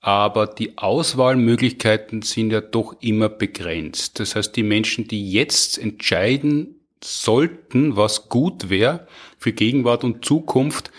Aber 0.00 0.46
die 0.46 0.76
Auswahlmöglichkeiten 0.76 2.22
sind 2.22 2.52
ja 2.52 2.60
doch 2.60 2.94
immer 3.00 3.28
begrenzt. 3.28 4.20
Das 4.20 4.36
heißt, 4.36 4.54
die 4.54 4.62
Menschen, 4.62 5.08
die 5.08 5.32
jetzt 5.32 5.78
entscheiden 5.78 6.76
sollten, 7.02 7.96
was 7.96 8.28
gut 8.28 8.68
wäre 8.68 9.08
für 9.38 9.52
Gegenwart 9.52 10.04
und 10.04 10.24
Zukunft, 10.24 10.90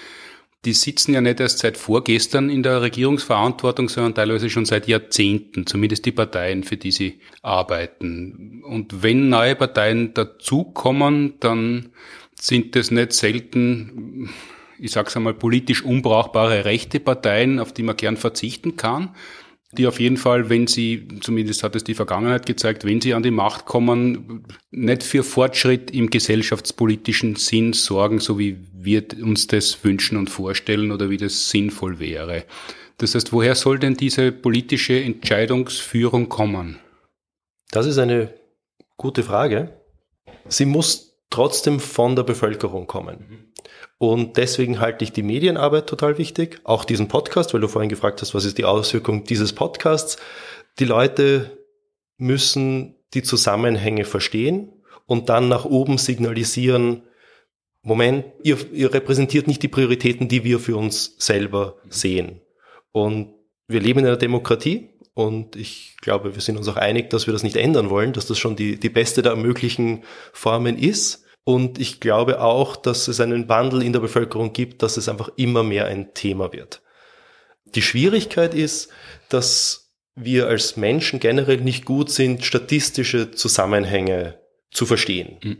die 0.65 0.73
sitzen 0.73 1.13
ja 1.13 1.21
nicht 1.21 1.39
erst 1.39 1.59
seit 1.59 1.77
vorgestern 1.77 2.49
in 2.49 2.63
der 2.63 2.81
Regierungsverantwortung, 2.81 3.87
sondern 3.87 4.15
teilweise 4.15 4.49
schon 4.49 4.65
seit 4.65 4.87
Jahrzehnten, 4.87 5.67
zumindest 5.67 6.05
die 6.05 6.11
Parteien, 6.11 6.63
für 6.63 6.77
die 6.77 6.91
sie 6.91 7.19
arbeiten. 7.41 8.63
Und 8.63 9.03
wenn 9.03 9.29
neue 9.29 9.55
Parteien 9.55 10.13
dazukommen, 10.13 11.35
dann 11.39 11.89
sind 12.39 12.75
das 12.75 12.91
nicht 12.91 13.13
selten, 13.13 14.29
ich 14.79 14.91
sag's 14.91 15.15
einmal, 15.15 15.35
politisch 15.35 15.83
unbrauchbare 15.83 16.65
rechte 16.65 16.99
Parteien, 16.99 17.59
auf 17.59 17.71
die 17.71 17.83
man 17.83 17.95
gern 17.95 18.17
verzichten 18.17 18.75
kann. 18.75 19.15
Die 19.77 19.87
auf 19.87 19.99
jeden 19.99 20.17
Fall, 20.17 20.49
wenn 20.49 20.67
sie, 20.67 21.07
zumindest 21.21 21.63
hat 21.63 21.75
es 21.75 21.83
die 21.83 21.93
Vergangenheit 21.93 22.45
gezeigt, 22.45 22.85
wenn 22.85 23.01
sie 23.01 23.13
an 23.13 23.23
die 23.23 23.31
Macht 23.31 23.65
kommen, 23.65 24.45
nicht 24.71 25.03
für 25.03 25.23
Fortschritt 25.23 25.91
im 25.91 26.09
gesellschaftspolitischen 26.09 27.35
Sinn 27.35 27.73
sorgen, 27.73 28.19
so 28.19 28.39
wie 28.39 28.57
wir 28.73 29.05
uns 29.21 29.47
das 29.47 29.83
wünschen 29.83 30.17
und 30.17 30.29
vorstellen 30.29 30.91
oder 30.91 31.09
wie 31.09 31.17
das 31.17 31.49
sinnvoll 31.49 31.99
wäre. 31.99 32.45
Das 32.97 33.15
heißt, 33.15 33.33
woher 33.33 33.55
soll 33.55 33.79
denn 33.79 33.95
diese 33.95 34.31
politische 34.31 34.99
Entscheidungsführung 34.99 36.29
kommen? 36.29 36.79
Das 37.71 37.85
ist 37.85 37.97
eine 37.97 38.33
gute 38.97 39.23
Frage. 39.23 39.81
Sie 40.47 40.65
muss 40.65 41.17
trotzdem 41.29 41.79
von 41.79 42.15
der 42.15 42.23
Bevölkerung 42.23 42.87
kommen. 42.87 43.51
Und 43.97 44.37
deswegen 44.37 44.79
halte 44.79 45.03
ich 45.03 45.13
die 45.13 45.23
Medienarbeit 45.23 45.87
total 45.87 46.17
wichtig, 46.17 46.59
auch 46.63 46.83
diesen 46.83 47.07
Podcast, 47.07 47.53
weil 47.53 47.61
du 47.61 47.67
vorhin 47.67 47.89
gefragt 47.89 48.21
hast, 48.21 48.33
was 48.35 48.45
ist 48.45 48.57
die 48.57 48.65
Auswirkung 48.65 49.23
dieses 49.23 49.53
Podcasts. 49.53 50.17
Die 50.79 50.85
Leute 50.85 51.57
müssen 52.17 52.95
die 53.13 53.23
Zusammenhänge 53.23 54.03
verstehen 54.03 54.73
und 55.05 55.29
dann 55.29 55.47
nach 55.47 55.65
oben 55.65 55.97
signalisieren, 55.97 57.03
Moment, 57.81 58.25
ihr, 58.41 58.57
ihr 58.73 58.93
repräsentiert 58.93 59.47
nicht 59.47 59.61
die 59.61 59.67
Prioritäten, 59.67 60.27
die 60.27 60.43
wir 60.43 60.59
für 60.59 60.75
uns 60.75 61.15
selber 61.19 61.77
sehen. 61.87 62.41
Und 62.91 63.33
wir 63.67 63.79
leben 63.79 63.99
in 63.99 64.07
einer 64.07 64.17
Demokratie 64.17 64.89
und 65.13 65.55
ich 65.55 65.95
glaube, 66.01 66.33
wir 66.33 66.41
sind 66.41 66.57
uns 66.57 66.67
auch 66.67 66.77
einig, 66.77 67.09
dass 67.11 67.27
wir 67.27 67.31
das 67.33 67.43
nicht 67.43 67.55
ändern 67.55 67.89
wollen, 67.89 68.11
dass 68.11 68.25
das 68.25 68.39
schon 68.39 68.55
die, 68.55 68.79
die 68.79 68.89
beste 68.89 69.21
der 69.21 69.35
möglichen 69.35 70.03
Formen 70.33 70.77
ist. 70.77 71.24
Und 71.45 71.79
ich 71.79 71.99
glaube 71.99 72.41
auch, 72.41 72.75
dass 72.75 73.07
es 73.07 73.21
einen 73.21 73.47
Wandel 73.47 73.83
in 73.83 73.93
der 73.93 73.99
Bevölkerung 74.01 74.51
gibt, 74.51 74.83
dass 74.83 74.97
es 74.97 75.07
einfach 75.07 75.29
immer 75.37 75.63
mehr 75.63 75.85
ein 75.85 76.13
Thema 76.13 76.51
wird. 76.51 76.81
Die 77.65 77.83
Schwierigkeit 77.83 78.53
ist, 78.53 78.89
dass 79.29 79.93
wir 80.15 80.47
als 80.47 80.75
Menschen 80.75 81.19
generell 81.19 81.61
nicht 81.61 81.85
gut 81.85 82.09
sind, 82.09 82.43
statistische 82.43 83.31
Zusammenhänge 83.31 84.39
zu 84.71 84.85
verstehen. 84.85 85.37
Mhm. 85.43 85.57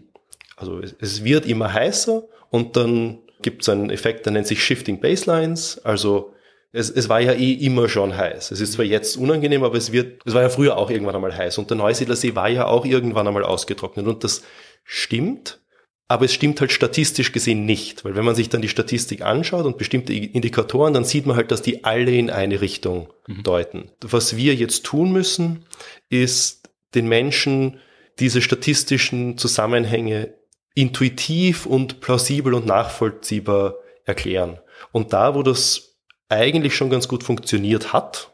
Also 0.56 0.82
es 0.82 1.24
wird 1.24 1.46
immer 1.46 1.72
heißer 1.72 2.24
und 2.50 2.76
dann 2.76 3.20
gibt 3.42 3.62
es 3.62 3.70
einen 3.70 3.90
Effekt, 3.90 4.26
der 4.26 4.34
nennt 4.34 4.48
sich 4.48 4.64
Shifting 4.64 5.00
Baselines. 5.00 5.84
Also 5.84 6.34
es, 6.72 6.90
es 6.90 7.10
war 7.10 7.20
ja 7.20 7.34
eh 7.34 7.54
immer 7.54 7.90
schon 7.90 8.16
heiß. 8.18 8.52
Es 8.52 8.60
ist 8.60 8.74
zwar 8.74 8.86
jetzt 8.86 9.18
unangenehm, 9.18 9.64
aber 9.64 9.78
es 9.78 9.92
wird, 9.92 10.22
es 10.26 10.34
war 10.34 10.42
ja 10.42 10.50
früher 10.50 10.78
auch 10.78 10.90
irgendwann 10.90 11.16
einmal 11.16 11.36
heiß. 11.36 11.58
Und 11.58 11.70
der 11.70 11.78
Neusiedler 11.78 12.16
See 12.16 12.36
war 12.36 12.50
ja 12.50 12.66
auch 12.66 12.86
irgendwann 12.86 13.28
einmal 13.28 13.44
ausgetrocknet. 13.44 14.08
Und 14.08 14.24
das 14.24 14.42
stimmt. 14.84 15.62
Aber 16.08 16.26
es 16.26 16.34
stimmt 16.34 16.62
halt 16.62 16.72
statistisch 16.72 17.32
gesehen 17.32 17.66
nicht, 17.66 18.06
weil 18.06 18.16
wenn 18.16 18.26
man 18.26 18.36
sich 18.36 18.50
dann 18.50 18.62
die 18.62 18.70
Statistik 18.70 19.22
anschaut 19.24 19.66
und 19.66 19.80
bestimmte 19.80 20.14
Indikatoren, 20.14 20.94
dann 20.94 21.04
sieht 21.04 21.26
man 21.26 21.36
halt, 21.36 21.52
dass 21.52 21.64
die 21.64 21.84
alle 21.84 22.12
in 22.12 22.30
eine 22.30 22.62
Richtung 22.62 23.12
mhm. 23.28 23.42
deuten. 23.42 23.92
Was 24.02 24.38
wir 24.38 24.54
jetzt 24.54 24.86
tun 24.86 25.12
müssen, 25.12 25.66
ist 26.10 26.70
den 26.94 27.08
Menschen 27.08 27.80
diese 28.20 28.42
statistischen 28.42 29.38
Zusammenhänge 29.38 30.36
intuitiv 30.76 31.66
und 31.66 32.02
plausibel 32.02 32.54
und 32.54 32.68
nachvollziehbar 32.68 33.76
erklären. 34.04 34.60
Und 34.92 35.14
da, 35.14 35.34
wo 35.34 35.42
das 35.42 35.98
eigentlich 36.30 36.76
schon 36.76 36.90
ganz 36.90 37.08
gut 37.08 37.24
funktioniert 37.24 37.94
hat, 37.94 38.32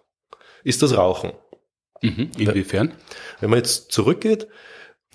ist 0.63 0.81
das 0.81 0.97
Rauchen. 0.97 1.31
Mhm. 2.01 2.31
Inwiefern? 2.37 2.93
Wenn 3.39 3.49
man 3.49 3.59
jetzt 3.59 3.91
zurückgeht, 3.91 4.47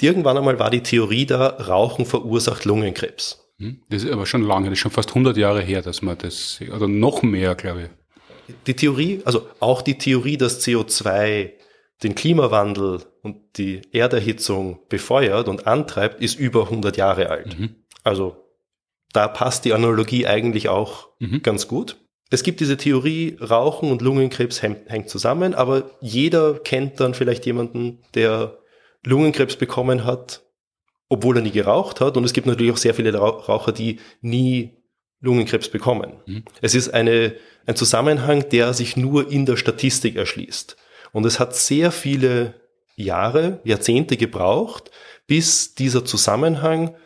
Irgendwann 0.01 0.37
einmal 0.37 0.59
war 0.59 0.71
die 0.71 0.83
Theorie 0.83 1.27
da, 1.27 1.47
Rauchen 1.47 2.05
verursacht 2.05 2.65
Lungenkrebs. 2.65 3.47
Hm? 3.59 3.81
Das 3.89 4.05
ist 4.05 4.13
aber 4.13 4.27
schon 4.27 4.43
lange, 4.43 4.67
das 4.67 4.75
ist 4.75 4.81
schon 4.81 4.91
fast 4.91 5.11
100 5.11 5.37
Jahre 5.37 5.63
her, 5.63 5.83
dass 5.83 6.03
man 6.03 6.19
das, 6.19 6.61
oder 6.75 6.89
noch 6.89 7.23
mehr, 7.23 7.55
glaube 7.55 7.83
ich. 7.83 8.55
Die 8.67 8.75
Theorie, 8.75 9.23
also 9.25 9.47
auch 9.61 9.83
die 9.83 9.99
Theorie, 9.99 10.37
dass 10.37 10.65
CO2 10.65 11.53
den 12.03 12.15
Klimawandel 12.15 13.01
und 13.23 13.57
die 13.57 13.81
Erderhitzung 13.93 14.81
befeuert 14.89 15.49
und 15.49 15.67
antreibt, 15.67 16.21
ist 16.21 16.39
über 16.39 16.65
100 16.65 16.97
Jahre 16.97 17.31
alt. 17.31 17.59
Mhm. 17.59 17.77
Also 18.05 18.37
da 19.13 19.29
passt 19.29 19.65
die 19.65 19.73
Analogie 19.73 20.27
eigentlich 20.27 20.69
auch 20.69 21.09
mhm. 21.19 21.43
ganz 21.43 21.69
gut. 21.69 21.97
Es 22.29 22.43
gibt 22.43 22.61
diese 22.61 22.77
Theorie, 22.77 23.39
Rauchen 23.41 23.91
und 23.91 24.03
Lungenkrebs 24.03 24.61
hängt 24.61 25.09
zusammen, 25.09 25.55
aber 25.55 25.91
jeder 26.01 26.55
kennt 26.59 27.01
dann 27.01 27.15
vielleicht 27.15 27.47
jemanden, 27.47 28.01
der 28.15 28.59
Lungenkrebs 29.07 29.57
bekommen 29.57 30.05
hat, 30.05 30.43
obwohl 31.09 31.37
er 31.37 31.43
nie 31.43 31.53
geraucht 31.53 32.01
hat. 32.01 32.17
Und 32.17 32.25
es 32.25 32.33
gibt 32.33 32.47
natürlich 32.47 32.73
auch 32.73 32.77
sehr 32.77 32.95
viele 32.95 33.15
Raucher, 33.15 33.73
die 33.73 34.01
nie 34.21 34.83
Lungenkrebs 35.21 35.69
bekommen. 35.69 36.15
Mhm. 36.27 36.45
Es 36.61 36.75
ist 36.75 36.93
eine, 36.93 37.35
ein 37.67 37.77
Zusammenhang, 37.77 38.49
der 38.51 38.75
sich 38.75 38.97
nur 38.97 39.31
in 39.31 39.47
der 39.47 39.57
Statistik 39.57 40.17
erschließt. 40.17 40.77
Und 41.13 41.25
es 41.25 41.39
hat 41.41 41.55
sehr 41.55 41.93
viele 41.93 42.61
Jahre, 42.97 43.61
Jahrzehnte 43.65 44.17
gebraucht, 44.17 44.91
bis 45.27 45.75
dieser 45.75 46.05
Zusammenhang 46.05 46.97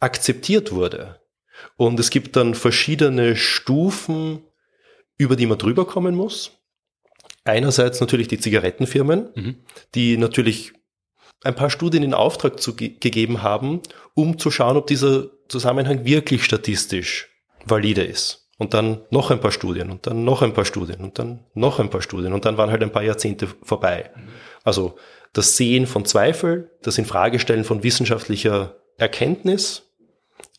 akzeptiert 0.00 0.72
wurde. 0.72 1.20
Und 1.76 2.00
es 2.00 2.10
gibt 2.10 2.36
dann 2.36 2.54
verschiedene 2.54 3.36
Stufen, 3.36 4.44
über 5.18 5.36
die 5.36 5.46
man 5.46 5.58
drüber 5.58 5.86
kommen 5.86 6.14
muss. 6.14 6.52
Einerseits 7.44 8.00
natürlich 8.00 8.28
die 8.28 8.38
Zigarettenfirmen, 8.38 9.28
mhm. 9.34 9.56
die 9.94 10.16
natürlich 10.16 10.72
ein 11.42 11.54
paar 11.54 11.70
Studien 11.70 12.02
in 12.02 12.14
Auftrag 12.14 12.60
zu, 12.60 12.76
gegeben 12.76 13.42
haben, 13.42 13.80
um 14.14 14.38
zu 14.38 14.50
schauen, 14.50 14.76
ob 14.76 14.86
dieser 14.86 15.28
Zusammenhang 15.48 16.04
wirklich 16.04 16.44
statistisch 16.44 17.28
valide 17.64 18.04
ist. 18.04 18.48
Und 18.58 18.74
dann 18.74 19.00
noch 19.10 19.30
ein 19.30 19.40
paar 19.40 19.52
Studien 19.52 19.90
und 19.90 20.06
dann 20.06 20.24
noch 20.24 20.42
ein 20.42 20.52
paar 20.52 20.66
Studien 20.66 21.00
und 21.00 21.18
dann 21.18 21.46
noch 21.54 21.80
ein 21.80 21.88
paar 21.88 22.02
Studien 22.02 22.34
und 22.34 22.44
dann 22.44 22.58
waren 22.58 22.70
halt 22.70 22.82
ein 22.82 22.92
paar 22.92 23.02
Jahrzehnte 23.02 23.48
vorbei. 23.62 24.10
Also 24.64 24.96
das 25.32 25.56
Sehen 25.56 25.86
von 25.86 26.04
Zweifel, 26.04 26.70
das 26.82 26.98
Infragestellen 26.98 27.64
von 27.64 27.82
wissenschaftlicher 27.82 28.76
Erkenntnis 28.98 29.90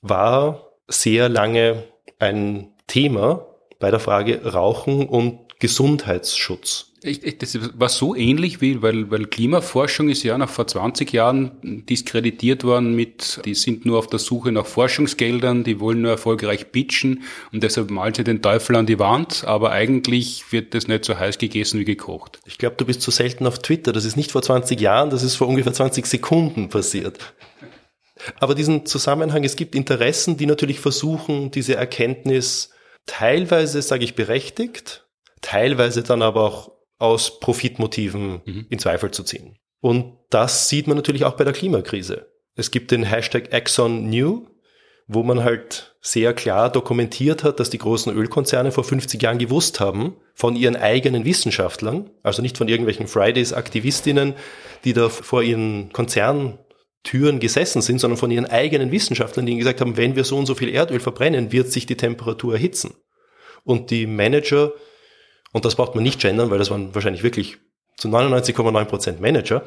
war 0.01 0.71
sehr 0.87 1.29
lange 1.29 1.83
ein 2.17 2.73
Thema 2.87 3.45
bei 3.79 3.91
der 3.91 3.99
Frage 3.99 4.51
Rauchen 4.51 5.07
und 5.07 5.50
Gesundheitsschutz. 5.61 6.87
Ich, 7.03 7.23
ich, 7.23 7.37
das 7.37 7.57
war 7.79 7.89
so 7.89 8.15
ähnlich 8.15 8.61
wie, 8.61 8.81
weil, 8.81 9.09
weil 9.09 9.25
Klimaforschung 9.25 10.09
ist 10.09 10.21
ja 10.21 10.37
noch 10.37 10.49
vor 10.49 10.67
20 10.67 11.11
Jahren 11.13 11.51
diskreditiert 11.89 12.63
worden 12.63 12.95
mit, 12.95 13.41
die 13.45 13.55
sind 13.55 13.85
nur 13.85 13.97
auf 13.97 14.07
der 14.07 14.19
Suche 14.19 14.51
nach 14.51 14.65
Forschungsgeldern, 14.65 15.63
die 15.63 15.79
wollen 15.79 16.01
nur 16.01 16.11
erfolgreich 16.11 16.71
pitchen 16.71 17.23
und 17.51 17.63
deshalb 17.63 17.89
malen 17.89 18.13
sie 18.13 18.23
den 18.23 18.41
Teufel 18.41 18.75
an 18.75 18.85
die 18.85 18.99
Wand, 18.99 19.45
aber 19.45 19.71
eigentlich 19.71 20.51
wird 20.51 20.75
das 20.75 20.87
nicht 20.87 21.05
so 21.05 21.17
heiß 21.17 21.39
gegessen 21.39 21.79
wie 21.79 21.85
gekocht. 21.85 22.39
Ich 22.45 22.59
glaube, 22.59 22.75
du 22.77 22.85
bist 22.85 23.01
zu 23.01 23.09
selten 23.09 23.47
auf 23.47 23.59
Twitter. 23.59 23.93
Das 23.93 24.05
ist 24.05 24.15
nicht 24.15 24.31
vor 24.31 24.43
20 24.43 24.79
Jahren, 24.79 25.09
das 25.09 25.23
ist 25.23 25.35
vor 25.35 25.47
ungefähr 25.47 25.73
20 25.73 26.05
Sekunden 26.05 26.69
passiert. 26.69 27.33
Aber 28.39 28.53
diesen 28.53 28.85
Zusammenhang, 28.85 29.43
es 29.43 29.55
gibt 29.55 29.73
Interessen, 29.73 30.37
die 30.37 30.45
natürlich 30.45 30.79
versuchen, 30.79 31.49
diese 31.49 31.75
Erkenntnis 31.75 32.69
teilweise, 33.07 33.81
sage 33.81 34.03
ich, 34.03 34.13
berechtigt, 34.13 35.05
teilweise 35.41 36.03
dann 36.03 36.21
aber 36.21 36.43
auch 36.43 36.71
aus 36.97 37.39
Profitmotiven 37.39 38.41
mhm. 38.45 38.65
in 38.69 38.79
Zweifel 38.79 39.11
zu 39.11 39.23
ziehen. 39.23 39.57
Und 39.79 40.17
das 40.29 40.69
sieht 40.69 40.87
man 40.87 40.95
natürlich 40.95 41.25
auch 41.25 41.35
bei 41.35 41.43
der 41.43 41.53
Klimakrise. 41.53 42.27
Es 42.55 42.69
gibt 42.69 42.91
den 42.91 43.03
Hashtag 43.03 43.51
Exxon 43.51 44.09
New, 44.09 44.45
wo 45.07 45.23
man 45.23 45.43
halt 45.43 45.95
sehr 45.99 46.33
klar 46.33 46.71
dokumentiert 46.71 47.43
hat, 47.43 47.59
dass 47.59 47.69
die 47.69 47.77
großen 47.77 48.15
Ölkonzerne 48.15 48.71
vor 48.71 48.83
50 48.83 49.21
Jahren 49.21 49.39
gewusst 49.39 49.79
haben 49.79 50.15
von 50.33 50.55
ihren 50.55 50.75
eigenen 50.75 51.25
Wissenschaftlern, 51.25 52.09
also 52.23 52.41
nicht 52.41 52.57
von 52.57 52.67
irgendwelchen 52.67 53.07
Fridays-Aktivistinnen, 53.07 54.35
die 54.83 54.93
da 54.93 55.09
vor 55.09 55.43
ihren 55.43 55.91
Konzerntüren 55.91 57.39
gesessen 57.39 57.81
sind, 57.81 57.99
sondern 57.99 58.17
von 58.17 58.31
ihren 58.31 58.45
eigenen 58.45 58.91
Wissenschaftlern, 58.91 59.45
die 59.45 59.57
gesagt 59.57 59.81
haben, 59.81 59.97
wenn 59.97 60.15
wir 60.15 60.23
so 60.23 60.37
und 60.37 60.45
so 60.45 60.55
viel 60.55 60.69
Erdöl 60.69 60.99
verbrennen, 60.99 61.51
wird 61.51 61.71
sich 61.71 61.85
die 61.85 61.97
Temperatur 61.97 62.53
erhitzen. 62.53 62.93
Und 63.63 63.91
die 63.91 64.07
Manager 64.07 64.71
und 65.53 65.65
das 65.65 65.75
braucht 65.75 65.95
man 65.95 66.03
nicht 66.03 66.21
gendern, 66.21 66.49
weil 66.49 66.59
das 66.59 66.71
waren 66.71 66.93
wahrscheinlich 66.95 67.23
wirklich 67.23 67.57
zu 67.97 68.07
99,9 68.07 68.85
Prozent 68.85 69.21
Manager, 69.21 69.63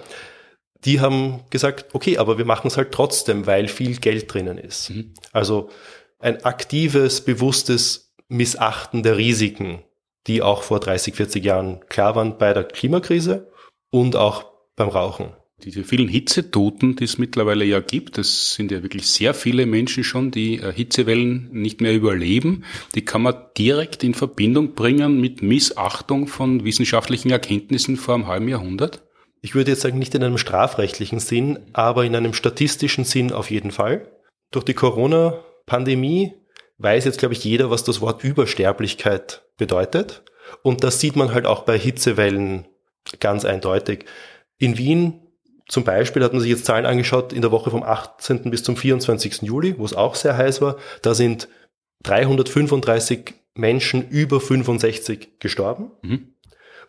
die 0.85 1.01
haben 1.01 1.45
gesagt, 1.51 1.95
okay, 1.95 2.19
aber 2.19 2.37
wir 2.39 2.45
machen 2.45 2.69
es 2.69 2.77
halt 2.77 2.93
trotzdem, 2.93 3.47
weil 3.47 3.69
viel 3.69 3.97
Geld 3.97 4.33
drinnen 4.33 4.59
ist. 4.59 4.91
Mhm. 4.91 5.15
Also 5.33 5.71
ein 6.19 6.45
aktives, 6.45 7.23
bewusstes 7.23 8.15
Missachten 8.29 9.03
der 9.03 9.17
Risiken, 9.17 9.83
die 10.27 10.43
auch 10.43 10.63
vor 10.63 10.81
30, 10.81 11.15
40 11.15 11.45
Jahren 11.45 11.87
klar 11.89 12.17
waren 12.17 12.39
bei 12.39 12.53
der 12.53 12.65
Klimakrise 12.65 13.51
und 13.91 14.17
auch 14.17 14.53
beim 14.77 14.89
Rauchen 14.89 15.33
diese 15.65 15.85
vielen 15.85 16.09
Hitzetoten, 16.09 16.97
die 16.97 17.05
es 17.05 17.19
mittlerweile 17.19 17.65
ja 17.65 17.81
gibt, 17.81 18.19
das 18.19 18.55
sind 18.55 18.71
ja 18.71 18.83
wirklich 18.83 19.07
sehr 19.07 19.33
viele 19.33 19.65
Menschen 19.65 20.05
schon, 20.05 20.31
die 20.31 20.59
äh, 20.59 20.73
Hitzewellen 20.73 21.49
nicht 21.53 21.81
mehr 21.81 21.95
überleben, 21.95 22.65
die 22.95 23.05
kann 23.05 23.23
man 23.23 23.35
direkt 23.57 24.05
in 24.05 24.15
Verbindung 24.15 24.75
bringen 24.75 25.21
mit 25.21 25.43
Missachtung 25.43 26.27
von 26.27 26.65
wissenschaftlichen 26.65 27.31
Erkenntnissen 27.31 27.97
vor 27.97 28.15
einem 28.15 28.27
halben 28.27 28.49
Jahrhundert? 28.49 29.03
Ich 29.41 29.55
würde 29.55 29.73
jetzt 29.73 29.81
sagen, 29.81 29.99
nicht 29.99 30.15
in 30.15 30.23
einem 30.23 30.39
strafrechtlichen 30.39 31.19
Sinn, 31.19 31.59
aber 31.73 32.05
in 32.05 32.15
einem 32.15 32.35
statistischen 32.35 33.05
Sinn 33.05 33.33
auf 33.33 33.51
jeden 33.51 33.71
Fall. 33.71 34.11
Durch 34.51 34.65
die 34.65 34.75
Corona-Pandemie 34.75 36.35
weiß 36.79 37.05
jetzt, 37.05 37.19
glaube 37.19 37.35
ich, 37.35 37.45
jeder, 37.45 37.71
was 37.71 37.85
das 37.85 38.01
Wort 38.01 38.25
Übersterblichkeit 38.25 39.43
bedeutet. 39.57 40.23
Und 40.63 40.85
das 40.85 41.01
sieht 41.01 41.17
man 41.17 41.33
halt 41.33 41.47
auch 41.47 41.63
bei 41.63 41.79
Hitzewellen 41.79 42.67
ganz 43.21 43.45
eindeutig. 43.45 44.07
In 44.59 44.79
Wien 44.79 45.24
zum 45.67 45.85
Beispiel 45.85 46.23
hat 46.23 46.33
man 46.33 46.43
sich 46.43 46.51
jetzt 46.51 46.67
Zahlen 46.67 46.87
angeschaut 46.87 47.33
in 47.33 47.43
der 47.43 47.51
Woche 47.51 47.71
vom 47.71 47.83
18. 47.83 48.51
bis 48.51 48.63
zum 48.63 48.77
24. 48.77 49.43
Juli, 49.43 49.79
wo 49.79 49.85
es 49.85 49.95
auch 49.95 50.15
sehr 50.15 50.37
heiß 50.37 50.61
war. 50.61 50.77
Da 51.03 51.15
sind 51.15 51.49
335 52.03 53.35
Menschen 53.55 54.09
über 54.09 54.41
65 54.41 55.41
gestorben. 55.41 55.91
Mhm. 56.03 56.35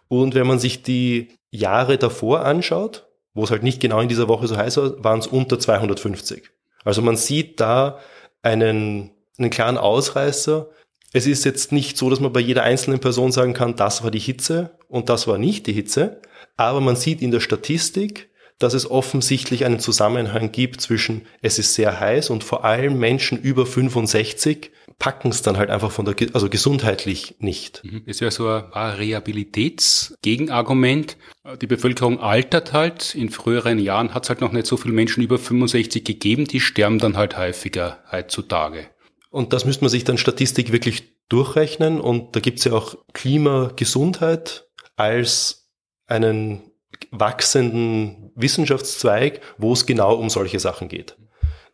Und 0.08 0.36
wenn 0.36 0.48
man 0.48 0.60
sich 0.60 0.84
die 0.84 1.30
Jahre 1.52 1.98
davor 1.98 2.46
anschaut, 2.46 3.08
wo 3.34 3.44
es 3.44 3.52
halt 3.52 3.64
nicht 3.64 3.80
genau 3.80 4.02
in 4.02 4.10
dieser 4.10 4.28
Woche 4.28 4.48
so 4.48 4.58
heiß 4.58 4.78
war, 4.78 5.04
waren 5.04 5.20
es 5.20 5.28
unter 5.28 5.58
250. 5.58 6.52
Also 6.84 7.02
man 7.02 7.18
sieht 7.18 7.60
da 7.60 8.00
einen, 8.42 9.12
einen 9.38 9.50
klaren 9.50 9.78
Ausreißer. 9.78 10.70
Es 11.14 11.28
ist 11.28 11.46
jetzt 11.46 11.72
nicht 11.72 11.98
so, 11.98 12.10
dass 12.10 12.20
man 12.20 12.34
bei 12.34 12.40
jeder 12.40 12.64
einzelnen 12.64 13.00
Person 13.00 13.32
sagen 13.32 13.54
kann, 13.54 13.76
das 13.76 14.04
war 14.04 14.12
die 14.12 14.20
Hitze 14.20 14.78
und 14.88 15.10
das 15.10 15.28
war 15.28 15.38
nicht 15.38 15.66
die 15.68 15.74
Hitze, 15.74 16.22
aber 16.58 16.82
man 16.82 16.96
sieht 16.96 17.22
in 17.22 17.32
der 17.32 17.40
Statistik, 17.40 18.30
dass 18.60 18.74
es 18.74 18.90
offensichtlich 18.90 19.66
einen 19.66 19.80
Zusammenhang 19.80 20.52
gibt 20.52 20.82
zwischen 20.82 21.24
es 21.42 21.60
ist 21.60 21.74
sehr 21.74 22.00
heiß 22.00 22.30
und 22.30 22.44
vor 22.44 22.64
allem 22.64 23.00
Menschen 23.00 23.38
über 23.38 23.66
65 23.66 24.72
packen 24.98 25.28
es 25.30 25.42
dann 25.42 25.58
halt 25.58 25.70
einfach 25.70 25.92
von 25.92 26.06
der, 26.06 26.16
also 26.34 26.50
gesundheitlich 26.50 27.36
nicht. 27.40 27.82
Das 27.84 27.92
mhm. 27.92 28.04
ist 28.06 28.22
ja 28.22 28.32
so 28.32 28.48
ein 28.48 28.64
Variabilitätsgegenargument. 28.72 31.18
Die 31.62 31.68
Bevölkerung 31.68 32.22
altert 32.22 32.72
halt. 32.72 33.14
In 33.14 33.30
früheren 33.30 33.78
Jahren 33.80 34.14
hat 34.14 34.24
es 34.24 34.30
halt 34.30 34.40
noch 34.40 34.54
nicht 34.54 34.68
so 34.68 34.78
viele 34.78 34.94
Menschen 34.94 35.22
über 35.22 35.38
65 35.38 36.06
gegeben. 36.06 36.46
Die 36.46 36.62
sterben 36.62 37.00
dann 37.00 37.18
halt 37.18 37.38
häufiger 37.38 38.06
heutzutage. 38.10 38.88
Und 39.30 39.52
das 39.52 39.66
müsste 39.66 39.84
man 39.84 39.90
sich 39.90 40.06
dann 40.06 40.18
Statistik 40.18 40.72
wirklich 40.72 41.28
durchrechnen. 41.28 42.00
Und 42.00 42.38
da 42.38 42.40
gibt 42.40 42.60
es 42.60 42.66
ja 42.66 42.72
auch 42.72 42.96
Klimagesundheit 43.14 44.70
als 44.96 45.68
einen 46.08 46.72
wachsenden 47.20 48.32
Wissenschaftszweig, 48.36 49.42
wo 49.58 49.74
es 49.74 49.86
genau 49.86 50.16
um 50.16 50.30
solche 50.30 50.60
Sachen 50.60 50.88
geht. 50.88 51.18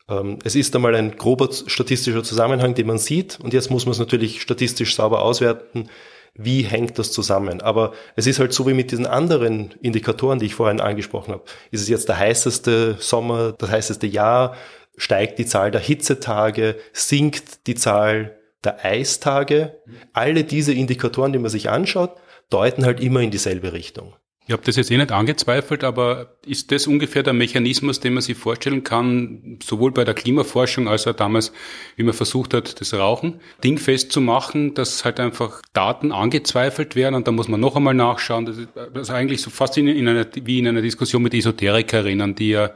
Ähm, 0.09 0.39
es 0.43 0.55
ist 0.55 0.75
einmal 0.75 0.95
ein 0.95 1.15
grober 1.15 1.49
statistischer 1.51 2.23
Zusammenhang, 2.23 2.75
den 2.75 2.87
man 2.87 2.97
sieht, 2.97 3.39
und 3.41 3.53
jetzt 3.53 3.71
muss 3.71 3.85
man 3.85 3.93
es 3.93 3.99
natürlich 3.99 4.41
statistisch 4.41 4.95
sauber 4.95 5.21
auswerten, 5.21 5.89
wie 6.33 6.61
hängt 6.61 6.97
das 6.97 7.11
zusammen. 7.11 7.61
Aber 7.61 7.93
es 8.15 8.27
ist 8.27 8.39
halt 8.39 8.53
so 8.53 8.65
wie 8.67 8.73
mit 8.73 8.91
diesen 8.91 9.05
anderen 9.05 9.73
Indikatoren, 9.81 10.39
die 10.39 10.45
ich 10.45 10.55
vorhin 10.55 10.79
angesprochen 10.79 11.33
habe. 11.33 11.43
Ist 11.71 11.81
es 11.81 11.89
jetzt 11.89 12.07
der 12.09 12.19
heißeste 12.19 12.97
Sommer, 12.99 13.53
das 13.53 13.69
heißeste 13.69 14.07
Jahr, 14.07 14.55
steigt 14.97 15.39
die 15.39 15.45
Zahl 15.45 15.71
der 15.71 15.81
Hitzetage, 15.81 16.77
sinkt 16.93 17.67
die 17.67 17.75
Zahl 17.75 18.37
der 18.63 18.83
Eistage. 18.85 19.81
Alle 20.13 20.43
diese 20.43 20.73
Indikatoren, 20.73 21.33
die 21.33 21.39
man 21.39 21.51
sich 21.51 21.69
anschaut, 21.69 22.15
deuten 22.49 22.85
halt 22.85 22.99
immer 22.99 23.21
in 23.21 23.31
dieselbe 23.31 23.73
Richtung. 23.73 24.13
Ich 24.47 24.53
habe 24.53 24.63
das 24.65 24.75
jetzt 24.75 24.89
eh 24.89 24.97
nicht 24.97 25.11
angezweifelt, 25.11 25.83
aber 25.83 26.35
ist 26.45 26.71
das 26.71 26.87
ungefähr 26.87 27.21
der 27.21 27.33
Mechanismus, 27.33 27.99
den 27.99 28.15
man 28.15 28.23
sich 28.23 28.35
vorstellen 28.35 28.83
kann, 28.83 29.59
sowohl 29.63 29.91
bei 29.91 30.03
der 30.03 30.15
Klimaforschung 30.15 30.87
als 30.87 31.05
auch 31.05 31.13
damals, 31.13 31.53
wie 31.95 32.03
man 32.03 32.13
versucht 32.13 32.55
hat, 32.55 32.81
das 32.81 32.93
Rauchen 32.95 33.39
dingfest 33.63 34.11
zu 34.11 34.19
machen, 34.19 34.73
dass 34.73 35.05
halt 35.05 35.19
einfach 35.19 35.61
Daten 35.73 36.11
angezweifelt 36.11 36.95
werden 36.95 37.13
und 37.13 37.27
da 37.27 37.31
muss 37.31 37.49
man 37.49 37.59
noch 37.59 37.75
einmal 37.75 37.93
nachschauen. 37.93 38.47
Das 38.47 38.57
ist, 38.57 38.69
das 38.75 39.03
ist 39.03 39.11
eigentlich 39.11 39.43
so 39.43 39.51
fast 39.51 39.77
in, 39.77 39.87
in 39.87 40.07
einer, 40.07 40.25
wie 40.43 40.57
in 40.57 40.67
einer 40.67 40.81
Diskussion 40.81 41.21
mit 41.21 41.35
Esoterikerinnen, 41.35 42.33
die 42.33 42.49
ja, 42.49 42.71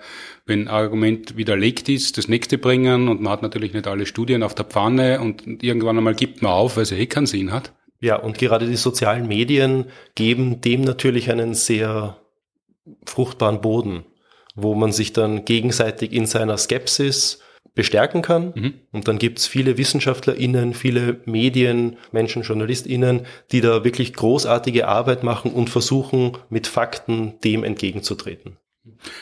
wenn 0.46 0.68
ein 0.68 0.68
Argument 0.68 1.36
widerlegt 1.36 1.90
ist, 1.90 2.20
das 2.20 2.28
nächste 2.28 2.60
bringen 2.60 3.10
und 3.10 3.22
man 3.22 3.34
hat 3.34 3.42
natürlich 3.42 3.74
nicht 3.74 3.88
alle 3.88 4.06
Studien 4.06 4.44
auf 4.44 4.54
der 4.54 4.66
Pfanne 4.66 5.20
und 5.20 5.64
irgendwann 5.64 5.98
einmal 5.98 6.14
gibt 6.14 6.44
man 6.44 6.52
auf, 6.52 6.78
weil 6.78 6.84
es 6.84 6.92
eh 6.92 7.08
keinen 7.08 7.26
Sinn 7.26 7.52
hat. 7.52 7.74
Ja, 8.00 8.18
und 8.18 8.38
gerade 8.38 8.68
die 8.68 8.76
sozialen 8.76 9.28
Medien 9.28 9.86
geben 10.16 10.62
dem 10.62 10.82
natürlich 10.82 11.32
einen 11.32 11.54
sehr 11.54 12.18
fruchtbaren 13.06 13.62
Boden, 13.62 14.06
wo 14.56 14.76
man 14.76 14.92
sich 14.92 15.14
dann 15.14 15.46
gegenseitig 15.46 16.12
in 16.12 16.26
seiner 16.26 16.58
Skepsis 16.58 17.40
bestärken 17.74 18.22
kann. 18.22 18.54
Mhm. 18.56 18.74
Und 18.92 19.08
dann 19.08 19.20
gibt's 19.20 19.48
viele 19.48 19.78
WissenschaftlerInnen, 19.78 20.74
viele 20.74 21.22
Medien, 21.26 21.98
Menschen, 22.12 22.44
JournalistInnen, 22.44 23.26
die 23.52 23.62
da 23.62 23.84
wirklich 23.84 24.14
großartige 24.14 24.88
Arbeit 24.88 25.24
machen 25.24 25.52
und 25.52 25.70
versuchen, 25.70 26.38
mit 26.50 26.68
Fakten 26.68 27.40
dem 27.44 27.64
entgegenzutreten. 27.64 28.58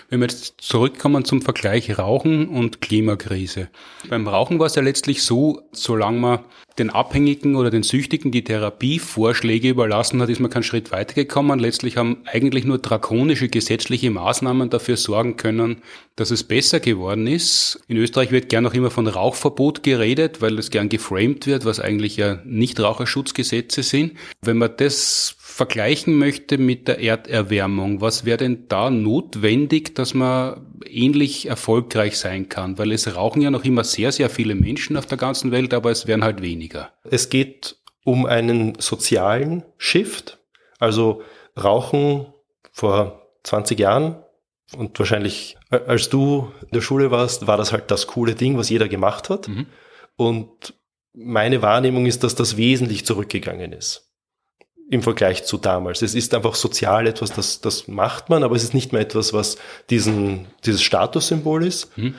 Wenn 0.09 0.19
wir 0.19 0.27
jetzt 0.27 0.55
zurückkommen 0.59 1.23
zum 1.23 1.41
Vergleich 1.41 1.97
Rauchen 1.97 2.49
und 2.49 2.81
Klimakrise. 2.81 3.69
Beim 4.09 4.27
Rauchen 4.27 4.59
war 4.59 4.65
es 4.65 4.75
ja 4.75 4.81
letztlich 4.81 5.23
so, 5.23 5.61
solange 5.71 6.19
man 6.19 6.39
den 6.79 6.89
Abhängigen 6.89 7.55
oder 7.55 7.69
den 7.69 7.83
Süchtigen 7.83 8.31
die 8.31 8.43
Therapievorschläge 8.43 9.69
überlassen 9.69 10.21
hat, 10.21 10.29
ist 10.29 10.39
man 10.39 10.49
keinen 10.49 10.63
Schritt 10.63 10.91
weitergekommen. 10.91 11.59
Letztlich 11.59 11.97
haben 11.97 12.23
eigentlich 12.25 12.65
nur 12.65 12.79
drakonische 12.79 13.47
gesetzliche 13.47 14.09
Maßnahmen 14.09 14.69
dafür 14.69 14.97
sorgen 14.97 15.37
können, 15.37 15.81
dass 16.15 16.31
es 16.31 16.43
besser 16.43 16.79
geworden 16.79 17.27
ist. 17.27 17.79
In 17.87 17.97
Österreich 17.97 18.31
wird 18.31 18.49
gern 18.49 18.63
noch 18.63 18.73
immer 18.73 18.89
von 18.89 19.07
Rauchverbot 19.07 19.83
geredet, 19.83 20.41
weil 20.41 20.57
es 20.57 20.71
gern 20.71 20.89
geframed 20.89 21.45
wird, 21.45 21.63
was 21.63 21.79
eigentlich 21.79 22.17
ja 22.17 22.39
nicht 22.43 22.79
Raucherschutzgesetze 22.79 23.83
sind. 23.83 24.13
Wenn 24.41 24.57
man 24.57 24.71
das 24.75 25.35
vergleichen 25.53 26.17
möchte 26.17 26.57
mit 26.57 26.87
der 26.87 26.99
Erderwärmung, 26.99 28.01
was 28.01 28.25
wäre 28.25 28.37
denn 28.37 28.67
da 28.69 28.89
notwendig, 28.89 29.93
dass 29.93 30.15
man 30.15 30.65
ähnlich 30.89 31.45
erfolgreich 31.45 32.17
sein 32.17 32.49
kann? 32.49 32.79
Weil 32.79 32.91
es 32.91 33.15
rauchen 33.15 33.43
ja 33.43 33.51
noch 33.51 33.63
immer 33.63 33.83
sehr, 33.83 34.11
sehr 34.11 34.31
viele 34.31 34.55
Menschen 34.55 34.97
auf 34.97 35.05
der 35.05 35.19
ganzen 35.19 35.51
Welt, 35.51 35.75
aber 35.75 35.91
es 35.91 36.07
werden 36.07 36.23
halt 36.23 36.41
weniger. 36.41 36.91
Es 37.03 37.29
geht 37.29 37.77
um 38.03 38.25
einen 38.25 38.79
sozialen 38.79 39.63
Shift. 39.77 40.39
Also 40.79 41.21
Rauchen 41.55 42.25
vor 42.71 43.21
20 43.43 43.77
Jahren 43.77 44.15
und 44.75 44.97
wahrscheinlich 44.97 45.55
als 45.69 46.09
du 46.09 46.51
in 46.61 46.69
der 46.73 46.81
Schule 46.81 47.11
warst, 47.11 47.45
war 47.45 47.57
das 47.57 47.71
halt 47.71 47.91
das 47.91 48.07
coole 48.07 48.33
Ding, 48.33 48.57
was 48.57 48.69
jeder 48.69 48.87
gemacht 48.87 49.29
hat. 49.29 49.47
Mhm. 49.47 49.67
Und 50.15 50.73
meine 51.13 51.61
Wahrnehmung 51.61 52.07
ist, 52.07 52.23
dass 52.23 52.33
das 52.33 52.57
wesentlich 52.57 53.05
zurückgegangen 53.05 53.71
ist 53.71 54.09
im 54.89 55.01
Vergleich 55.01 55.43
zu 55.43 55.57
damals. 55.57 56.01
Es 56.01 56.15
ist 56.15 56.33
einfach 56.33 56.55
sozial 56.55 57.07
etwas, 57.07 57.33
das, 57.33 57.61
das 57.61 57.87
macht 57.87 58.29
man, 58.29 58.43
aber 58.43 58.55
es 58.55 58.63
ist 58.63 58.73
nicht 58.73 58.91
mehr 58.91 59.01
etwas, 59.01 59.33
was 59.33 59.57
diesen, 59.89 60.47
dieses 60.65 60.81
Statussymbol 60.81 61.65
ist. 61.65 61.97
Mhm. 61.97 62.15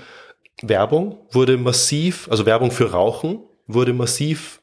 Werbung 0.62 1.18
wurde 1.30 1.56
massiv, 1.56 2.28
also 2.30 2.46
Werbung 2.46 2.70
für 2.70 2.92
Rauchen 2.92 3.40
wurde 3.66 3.92
massiv 3.92 4.62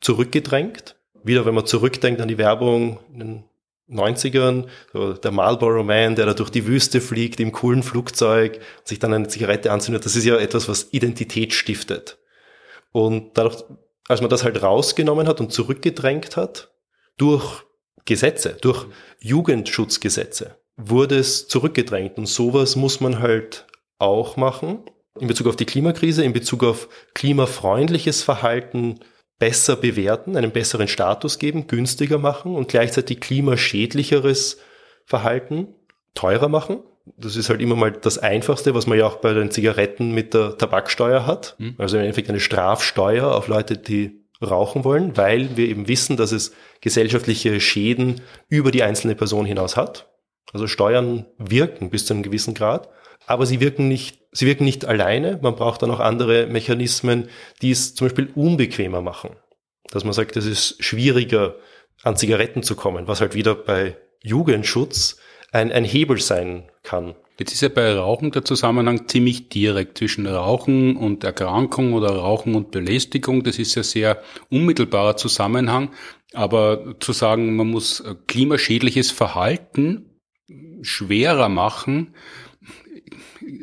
zurückgedrängt. 0.00 0.96
Wieder, 1.22 1.46
wenn 1.46 1.54
man 1.54 1.66
zurückdenkt 1.66 2.20
an 2.20 2.28
die 2.28 2.38
Werbung 2.38 2.98
in 3.12 3.18
den 3.18 3.44
90ern, 3.90 4.66
so 4.92 5.14
der 5.14 5.30
Marlboro 5.30 5.82
Man, 5.82 6.14
der 6.14 6.26
da 6.26 6.34
durch 6.34 6.50
die 6.50 6.66
Wüste 6.66 7.00
fliegt 7.00 7.40
im 7.40 7.52
coolen 7.52 7.82
Flugzeug, 7.82 8.60
sich 8.84 8.98
dann 8.98 9.14
eine 9.14 9.28
Zigarette 9.28 9.72
anzündet, 9.72 10.04
das 10.04 10.16
ist 10.16 10.24
ja 10.24 10.36
etwas, 10.36 10.68
was 10.68 10.88
Identität 10.92 11.54
stiftet. 11.54 12.18
Und 12.92 13.36
dadurch, 13.36 13.64
als 14.06 14.20
man 14.20 14.30
das 14.30 14.44
halt 14.44 14.62
rausgenommen 14.62 15.26
hat 15.26 15.40
und 15.40 15.52
zurückgedrängt 15.52 16.36
hat, 16.36 16.70
durch 17.18 17.64
Gesetze, 18.04 18.56
durch 18.60 18.86
Jugendschutzgesetze 19.20 20.56
wurde 20.76 21.18
es 21.18 21.48
zurückgedrängt. 21.48 22.16
Und 22.16 22.26
sowas 22.26 22.76
muss 22.76 23.00
man 23.00 23.18
halt 23.18 23.66
auch 23.98 24.36
machen 24.36 24.78
in 25.20 25.26
Bezug 25.26 25.48
auf 25.48 25.56
die 25.56 25.66
Klimakrise, 25.66 26.24
in 26.24 26.32
Bezug 26.32 26.64
auf 26.64 26.88
klimafreundliches 27.14 28.22
Verhalten 28.22 29.00
besser 29.38 29.76
bewerten, 29.76 30.36
einen 30.36 30.52
besseren 30.52 30.88
Status 30.88 31.38
geben, 31.38 31.66
günstiger 31.66 32.18
machen 32.18 32.54
und 32.54 32.68
gleichzeitig 32.68 33.20
klimaschädlicheres 33.20 34.58
Verhalten 35.04 35.68
teurer 36.14 36.48
machen. 36.48 36.80
Das 37.16 37.36
ist 37.36 37.48
halt 37.48 37.60
immer 37.60 37.76
mal 37.76 37.92
das 37.92 38.18
Einfachste, 38.18 38.74
was 38.74 38.86
man 38.86 38.98
ja 38.98 39.06
auch 39.06 39.16
bei 39.16 39.32
den 39.32 39.50
Zigaretten 39.50 40.12
mit 40.12 40.34
der 40.34 40.58
Tabaksteuer 40.58 41.26
hat. 41.26 41.56
Mhm. 41.58 41.74
Also 41.78 41.96
im 41.96 42.02
Endeffekt 42.02 42.28
eine 42.28 42.40
Strafsteuer 42.40 43.34
auf 43.34 43.48
Leute, 43.48 43.76
die 43.76 44.20
rauchen 44.42 44.84
wollen, 44.84 45.16
weil 45.16 45.56
wir 45.56 45.68
eben 45.68 45.88
wissen, 45.88 46.16
dass 46.16 46.32
es 46.32 46.52
gesellschaftliche 46.80 47.60
Schäden 47.60 48.20
über 48.48 48.70
die 48.70 48.82
einzelne 48.82 49.14
Person 49.14 49.46
hinaus 49.46 49.76
hat. 49.76 50.08
Also 50.52 50.66
Steuern 50.66 51.26
wirken 51.38 51.90
bis 51.90 52.06
zu 52.06 52.14
einem 52.14 52.22
gewissen 52.22 52.54
Grad, 52.54 52.88
aber 53.26 53.46
sie 53.46 53.60
wirken 53.60 53.88
nicht, 53.88 54.20
sie 54.32 54.46
wirken 54.46 54.64
nicht 54.64 54.84
alleine. 54.84 55.38
Man 55.42 55.56
braucht 55.56 55.82
dann 55.82 55.90
auch 55.90 56.00
andere 56.00 56.46
Mechanismen, 56.46 57.28
die 57.60 57.70
es 57.70 57.94
zum 57.94 58.06
Beispiel 58.06 58.30
unbequemer 58.34 59.02
machen. 59.02 59.36
Dass 59.90 60.04
man 60.04 60.12
sagt, 60.12 60.36
es 60.36 60.46
ist 60.46 60.82
schwieriger, 60.82 61.56
an 62.02 62.16
Zigaretten 62.16 62.62
zu 62.62 62.76
kommen, 62.76 63.08
was 63.08 63.20
halt 63.20 63.34
wieder 63.34 63.54
bei 63.54 63.96
Jugendschutz 64.22 65.18
ein, 65.50 65.72
ein 65.72 65.84
Hebel 65.84 66.20
sein 66.20 66.70
kann. 66.82 67.16
Jetzt 67.38 67.52
ist 67.52 67.60
ja 67.60 67.68
bei 67.68 67.94
Rauchen 67.94 68.32
der 68.32 68.44
Zusammenhang 68.44 69.06
ziemlich 69.06 69.48
direkt 69.48 69.98
zwischen 69.98 70.26
Rauchen 70.26 70.96
und 70.96 71.22
Erkrankung 71.22 71.92
oder 71.92 72.10
Rauchen 72.10 72.56
und 72.56 72.72
Belästigung. 72.72 73.44
Das 73.44 73.60
ist 73.60 73.76
ja 73.76 73.84
sehr 73.84 74.20
unmittelbarer 74.50 75.16
Zusammenhang. 75.16 75.90
Aber 76.34 76.96
zu 76.98 77.12
sagen, 77.12 77.54
man 77.54 77.68
muss 77.68 78.02
klimaschädliches 78.26 79.12
Verhalten 79.12 80.20
schwerer 80.82 81.48
machen, 81.48 82.14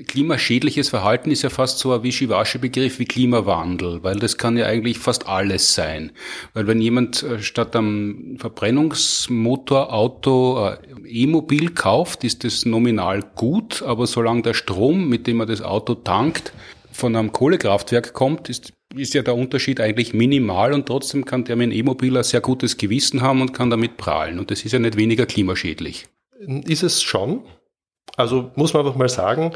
klimaschädliches 0.07 0.89
Verhalten 0.89 1.31
ist 1.31 1.41
ja 1.41 1.49
fast 1.49 1.79
so 1.79 1.93
ein 1.93 2.03
Wischiwaschi-Begriff 2.03 2.99
wie 2.99 3.05
Klimawandel, 3.05 4.03
weil 4.03 4.17
das 4.17 4.37
kann 4.37 4.57
ja 4.57 4.65
eigentlich 4.65 4.99
fast 4.99 5.27
alles 5.27 5.73
sein. 5.73 6.11
Weil 6.53 6.67
wenn 6.67 6.81
jemand 6.81 7.23
äh, 7.23 7.41
statt 7.41 7.75
einem 7.75 8.37
Verbrennungsmotorauto 8.39 10.69
äh, 10.69 10.77
E-Mobil 11.07 11.71
kauft, 11.71 12.23
ist 12.23 12.43
das 12.43 12.65
nominal 12.65 13.21
gut, 13.35 13.81
aber 13.83 14.07
solange 14.07 14.41
der 14.43 14.53
Strom, 14.53 15.09
mit 15.09 15.27
dem 15.27 15.39
er 15.39 15.45
das 15.45 15.61
Auto 15.61 15.95
tankt, 15.95 16.53
von 16.91 17.15
einem 17.15 17.31
Kohlekraftwerk 17.31 18.13
kommt, 18.13 18.49
ist, 18.49 18.73
ist 18.95 19.13
ja 19.13 19.21
der 19.21 19.35
Unterschied 19.35 19.79
eigentlich 19.81 20.13
minimal 20.13 20.73
und 20.73 20.85
trotzdem 20.85 21.25
kann 21.25 21.43
der 21.43 21.57
mit 21.57 21.65
einem 21.65 21.79
E-Mobil 21.79 22.15
ein 22.15 22.23
sehr 22.23 22.41
gutes 22.41 22.77
Gewissen 22.77 23.21
haben 23.21 23.41
und 23.41 23.53
kann 23.53 23.69
damit 23.69 23.97
prahlen. 23.97 24.39
Und 24.39 24.51
das 24.51 24.63
ist 24.63 24.71
ja 24.71 24.79
nicht 24.79 24.97
weniger 24.97 25.25
klimaschädlich. 25.25 26.07
Ist 26.67 26.83
es 26.83 27.03
schon? 27.03 27.41
Also 28.17 28.51
muss 28.55 28.73
man 28.73 28.85
einfach 28.85 28.97
mal 28.97 29.09
sagen, 29.09 29.53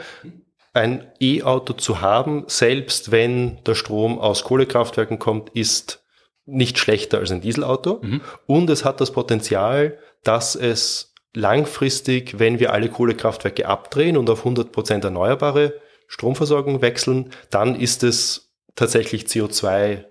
ein 0.73 1.11
E-Auto 1.19 1.73
zu 1.73 2.01
haben, 2.01 2.43
selbst 2.47 3.11
wenn 3.11 3.63
der 3.63 3.75
Strom 3.75 4.19
aus 4.19 4.43
Kohlekraftwerken 4.43 5.19
kommt, 5.19 5.49
ist 5.51 6.03
nicht 6.45 6.77
schlechter 6.77 7.19
als 7.19 7.31
ein 7.31 7.41
Dieselauto. 7.41 7.99
Mhm. 8.01 8.21
Und 8.45 8.69
es 8.69 8.85
hat 8.85 9.01
das 9.01 9.11
Potenzial, 9.11 9.97
dass 10.23 10.55
es 10.55 11.13
langfristig, 11.33 12.39
wenn 12.39 12.59
wir 12.59 12.73
alle 12.73 12.89
Kohlekraftwerke 12.89 13.67
abdrehen 13.67 14.17
und 14.17 14.29
auf 14.29 14.39
100 14.39 14.71
Prozent 14.71 15.03
erneuerbare 15.03 15.73
Stromversorgung 16.07 16.81
wechseln, 16.81 17.31
dann 17.51 17.75
ist 17.75 18.03
es 18.03 18.51
tatsächlich 18.75 19.25
CO2 19.25 20.05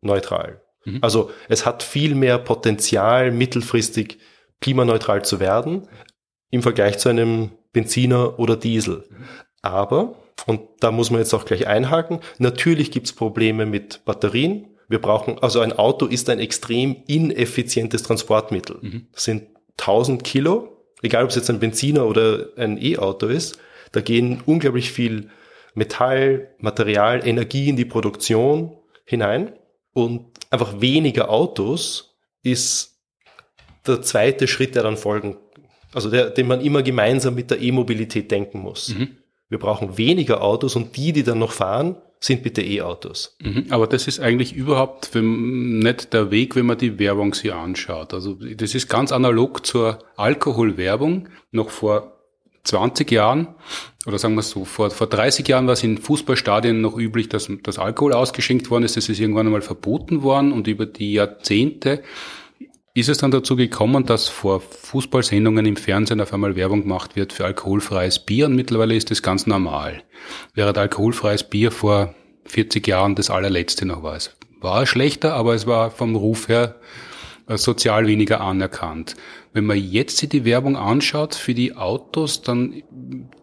neutral. 0.00 0.62
Mhm. 0.84 0.98
Also 1.00 1.30
es 1.48 1.66
hat 1.66 1.82
viel 1.82 2.14
mehr 2.14 2.38
Potenzial, 2.38 3.30
mittelfristig 3.32 4.18
klimaneutral 4.60 5.24
zu 5.24 5.40
werden 5.40 5.88
im 6.50 6.62
Vergleich 6.62 6.98
zu 6.98 7.08
einem 7.08 7.50
Benziner 7.72 8.38
oder 8.38 8.56
Diesel. 8.56 9.04
Aber, 9.62 10.16
und 10.46 10.60
da 10.80 10.90
muss 10.90 11.10
man 11.10 11.20
jetzt 11.20 11.34
auch 11.34 11.44
gleich 11.44 11.66
einhaken, 11.66 12.20
natürlich 12.38 12.90
gibt's 12.90 13.12
Probleme 13.12 13.66
mit 13.66 14.04
Batterien. 14.04 14.68
Wir 14.88 15.00
brauchen, 15.00 15.38
also 15.40 15.60
ein 15.60 15.72
Auto 15.72 16.06
ist 16.06 16.28
ein 16.30 16.40
extrem 16.40 16.96
ineffizientes 17.06 18.02
Transportmittel. 18.02 18.78
Mhm. 18.80 19.06
Das 19.12 19.24
sind 19.24 19.48
1000 19.78 20.24
Kilo, 20.24 20.84
egal 21.02 21.24
ob 21.24 21.30
es 21.30 21.36
jetzt 21.36 21.50
ein 21.50 21.60
Benziner 21.60 22.06
oder 22.06 22.48
ein 22.56 22.76
E-Auto 22.82 23.26
ist. 23.26 23.58
Da 23.92 24.00
gehen 24.00 24.42
unglaublich 24.46 24.92
viel 24.92 25.30
Metall, 25.74 26.54
Material, 26.58 27.26
Energie 27.26 27.68
in 27.68 27.76
die 27.76 27.84
Produktion 27.84 28.76
hinein. 29.04 29.52
Und 29.92 30.26
einfach 30.50 30.80
weniger 30.80 31.30
Autos 31.30 32.16
ist 32.42 33.00
der 33.86 34.02
zweite 34.02 34.46
Schritt, 34.46 34.74
der 34.74 34.82
dann 34.82 34.96
folgen 34.96 35.36
also 35.92 36.10
der, 36.10 36.30
den 36.30 36.46
man 36.46 36.60
immer 36.60 36.82
gemeinsam 36.82 37.34
mit 37.34 37.50
der 37.50 37.60
E-Mobilität 37.60 38.30
denken 38.30 38.60
muss. 38.60 38.94
Mhm. 38.96 39.08
Wir 39.48 39.58
brauchen 39.58 39.98
weniger 39.98 40.42
Autos 40.42 40.76
und 40.76 40.96
die, 40.96 41.12
die 41.12 41.24
dann 41.24 41.38
noch 41.38 41.52
fahren, 41.52 41.96
sind 42.20 42.42
bitte 42.42 42.62
E-Autos. 42.62 43.36
Mhm. 43.42 43.66
Aber 43.70 43.86
das 43.86 44.06
ist 44.06 44.20
eigentlich 44.20 44.54
überhaupt 44.54 45.10
nicht 45.14 46.12
der 46.12 46.30
Weg, 46.30 46.54
wenn 46.54 46.66
man 46.66 46.78
die 46.78 46.98
Werbung 46.98 47.34
sich 47.34 47.52
anschaut. 47.52 48.12
Also 48.12 48.34
das 48.34 48.74
ist 48.74 48.88
ganz 48.88 49.10
analog 49.10 49.66
zur 49.66 49.98
Alkoholwerbung. 50.16 51.28
Noch 51.50 51.70
vor 51.70 52.20
20 52.64 53.10
Jahren, 53.10 53.48
oder 54.06 54.18
sagen 54.18 54.34
wir 54.34 54.40
es 54.40 54.50
so, 54.50 54.66
vor, 54.66 54.90
vor 54.90 55.06
30 55.06 55.48
Jahren 55.48 55.66
war 55.66 55.72
es 55.72 55.82
in 55.82 55.96
Fußballstadien 55.96 56.80
noch 56.80 56.96
üblich, 56.96 57.30
dass, 57.30 57.50
dass 57.62 57.78
Alkohol 57.78 58.12
ausgeschenkt 58.12 58.70
worden 58.70 58.84
ist. 58.84 58.98
Das 58.98 59.08
ist 59.08 59.18
irgendwann 59.18 59.46
einmal 59.46 59.62
verboten 59.62 60.22
worden 60.22 60.52
und 60.52 60.66
über 60.66 60.84
die 60.84 61.14
Jahrzehnte 61.14 62.02
ist 63.00 63.08
es 63.08 63.18
dann 63.18 63.30
dazu 63.30 63.56
gekommen, 63.56 64.06
dass 64.06 64.28
vor 64.28 64.60
Fußballsendungen 64.60 65.66
im 65.66 65.76
Fernsehen 65.76 66.20
auf 66.20 66.32
einmal 66.32 66.56
Werbung 66.56 66.82
gemacht 66.82 67.16
wird 67.16 67.32
für 67.32 67.44
alkoholfreies 67.44 68.20
Bier 68.20 68.46
und 68.46 68.54
mittlerweile 68.54 68.94
ist 68.94 69.10
das 69.10 69.22
ganz 69.22 69.46
normal. 69.46 70.02
Während 70.54 70.78
alkoholfreies 70.78 71.44
Bier 71.44 71.72
vor 71.72 72.14
40 72.46 72.86
Jahren 72.86 73.14
das 73.14 73.30
allerletzte 73.30 73.86
noch 73.86 74.02
war. 74.02 74.16
Es 74.16 74.36
war 74.60 74.86
schlechter, 74.86 75.34
aber 75.34 75.54
es 75.54 75.66
war 75.66 75.90
vom 75.90 76.16
Ruf 76.16 76.48
her 76.48 76.76
äh, 77.46 77.56
sozial 77.56 78.06
weniger 78.06 78.40
anerkannt. 78.40 79.16
Wenn 79.52 79.66
man 79.66 79.78
jetzt 79.78 80.18
sich 80.18 80.28
die 80.28 80.44
Werbung 80.44 80.76
anschaut 80.76 81.34
für 81.34 81.54
die 81.54 81.76
Autos, 81.76 82.42
dann 82.42 82.82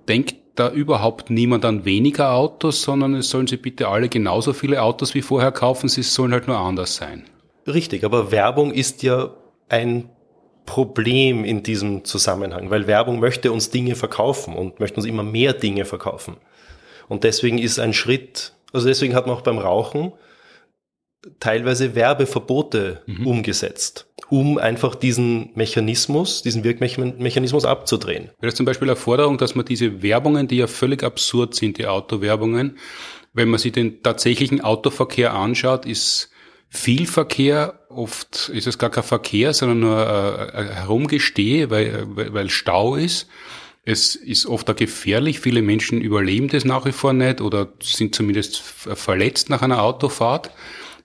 denkt 0.08 0.36
da 0.56 0.72
überhaupt 0.72 1.30
niemand 1.30 1.65
an 1.65 1.86
weniger 1.86 2.32
Autos, 2.32 2.82
sondern 2.82 3.15
es 3.15 3.30
sollen 3.30 3.48
sie 3.48 3.58
bitte 3.58 3.89
alle 3.89 4.10
genauso 4.10 4.54
viele 4.54 4.82
Autos 4.82 5.13
wie 5.13 5.22
vorher 5.22 5.52
kaufen, 5.52 5.89
sie 5.89 6.04
sollen 6.04 6.32
halt 6.32 6.48
nur 6.48 6.58
anders 6.58 6.96
sein. 6.96 7.26
Richtig, 7.67 8.04
aber 8.04 8.32
Werbung 8.32 8.72
ist 8.72 9.04
ja 9.04 9.32
ein 9.69 10.10
Problem 10.65 11.45
in 11.45 11.63
diesem 11.63 12.03
Zusammenhang, 12.03 12.69
weil 12.69 12.88
Werbung 12.88 13.19
möchte 13.19 13.51
uns 13.51 13.69
Dinge 13.69 13.95
verkaufen 13.95 14.53
und 14.53 14.80
möchte 14.80 14.97
uns 14.97 15.06
immer 15.06 15.23
mehr 15.23 15.53
Dinge 15.53 15.86
verkaufen. 15.86 16.38
Und 17.08 17.23
deswegen 17.23 17.58
ist 17.58 17.80
ein 17.80 17.93
Schritt, 17.93 18.53
also 18.73 18.88
deswegen 18.88 19.15
hat 19.15 19.27
man 19.27 19.36
auch 19.36 19.41
beim 19.41 19.58
Rauchen 19.60 20.12
teilweise 21.39 21.95
Werbeverbote 21.95 23.01
mhm. 23.06 23.27
umgesetzt, 23.27 24.08
um 24.30 24.58
einfach 24.58 24.95
diesen 24.95 25.51
Mechanismus, 25.56 26.41
diesen 26.41 26.63
Wirkmechanismus 26.63 27.65
abzudrehen. 27.65 28.25
Wäre 28.25 28.51
das 28.51 28.56
zum 28.56 28.65
Beispiel 28.65 28.89
eine 28.89 28.95
Forderung, 28.95 29.38
dass 29.38 29.56
man 29.56 29.65
diese 29.65 30.01
Werbungen, 30.01 30.47
die 30.47 30.58
ja 30.58 30.67
völlig 30.67 31.03
absurd 31.03 31.56
sind, 31.56 31.77
die 31.77 31.88
Autowerbungen, 31.88 32.77
wenn 33.34 33.49
man 33.49 33.60
sich 33.60 33.71
den 33.71 34.01
tatsächlichen 34.03 34.62
Autoverkehr 34.62 35.34
anschaut, 35.34 35.86
ist 35.86 36.32
viel 36.69 37.06
Verkehr. 37.08 37.87
Oft 37.97 38.49
ist 38.49 38.67
es 38.67 38.77
gar 38.77 38.91
kein 38.91 39.03
Verkehr, 39.03 39.53
sondern 39.53 39.79
nur 39.79 40.51
äh, 40.53 40.65
Herumgestehe, 40.75 41.71
weil, 41.71 42.05
weil 42.15 42.49
Stau 42.51 42.95
ist. 42.95 43.27
Es 43.86 44.15
ist 44.15 44.45
oft 44.45 44.69
auch 44.69 44.75
gefährlich. 44.75 45.39
Viele 45.39 45.63
Menschen 45.63 45.99
überleben 46.01 46.47
das 46.47 46.63
nach 46.63 46.86
wie 46.86 46.91
vor 46.91 47.13
nicht 47.13 47.41
oder 47.41 47.69
sind 47.81 48.13
zumindest 48.13 48.60
verletzt 48.60 49.49
nach 49.49 49.63
einer 49.63 49.81
Autofahrt 49.81 50.51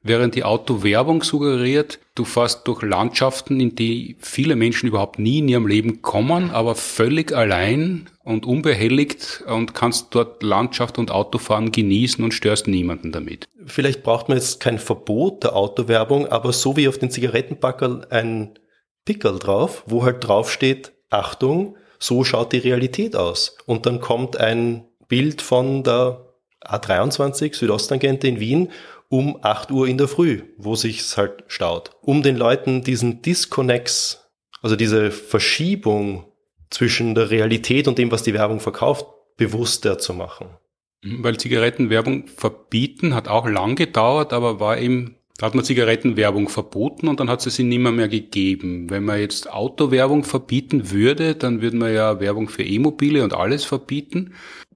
während 0.02 0.34
die 0.34 0.44
Autowerbung 0.44 1.22
suggeriert, 1.22 1.98
du 2.14 2.24
fährst 2.24 2.66
durch 2.66 2.82
Landschaften, 2.82 3.60
in 3.60 3.74
die 3.74 4.16
viele 4.20 4.56
Menschen 4.56 4.88
überhaupt 4.88 5.18
nie 5.18 5.38
in 5.38 5.48
ihrem 5.48 5.66
Leben 5.66 6.02
kommen, 6.02 6.50
aber 6.50 6.74
völlig 6.74 7.32
allein 7.32 8.08
und 8.24 8.46
unbehelligt 8.46 9.44
und 9.46 9.74
kannst 9.74 10.14
dort 10.14 10.42
Landschaft 10.42 10.98
und 10.98 11.10
Autofahren 11.10 11.72
genießen 11.72 12.22
und 12.22 12.32
störst 12.32 12.68
niemanden 12.68 13.12
damit. 13.12 13.48
Vielleicht 13.66 14.02
braucht 14.02 14.28
man 14.28 14.38
jetzt 14.38 14.60
kein 14.60 14.78
Verbot 14.78 15.44
der 15.44 15.56
Autowerbung, 15.56 16.26
aber 16.26 16.52
so 16.52 16.76
wie 16.76 16.88
auf 16.88 16.98
den 16.98 17.10
Zigarettenpackerl 17.10 18.06
ein 18.10 18.58
Pickel 19.04 19.38
drauf, 19.38 19.84
wo 19.86 20.04
halt 20.04 20.26
draufsteht, 20.26 20.92
Achtung, 21.10 21.76
so 21.98 22.24
schaut 22.24 22.52
die 22.52 22.58
Realität 22.58 23.16
aus. 23.16 23.56
Und 23.66 23.86
dann 23.86 24.00
kommt 24.00 24.36
ein 24.36 24.84
Bild 25.08 25.42
von 25.42 25.82
der 25.82 26.32
A23 26.64 27.54
Südosttangente 27.54 28.28
in 28.28 28.40
Wien 28.40 28.70
um 29.12 29.38
8 29.42 29.70
Uhr 29.70 29.86
in 29.88 29.98
der 29.98 30.08
Früh, 30.08 30.40
wo 30.56 30.74
sich's 30.74 31.18
halt 31.18 31.44
staut. 31.46 31.90
Um 32.00 32.22
den 32.22 32.34
Leuten 32.34 32.82
diesen 32.82 33.20
Disconnects, 33.20 34.30
also 34.62 34.74
diese 34.74 35.10
Verschiebung 35.10 36.24
zwischen 36.70 37.14
der 37.14 37.28
Realität 37.28 37.88
und 37.88 37.98
dem, 37.98 38.10
was 38.10 38.22
die 38.22 38.32
Werbung 38.32 38.58
verkauft, 38.58 39.04
bewusster 39.36 39.98
zu 39.98 40.14
machen. 40.14 40.48
Mhm, 41.02 41.22
weil 41.22 41.36
Zigarettenwerbung 41.36 42.26
verbieten 42.26 43.14
hat 43.14 43.28
auch 43.28 43.46
lang 43.46 43.76
gedauert, 43.76 44.32
aber 44.32 44.60
war 44.60 44.78
eben, 44.78 45.16
da 45.36 45.44
hat 45.44 45.54
man 45.54 45.64
Zigarettenwerbung 45.64 46.48
verboten 46.48 47.06
und 47.06 47.20
dann 47.20 47.28
hat 47.28 47.46
es 47.46 47.54
sie 47.54 47.64
nimmer 47.64 47.92
mehr 47.92 48.08
gegeben. 48.08 48.88
Wenn 48.88 49.04
man 49.04 49.20
jetzt 49.20 49.52
Autowerbung 49.52 50.24
verbieten 50.24 50.90
würde, 50.90 51.34
dann 51.34 51.60
würden 51.60 51.80
wir 51.80 51.90
ja 51.90 52.18
Werbung 52.18 52.48
für 52.48 52.62
E-Mobile 52.62 53.22
und 53.22 53.34
alles 53.34 53.66
verbieten. 53.66 54.32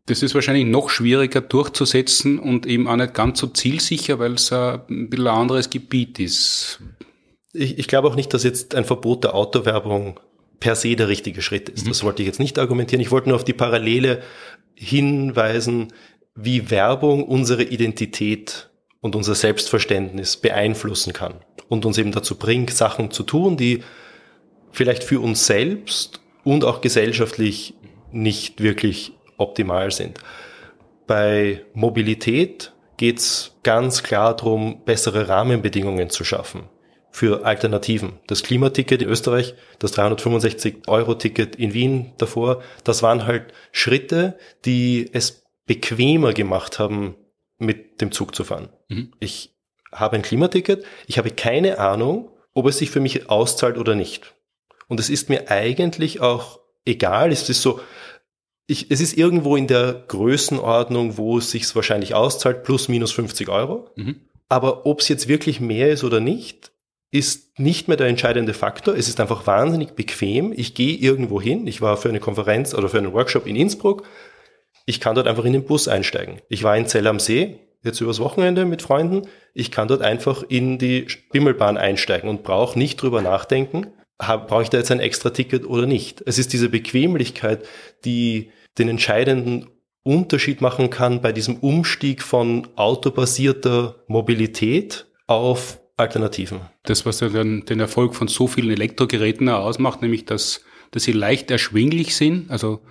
Das 0.07 0.23
ist 0.23 0.35
wahrscheinlich 0.35 0.66
noch 0.66 0.88
schwieriger 0.88 1.40
durchzusetzen 1.40 2.38
und 2.38 2.64
eben 2.64 2.87
auch 2.87 2.97
nicht 2.97 3.12
ganz 3.12 3.40
so 3.40 3.49
zielsicher, 3.49 4.19
weil 4.21 4.35
es 4.35 4.53
ein 4.53 5.11
bisschen 5.11 5.27
ein 5.27 5.37
anderes 5.37 5.69
Gebiet 5.69 6.21
ist. 6.21 6.81
Ich, 7.53 7.79
ich 7.79 7.88
glaube 7.88 8.09
auch 8.09 8.14
nicht, 8.14 8.33
dass 8.33 8.45
jetzt 8.45 8.77
ein 8.77 8.85
Verbot 8.85 9.25
der 9.25 9.35
Autowerbung 9.35 10.21
per 10.61 10.77
se 10.77 10.95
der 10.95 11.09
richtige 11.09 11.42
Schritt 11.42 11.69
ist. 11.69 11.85
Mhm. 11.85 11.88
Das 11.88 12.05
wollte 12.05 12.23
ich 12.23 12.27
jetzt 12.27 12.38
nicht 12.38 12.59
argumentieren. 12.59 13.01
Ich 13.01 13.11
wollte 13.11 13.29
nur 13.29 13.37
auf 13.37 13.45
die 13.45 13.53
Parallele 13.53 14.23
hinweisen, 14.75 15.92
wie 16.37 16.71
Werbung 16.71 17.25
unsere 17.25 17.64
Identität 17.64 18.71
und 19.01 19.16
unser 19.16 19.35
Selbstverständnis 19.35 20.37
beeinflussen 20.37 21.12
kann 21.12 21.35
und 21.69 21.85
uns 21.85 21.99
eben 21.99 22.12
dazu 22.12 22.37
bringt, 22.37 22.71
Sachen 22.71 23.11
zu 23.11 23.23
tun, 23.23 23.57
die 23.57 23.83
vielleicht 24.71 25.03
für 25.03 25.21
uns 25.21 25.47
selbst 25.47 26.21
und 26.45 26.64
auch 26.64 26.81
gesellschaftlich 26.81 27.75
nicht 28.12 28.62
wirklich 28.62 29.12
optimal 29.37 29.90
sind. 29.90 30.18
Bei 31.07 31.64
Mobilität 31.75 32.72
geht 32.96 33.18
es 33.18 33.57
ganz 33.62 34.03
klar 34.03 34.35
darum, 34.35 34.83
bessere 34.85 35.29
Rahmenbedingungen 35.29 36.11
zu 36.11 36.25
schaffen 36.25 36.69
für 37.11 37.46
Alternativen. 37.46 38.19
Das 38.27 38.42
Klimaticket 38.42 39.00
in 39.00 39.08
Österreich, 39.08 39.54
das 39.79 39.96
365-Euro-Ticket 39.96 41.56
in 41.56 41.73
Wien 41.73 42.13
davor, 42.19 42.63
das 42.85 43.02
waren 43.02 43.27
halt 43.27 43.54
Schritte, 43.73 44.37
die 44.65 45.08
es 45.13 45.46
bequemer 45.65 46.33
gemacht 46.35 46.79
haben, 46.79 47.17
mit 47.58 48.00
dem 48.00 48.13
Zug 48.13 48.35
zu 48.35 48.44
fahren. 48.44 48.69
Mhm. 48.88 49.13
Ich 49.19 49.54
habe 49.92 50.17
ein 50.17 50.23
Klimaticket, 50.23 50.85
ich 51.06 51.17
habe 51.17 51.31
keine 51.31 51.79
Ahnung, 51.79 52.31
ob 52.52 52.67
es 52.67 52.79
sich 52.79 52.90
für 52.90 53.00
mich 53.00 53.31
auszahlt 53.31 53.79
oder 53.79 53.94
nicht. 53.94 54.35
Und 54.88 55.00
es 55.00 55.08
ist 55.08 55.31
mir 55.31 55.50
eigentlich 55.50 56.21
auch 56.21 56.61
egal, 56.85 57.33
es 57.33 57.48
ist 57.48 57.63
so, 57.63 57.81
ich, 58.67 58.90
es 58.90 59.00
ist 59.00 59.17
irgendwo 59.17 59.56
in 59.56 59.67
der 59.67 60.04
Größenordnung, 60.08 61.17
wo 61.17 61.38
es 61.38 61.50
sich 61.50 61.75
wahrscheinlich 61.75 62.14
auszahlt, 62.14 62.64
plus 62.64 62.88
minus 62.88 63.12
50 63.12 63.48
Euro. 63.48 63.90
Mhm. 63.96 64.17
Aber 64.48 64.87
ob 64.87 65.00
es 65.00 65.08
jetzt 65.08 65.29
wirklich 65.29 65.60
mehr 65.60 65.90
ist 65.90 66.04
oder 66.04 66.21
nicht, 66.21 66.73
ist 67.10 67.58
nicht 67.58 67.88
mehr 67.88 67.96
der 67.96 68.08
entscheidende 68.08 68.54
Faktor. 68.54 68.96
Es 68.96 69.08
ist 69.08 69.21
einfach 69.21 69.46
wahnsinnig 69.46 69.92
bequem. 69.92 70.52
Ich 70.54 70.75
gehe 70.75 70.96
irgendwo 70.96 71.40
hin. 71.40 71.67
Ich 71.67 71.81
war 71.81 71.96
für 71.96 72.08
eine 72.08 72.21
Konferenz 72.21 72.75
oder 72.75 72.88
für 72.88 72.98
einen 72.98 73.12
Workshop 73.12 73.46
in 73.46 73.56
Innsbruck. 73.56 74.02
Ich 74.85 75.00
kann 75.00 75.14
dort 75.14 75.27
einfach 75.27 75.44
in 75.44 75.52
den 75.52 75.64
Bus 75.64 75.88
einsteigen. 75.88 76.40
Ich 76.48 76.62
war 76.62 76.77
in 76.77 76.87
Zell 76.87 77.06
am 77.06 77.21
See, 77.21 77.58
jetzt 77.83 78.00
übers 78.00 78.21
Wochenende 78.21 78.64
mit 78.64 78.83
Freunden. 78.83 79.29
Ich 79.54 79.71
kann 79.71 79.88
dort 79.88 80.02
einfach 80.02 80.42
in 80.48 80.79
die 80.79 81.06
Bimmelbahn 81.33 81.77
einsteigen 81.77 82.29
und 82.29 82.42
brauche 82.42 82.79
nicht 82.79 83.00
drüber 83.00 83.23
nachdenken, 83.23 83.92
brauche 84.19 84.62
ich 84.62 84.71
da 84.71 84.79
jetzt 84.79 84.90
ein 84.90 85.00
extra 85.00 85.31
Ticket 85.31 85.67
oder 85.67 85.87
nicht. 85.87 86.23
Es 86.27 86.38
ist 86.38 86.52
diese 86.52 86.69
Bequemlichkeit, 86.69 87.67
die 88.04 88.50
den 88.79 88.88
entscheidenden 88.88 89.69
Unterschied 90.02 90.60
machen 90.60 90.90
kann 90.90 91.21
bei 91.21 91.33
diesem 91.33 91.56
Umstieg 91.56 92.23
von 92.23 92.69
autobasierter 92.77 94.04
Mobilität 94.06 95.06
auf 95.27 95.81
Alternativen. 95.96 96.60
Das, 96.85 97.06
was 97.06 97.21
ja 97.21 97.29
dann 97.29 97.64
den 97.64 97.81
Erfolg 97.81 98.14
von 98.14 98.29
so 98.29 98.46
vielen 98.46 98.71
Elektrogeräten 98.71 99.48
ausmacht, 99.48 100.02
nämlich 100.02 100.25
dass, 100.25 100.62
dass 100.90 101.04
sie 101.04 101.12
leicht 101.12 101.50
erschwinglich 101.50 102.14
sind, 102.14 102.50
also 102.50 102.83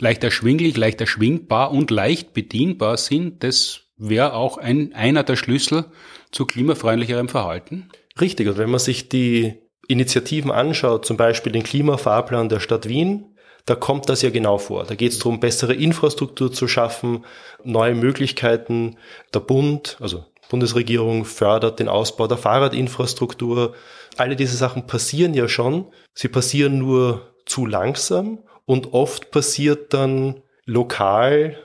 leicht 0.00 0.24
erschwinglich, 0.24 0.76
leicht 0.76 1.00
erschwingbar 1.00 1.70
und 1.70 1.90
leicht 1.90 2.32
bedienbar 2.32 2.96
sind, 2.96 3.44
das 3.44 3.82
wäre 3.96 4.34
auch 4.34 4.58
ein, 4.58 4.92
einer 4.94 5.22
der 5.22 5.36
Schlüssel 5.36 5.84
zu 6.32 6.46
klimafreundlicherem 6.46 7.28
Verhalten. 7.28 7.90
Richtig, 8.20 8.48
und 8.48 8.58
wenn 8.58 8.70
man 8.70 8.80
sich 8.80 9.08
die 9.08 9.63
Initiativen 9.88 10.50
anschaut, 10.50 11.04
zum 11.04 11.16
Beispiel 11.16 11.52
den 11.52 11.62
Klimafahrplan 11.62 12.48
der 12.48 12.60
Stadt 12.60 12.88
Wien, 12.88 13.34
da 13.66 13.74
kommt 13.74 14.08
das 14.08 14.22
ja 14.22 14.30
genau 14.30 14.58
vor. 14.58 14.84
Da 14.84 14.94
geht 14.94 15.12
es 15.12 15.18
darum, 15.18 15.40
bessere 15.40 15.74
Infrastruktur 15.74 16.52
zu 16.52 16.68
schaffen, 16.68 17.24
neue 17.62 17.94
Möglichkeiten. 17.94 18.98
Der 19.32 19.40
Bund, 19.40 19.96
also 20.00 20.24
Bundesregierung 20.50 21.24
fördert 21.24 21.80
den 21.80 21.88
Ausbau 21.88 22.26
der 22.26 22.36
Fahrradinfrastruktur. 22.36 23.74
Alle 24.16 24.36
diese 24.36 24.56
Sachen 24.56 24.86
passieren 24.86 25.32
ja 25.32 25.48
schon. 25.48 25.86
Sie 26.12 26.28
passieren 26.28 26.78
nur 26.78 27.34
zu 27.46 27.64
langsam 27.64 28.40
und 28.66 28.92
oft 28.92 29.30
passiert 29.30 29.94
dann 29.94 30.42
lokal 30.66 31.56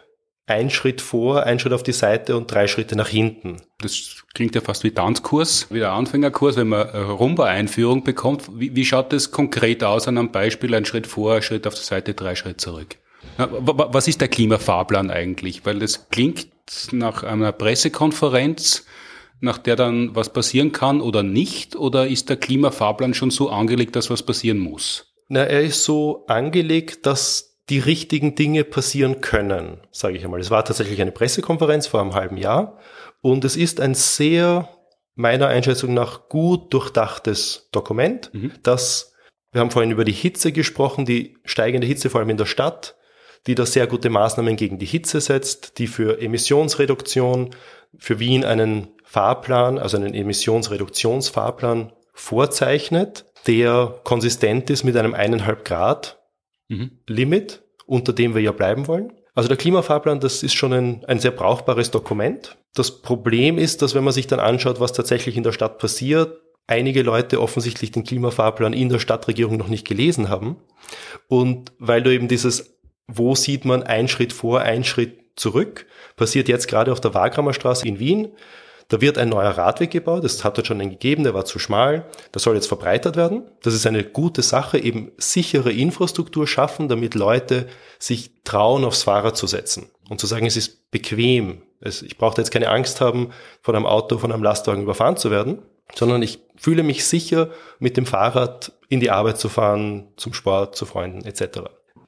ein 0.45 0.69
Schritt 0.69 1.01
vor, 1.01 1.43
ein 1.43 1.59
Schritt 1.59 1.73
auf 1.73 1.83
die 1.83 1.91
Seite 1.91 2.35
und 2.35 2.51
drei 2.51 2.67
Schritte 2.67 2.95
nach 2.95 3.09
hinten. 3.09 3.61
Das 3.81 4.23
klingt 4.33 4.55
ja 4.55 4.61
fast 4.61 4.83
wie 4.83 4.91
Tanzkurs, 4.91 5.67
wie 5.69 5.79
der 5.79 5.93
Anfängerkurs, 5.93 6.57
wenn 6.57 6.67
man 6.67 6.89
Rumba-Einführung 6.89 8.03
bekommt. 8.03 8.59
Wie, 8.59 8.75
wie 8.75 8.83
schaut 8.83 9.13
das 9.13 9.31
konkret 9.31 9.83
aus 9.83 10.07
an 10.07 10.17
einem 10.17 10.31
Beispiel? 10.31 10.75
Ein 10.75 10.85
Schritt 10.85 11.07
vor, 11.07 11.35
ein 11.35 11.41
Schritt 11.41 11.65
auf 11.65 11.75
die 11.75 11.83
Seite, 11.83 12.13
drei 12.13 12.35
Schritte 12.35 12.57
zurück. 12.57 12.97
Was 13.37 14.07
ist 14.09 14.19
der 14.19 14.27
Klimafahrplan 14.27 15.09
eigentlich? 15.09 15.65
Weil 15.65 15.79
das 15.79 16.09
klingt 16.09 16.47
nach 16.91 17.23
einer 17.23 17.53
Pressekonferenz, 17.53 18.85
nach 19.39 19.57
der 19.57 19.77
dann 19.77 20.13
was 20.13 20.33
passieren 20.33 20.73
kann 20.73 20.99
oder 20.99 21.23
nicht? 21.23 21.77
Oder 21.77 22.07
ist 22.07 22.29
der 22.29 22.35
Klimafahrplan 22.35 23.13
schon 23.13 23.31
so 23.31 23.49
angelegt, 23.49 23.95
dass 23.95 24.09
was 24.09 24.23
passieren 24.23 24.59
muss? 24.59 25.05
Na, 25.29 25.43
er 25.43 25.61
ist 25.61 25.85
so 25.85 26.25
angelegt, 26.27 27.05
dass 27.05 27.57
die 27.69 27.79
richtigen 27.79 28.35
Dinge 28.35 28.63
passieren 28.63 29.21
können, 29.21 29.77
sage 29.91 30.17
ich 30.17 30.25
einmal. 30.25 30.39
Es 30.39 30.51
war 30.51 30.65
tatsächlich 30.65 31.01
eine 31.01 31.11
Pressekonferenz 31.11 31.87
vor 31.87 32.01
einem 32.01 32.15
halben 32.15 32.35
Jahr 32.35 32.77
und 33.21 33.45
es 33.45 33.55
ist 33.55 33.79
ein 33.79 33.95
sehr, 33.95 34.69
meiner 35.15 35.47
Einschätzung 35.47 35.93
nach, 35.93 36.29
gut 36.29 36.73
durchdachtes 36.73 37.69
Dokument, 37.71 38.33
mhm. 38.33 38.51
das, 38.63 39.13
wir 39.51 39.61
haben 39.61 39.71
vorhin 39.71 39.91
über 39.91 40.05
die 40.05 40.11
Hitze 40.11 40.51
gesprochen, 40.51 41.05
die 41.05 41.37
steigende 41.43 41.87
Hitze 41.87 42.09
vor 42.09 42.21
allem 42.21 42.29
in 42.29 42.37
der 42.37 42.45
Stadt, 42.45 42.95
die 43.47 43.55
da 43.55 43.65
sehr 43.65 43.87
gute 43.87 44.09
Maßnahmen 44.09 44.55
gegen 44.55 44.79
die 44.79 44.85
Hitze 44.85 45.21
setzt, 45.21 45.79
die 45.79 45.87
für 45.87 46.21
Emissionsreduktion, 46.21 47.51
für 47.97 48.19
Wien 48.19 48.43
einen 48.43 48.89
Fahrplan, 49.03 49.79
also 49.79 49.97
einen 49.97 50.13
Emissionsreduktionsfahrplan 50.13 51.93
vorzeichnet, 52.13 53.25
der 53.47 53.99
konsistent 54.03 54.69
ist 54.69 54.83
mit 54.83 54.97
einem 54.97 55.13
eineinhalb 55.13 55.65
Grad 55.65 56.19
mhm. 56.67 56.99
Limit, 57.07 57.63
unter 57.85 58.13
dem 58.13 58.35
wir 58.35 58.41
ja 58.41 58.51
bleiben 58.51 58.87
wollen. 58.87 59.13
Also 59.39 59.47
der 59.47 59.55
Klimafahrplan, 59.55 60.19
das 60.19 60.43
ist 60.43 60.53
schon 60.53 60.73
ein, 60.73 61.05
ein 61.05 61.19
sehr 61.19 61.31
brauchbares 61.31 61.91
Dokument. 61.91 62.57
Das 62.75 62.99
Problem 63.01 63.57
ist, 63.57 63.81
dass 63.81 63.95
wenn 63.95 64.03
man 64.03 64.11
sich 64.11 64.27
dann 64.27 64.41
anschaut, 64.41 64.81
was 64.81 64.91
tatsächlich 64.91 65.37
in 65.37 65.43
der 65.43 65.53
Stadt 65.53 65.77
passiert, 65.77 66.41
einige 66.67 67.03
Leute 67.03 67.41
offensichtlich 67.41 67.91
den 67.91 68.03
Klimafahrplan 68.03 68.73
in 68.73 68.89
der 68.89 68.99
Stadtregierung 68.99 69.55
noch 69.55 69.69
nicht 69.69 69.87
gelesen 69.87 70.27
haben. 70.27 70.57
Und 71.29 71.71
weil 71.79 72.03
du 72.03 72.13
eben 72.13 72.27
dieses, 72.27 72.81
wo 73.07 73.33
sieht 73.33 73.63
man 73.63 73.81
ein 73.81 74.09
Schritt 74.09 74.33
vor, 74.33 74.59
ein 74.59 74.83
Schritt 74.83 75.17
zurück, 75.37 75.85
passiert 76.17 76.49
jetzt 76.49 76.67
gerade 76.67 76.91
auf 76.91 76.99
der 76.99 77.13
Wagramer 77.13 77.53
Straße 77.53 77.87
in 77.87 77.97
Wien. 77.97 78.33
Da 78.89 79.01
wird 79.01 79.19
ein 79.19 79.29
neuer 79.29 79.51
Radweg 79.51 79.91
gebaut, 79.91 80.23
das 80.23 80.43
hat 80.43 80.57
dort 80.57 80.65
schon 80.65 80.81
einen 80.81 80.89
gegeben, 80.89 81.23
der 81.23 81.35
war 81.35 81.45
zu 81.45 81.59
schmal, 81.59 82.05
das 82.31 82.41
soll 82.41 82.55
jetzt 82.55 82.65
verbreitert 82.65 83.15
werden. 83.15 83.43
Das 83.61 83.75
ist 83.75 83.85
eine 83.85 84.03
gute 84.03 84.41
Sache, 84.41 84.79
eben 84.79 85.11
sichere 85.17 85.71
Infrastruktur 85.71 86.47
schaffen, 86.47 86.89
damit 86.89 87.13
Leute 87.13 87.67
sich 87.99 88.31
trauen, 88.43 88.83
aufs 88.83 89.03
Fahrrad 89.03 89.37
zu 89.37 89.45
setzen 89.45 89.91
und 90.09 90.19
zu 90.19 90.25
sagen, 90.25 90.47
es 90.47 90.57
ist 90.57 90.89
bequem. 90.89 91.61
ich 91.81 92.17
brauche 92.17 92.41
jetzt 92.41 92.49
keine 92.49 92.69
Angst 92.69 92.99
haben, 92.99 93.29
von 93.61 93.75
einem 93.75 93.85
Auto, 93.85 94.17
von 94.17 94.31
einem 94.31 94.41
Lastwagen 94.41 94.81
überfahren 94.81 95.17
zu 95.17 95.29
werden, 95.29 95.59
sondern 95.93 96.23
ich 96.23 96.39
fühle 96.57 96.81
mich 96.81 97.05
sicher, 97.05 97.49
mit 97.77 97.95
dem 97.95 98.07
Fahrrad 98.07 98.71
in 98.89 98.99
die 98.99 99.11
Arbeit 99.11 99.37
zu 99.37 99.49
fahren, 99.49 100.07
zum 100.17 100.33
Sport, 100.33 100.75
zu 100.75 100.87
Freunden 100.87 101.25
etc. 101.25 101.59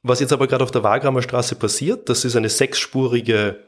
Was 0.02 0.20
jetzt 0.20 0.34
aber 0.34 0.48
gerade 0.48 0.64
auf 0.64 0.72
der 0.72 0.82
Wagramer 0.82 1.22
Straße 1.22 1.54
passiert, 1.54 2.10
das 2.10 2.26
ist 2.26 2.36
eine 2.36 2.50
sechsspurige 2.50 3.60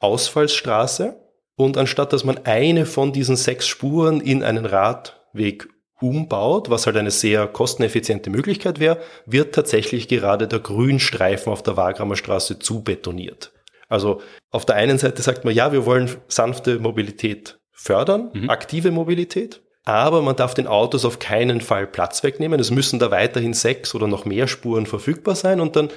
Ausfallsstraße 0.00 1.16
und 1.58 1.76
anstatt 1.76 2.12
dass 2.12 2.24
man 2.24 2.38
eine 2.44 2.86
von 2.86 3.12
diesen 3.12 3.36
sechs 3.36 3.66
Spuren 3.66 4.20
in 4.20 4.44
einen 4.44 4.64
Radweg 4.64 5.68
umbaut, 6.00 6.70
was 6.70 6.86
halt 6.86 6.96
eine 6.96 7.10
sehr 7.10 7.48
kosteneffiziente 7.48 8.30
Möglichkeit 8.30 8.78
wäre, 8.78 8.98
wird 9.26 9.56
tatsächlich 9.56 10.06
gerade 10.06 10.46
der 10.46 10.60
Grünstreifen 10.60 11.52
auf 11.52 11.64
der 11.64 11.76
Wagramer 11.76 12.14
Straße 12.14 12.60
zubetoniert. 12.60 13.52
Also 13.88 14.20
auf 14.52 14.66
der 14.66 14.76
einen 14.76 14.98
Seite 14.98 15.20
sagt 15.20 15.44
man, 15.44 15.52
ja, 15.52 15.72
wir 15.72 15.84
wollen 15.84 16.08
sanfte 16.28 16.78
Mobilität 16.78 17.58
fördern, 17.72 18.30
mhm. 18.32 18.50
aktive 18.50 18.92
Mobilität, 18.92 19.60
aber 19.84 20.22
man 20.22 20.36
darf 20.36 20.54
den 20.54 20.68
Autos 20.68 21.04
auf 21.04 21.18
keinen 21.18 21.60
Fall 21.60 21.88
Platz 21.88 22.22
wegnehmen. 22.22 22.60
Es 22.60 22.70
müssen 22.70 23.00
da 23.00 23.10
weiterhin 23.10 23.52
sechs 23.52 23.96
oder 23.96 24.06
noch 24.06 24.24
mehr 24.24 24.46
Spuren 24.46 24.86
verfügbar 24.86 25.34
sein 25.34 25.60
und 25.60 25.74
dann 25.74 25.88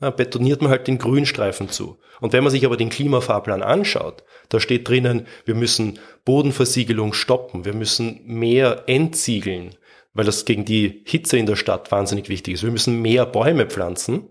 betoniert 0.00 0.62
man 0.62 0.70
halt 0.70 0.86
den 0.86 0.98
Grünstreifen 0.98 1.68
zu. 1.68 1.98
Und 2.20 2.32
wenn 2.32 2.44
man 2.44 2.52
sich 2.52 2.64
aber 2.64 2.76
den 2.76 2.88
Klimafahrplan 2.88 3.62
anschaut, 3.62 4.22
da 4.48 4.60
steht 4.60 4.88
drinnen, 4.88 5.26
wir 5.44 5.54
müssen 5.54 5.98
Bodenversiegelung 6.24 7.12
stoppen, 7.12 7.64
wir 7.64 7.74
müssen 7.74 8.20
mehr 8.24 8.84
entziegeln, 8.86 9.74
weil 10.14 10.24
das 10.24 10.44
gegen 10.44 10.64
die 10.64 11.02
Hitze 11.04 11.36
in 11.36 11.46
der 11.46 11.56
Stadt 11.56 11.90
wahnsinnig 11.90 12.28
wichtig 12.28 12.54
ist. 12.54 12.62
Wir 12.62 12.70
müssen 12.70 13.02
mehr 13.02 13.26
Bäume 13.26 13.66
pflanzen. 13.66 14.28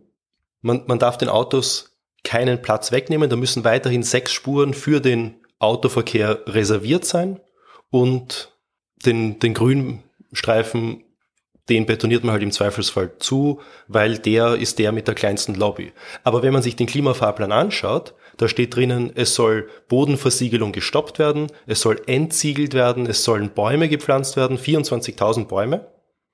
Man, 0.61 0.84
man 0.88 0.99
darf 0.99 1.18
den 1.18 1.30
Autos 1.30 1.97
keinen 2.24 2.61
Platz 2.61 2.91
wegnehmen, 2.91 3.30
da 3.30 3.36
müssen 3.36 3.63
weiterhin 3.63 4.03
sechs 4.03 4.34
Spuren 4.34 4.74
für 4.74 4.99
den 4.99 5.36
Autoverkehr 5.59 6.41
reserviert 6.45 7.05
sein 7.05 7.39
und 7.89 8.57
den, 9.05 9.39
den 9.39 9.53
Grünstreifen 9.53 11.03
den 11.70 11.86
betoniert 11.86 12.24
man 12.24 12.34
halt 12.34 12.43
im 12.43 12.51
Zweifelsfall 12.51 13.11
zu, 13.20 13.59
weil 13.88 14.18
der 14.18 14.55
ist 14.55 14.80
der 14.80 14.91
mit 14.91 15.07
der 15.07 15.15
kleinsten 15.15 15.55
Lobby. 15.55 15.91
Aber 16.24 16.41
wenn 16.43 16.53
man 16.53 16.61
sich 16.61 16.76
den 16.76 16.88
Klimafahrplan 16.88 17.51
anschaut, 17.51 18.13
da 18.38 18.47
steht 18.47 18.76
drinnen, 18.76 19.11
es 19.15 19.36
soll 19.36 19.68
Bodenversiegelung 19.89 20.72
gestoppt 20.72 21.20
werden, 21.20 21.47
es 21.65 21.82
soll 21.82 21.99
entsiegelt 22.05 22.74
werden, 22.74 23.05
es 23.05 23.24
sollen 23.24 23.49
Bäume 23.49 23.89
gepflanzt 23.89 24.38
werden, 24.38 24.57
24.000 24.57 25.45
Bäume. 25.45 25.88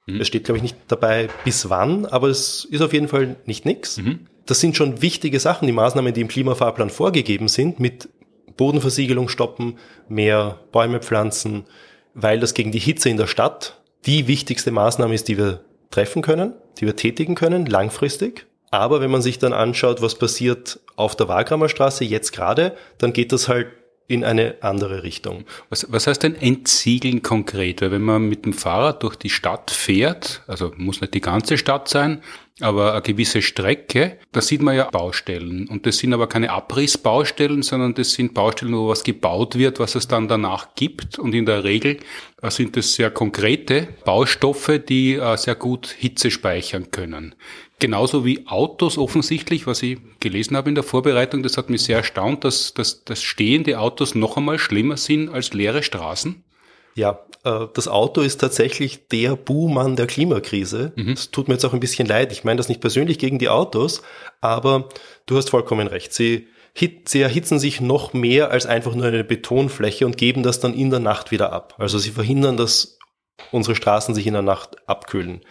Mhm. 0.06 0.22
Es 0.22 0.28
steht, 0.28 0.44
glaube 0.44 0.58
ich, 0.58 0.64
nicht 0.64 0.76
dabei, 0.88 1.30
bis 1.46 1.70
wann, 1.70 2.06
aber 2.06 2.28
es 2.28 2.66
ist 2.66 2.82
auf 2.82 2.94
jeden 2.94 3.08
Fall 3.08 3.38
nicht 3.46 3.66
nix. 3.66 3.98
Mhm. 3.98 4.28
Das 4.46 4.60
sind 4.60 4.76
schon 4.76 5.02
wichtige 5.02 5.40
Sachen, 5.40 5.66
die 5.66 5.72
Maßnahmen, 5.72 6.14
die 6.14 6.22
im 6.22 6.28
Klimafahrplan 6.28 6.90
vorgegeben 6.90 7.48
sind, 7.48 7.80
mit 7.80 8.10
Bodenversiegelung 8.58 9.30
stoppen, 9.30 9.78
mehr 10.10 10.60
Bäume 10.72 11.00
pflanzen, 11.00 11.64
weil 12.14 12.40
das 12.40 12.54
gegen 12.54 12.72
die 12.72 12.80
Hitze 12.80 13.10
in 13.10 13.18
der 13.18 13.28
Stadt 13.28 13.82
die 14.06 14.28
wichtigste 14.28 14.72
Maßnahme 14.72 15.14
ist, 15.14 15.28
die 15.28 15.38
wir 15.38 15.62
treffen 15.92 16.22
können, 16.22 16.54
die 16.80 16.86
wir 16.86 16.96
tätigen 16.96 17.36
können, 17.36 17.66
langfristig. 17.66 18.46
Aber 18.72 19.02
wenn 19.02 19.12
man 19.12 19.22
sich 19.22 19.38
dann 19.38 19.54
anschaut, 19.54 20.02
was 20.02 20.16
passiert 20.16 20.80
auf 20.96 21.16
der 21.16 21.28
Wagramer 21.28 21.70
Straße 21.70 22.04
jetzt 22.04 22.32
gerade, 22.34 22.76
dann 22.98 23.14
geht 23.14 23.32
das 23.32 23.48
halt 23.48 23.68
in 24.08 24.24
eine 24.24 24.56
andere 24.62 25.04
Richtung. 25.04 25.46
Was, 25.70 25.92
was 25.92 26.08
heißt 26.08 26.24
denn 26.24 26.36
entsiegeln 26.36 27.22
konkret? 27.22 27.82
Weil 27.82 27.92
wenn 27.92 28.02
man 28.02 28.28
mit 28.28 28.46
dem 28.46 28.54
Fahrrad 28.54 29.02
durch 29.04 29.16
die 29.16 29.30
Stadt 29.30 29.72
fährt, 29.72 30.44
also 30.48 30.74
muss 30.78 31.02
nicht 31.02 31.14
die 31.14 31.22
ganze 31.22 31.58
Stadt 31.58 31.88
sein, 31.88 32.22
aber 32.60 32.94
eine 32.94 33.02
gewisse 33.02 33.42
Strecke, 33.42 34.20
da 34.32 34.42
sieht 34.42 34.62
man 34.62 34.76
ja 34.76 34.90
Baustellen. 34.90 35.68
Und 35.68 35.86
das 35.86 35.98
sind 35.98 36.14
aber 36.14 36.28
keine 36.28 36.52
Abrissbaustellen, 36.52 37.64
sondern 37.64 37.96
das 37.96 38.14
sind 38.14 38.34
Baustellen, 38.34 38.76
wo 38.76 38.90
was 38.90 39.04
gebaut 39.04 39.58
wird, 39.58 39.80
was 39.80 39.96
es 39.96 40.08
dann 40.08 40.28
danach 40.28 40.76
gibt. 40.76 41.18
Und 41.18 41.34
in 41.34 41.46
der 41.46 41.64
Regel 41.64 41.98
äh, 42.42 42.52
sind 42.52 42.78
das 42.78 42.94
sehr 42.94 43.10
konkrete 43.10 43.88
Baustoffe, 44.06 44.80
die 44.88 45.16
äh, 45.16 45.38
sehr 45.38 45.56
gut 45.56 45.88
Hitze 45.88 46.30
speichern 46.30 46.92
können. 46.92 47.36
Genauso 47.84 48.24
wie 48.24 48.48
Autos 48.48 48.98
offensichtlich, 48.98 49.68
was 49.68 49.84
ich 49.84 49.98
gelesen 50.22 50.56
habe 50.56 50.70
in 50.70 50.76
der 50.76 50.86
Vorbereitung, 50.86 51.44
das 51.44 51.58
hat 51.58 51.70
mich 51.70 51.84
sehr 51.84 51.98
erstaunt, 51.98 52.46
dass, 52.46 52.74
dass, 52.74 53.04
dass 53.04 53.22
stehende 53.22 53.78
Autos 53.78 54.16
noch 54.16 54.38
einmal 54.38 54.58
schlimmer 54.58 54.96
sind 54.96 55.28
als 55.28 55.52
leere 55.52 55.84
Straßen. 55.84 56.46
Ja, 56.96 57.20
äh, 57.44 57.68
das 57.74 57.90
Auto 57.90 58.22
ist 58.22 58.38
tatsächlich 58.38 59.10
der 59.10 59.36
Buhmann 59.36 59.98
der 59.98 60.08
Klimakrise. 60.08 60.94
Es 60.96 61.04
mhm. 61.04 61.32
tut 61.34 61.50
mir 61.50 61.56
jetzt 61.56 61.66
auch 61.66 61.74
ein 61.74 61.82
bisschen 61.82 62.08
leid. 62.08 62.32
Ich 62.32 62.46
meine 62.46 62.56
das 62.56 62.70
nicht 62.70 62.80
persönlich 62.80 63.20
gegen 63.20 63.38
die 63.38 63.50
Autos, 63.50 64.02
aber 64.40 64.88
du 65.26 65.36
hast 65.36 65.50
vollkommen 65.50 65.88
recht. 65.88 66.14
Sie, 66.14 66.48
sie 67.04 67.20
erhitzen 67.20 67.60
sich 67.60 67.82
noch 67.82 68.14
mehr 68.14 68.50
als 68.52 68.66
einfach 68.66 68.96
nur 68.96 69.08
eine 69.08 69.26
Betonfläche 69.26 70.06
und 70.06 70.16
geben 70.16 70.42
das 70.42 70.62
dann 70.62 70.74
in 70.74 70.90
der 70.90 71.02
Nacht 71.02 71.32
wieder 71.32 71.52
ab. 71.52 71.76
Also 71.80 71.98
sie 71.98 72.12
verhindern, 72.12 72.56
dass 72.56 72.98
unsere 73.52 73.76
Straßen 73.76 74.16
sich 74.16 74.26
in 74.26 74.36
der 74.36 74.42
Nacht 74.42 74.78
abkühlen. 74.88 75.42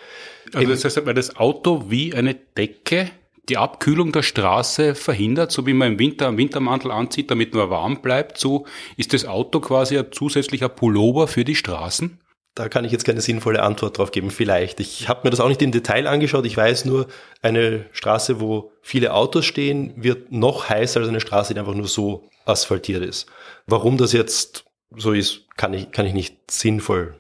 Also 0.55 0.69
das 0.69 0.85
heißt, 0.85 1.07
weil 1.07 1.15
das 1.15 1.37
Auto 1.37 1.85
wie 1.89 2.15
eine 2.15 2.35
Decke 2.35 3.11
die 3.49 3.57
Abkühlung 3.57 4.13
der 4.13 4.23
Straße 4.23 4.95
verhindert, 4.95 5.51
so 5.51 5.67
wie 5.67 5.73
man 5.73 5.93
im 5.93 5.99
Winter 5.99 6.29
einen 6.29 6.39
Wintermantel 6.39 6.91
anzieht, 6.91 7.31
damit 7.31 7.55
man 7.55 7.71
warm 7.71 8.01
bleibt, 8.01 8.39
so 8.39 8.67
ist 8.97 9.13
das 9.13 9.25
Auto 9.25 9.61
quasi 9.61 9.99
ein 9.99 10.13
zusätzlicher 10.13 10.69
Pullover 10.69 11.27
für 11.27 11.45
die 11.45 11.57
Straßen? 11.57 12.19
Da 12.55 12.69
kann 12.69 12.85
ich 12.85 12.93
jetzt 12.93 13.05
keine 13.05 13.23
sinnvolle 13.23 13.63
Antwort 13.63 13.97
drauf 13.97 14.11
geben, 14.11 14.31
vielleicht. 14.31 14.79
Ich 14.79 15.09
habe 15.09 15.23
mir 15.25 15.31
das 15.31 15.41
auch 15.41 15.49
nicht 15.49 15.63
im 15.63 15.73
Detail 15.73 16.07
angeschaut. 16.07 16.45
Ich 16.45 16.57
weiß 16.57 16.85
nur, 16.85 17.07
eine 17.41 17.87
Straße, 17.93 18.41
wo 18.41 18.73
viele 18.83 19.15
Autos 19.15 19.47
stehen, 19.47 19.95
wird 19.97 20.31
noch 20.31 20.69
heißer 20.69 21.01
als 21.01 21.09
eine 21.09 21.21
Straße, 21.21 21.55
die 21.55 21.61
einfach 21.61 21.75
nur 21.75 21.89
so 21.89 22.29
asphaltiert 22.45 23.03
ist. 23.03 23.27
Warum 23.67 23.97
das 23.97 24.13
jetzt 24.13 24.67
so 24.95 25.13
ist, 25.13 25.47
kann 25.57 25.73
ich, 25.73 25.93
kann 25.93 26.05
ich 26.05 26.13
nicht 26.13 26.51
sinnvoll 26.51 27.19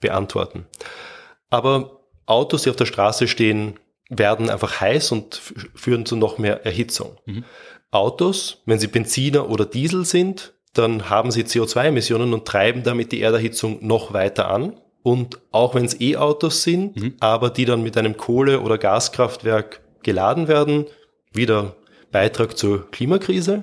beantworten. 0.00 0.66
Aber 1.50 1.99
Autos, 2.30 2.62
die 2.62 2.70
auf 2.70 2.76
der 2.76 2.86
Straße 2.86 3.28
stehen, 3.28 3.78
werden 4.08 4.50
einfach 4.50 4.80
heiß 4.80 5.12
und 5.12 5.40
führen 5.74 6.06
zu 6.06 6.16
noch 6.16 6.38
mehr 6.38 6.64
Erhitzung. 6.64 7.18
Mhm. 7.26 7.44
Autos, 7.90 8.62
wenn 8.66 8.78
sie 8.78 8.86
Benziner 8.86 9.50
oder 9.50 9.66
Diesel 9.66 10.04
sind, 10.04 10.52
dann 10.74 11.10
haben 11.10 11.30
sie 11.30 11.42
CO2-Emissionen 11.42 12.32
und 12.32 12.46
treiben 12.46 12.82
damit 12.84 13.12
die 13.12 13.20
Erderhitzung 13.20 13.84
noch 13.84 14.12
weiter 14.12 14.48
an. 14.48 14.78
Und 15.02 15.40
auch 15.50 15.74
wenn 15.74 15.84
es 15.84 16.00
E-Autos 16.00 16.62
sind, 16.62 16.96
mhm. 16.96 17.14
aber 17.20 17.50
die 17.50 17.64
dann 17.64 17.82
mit 17.82 17.96
einem 17.96 18.16
Kohle- 18.16 18.60
oder 18.60 18.78
Gaskraftwerk 18.78 19.80
geladen 20.02 20.46
werden, 20.46 20.86
wieder 21.32 21.76
Beitrag 22.12 22.56
zur 22.56 22.90
Klimakrise. 22.90 23.60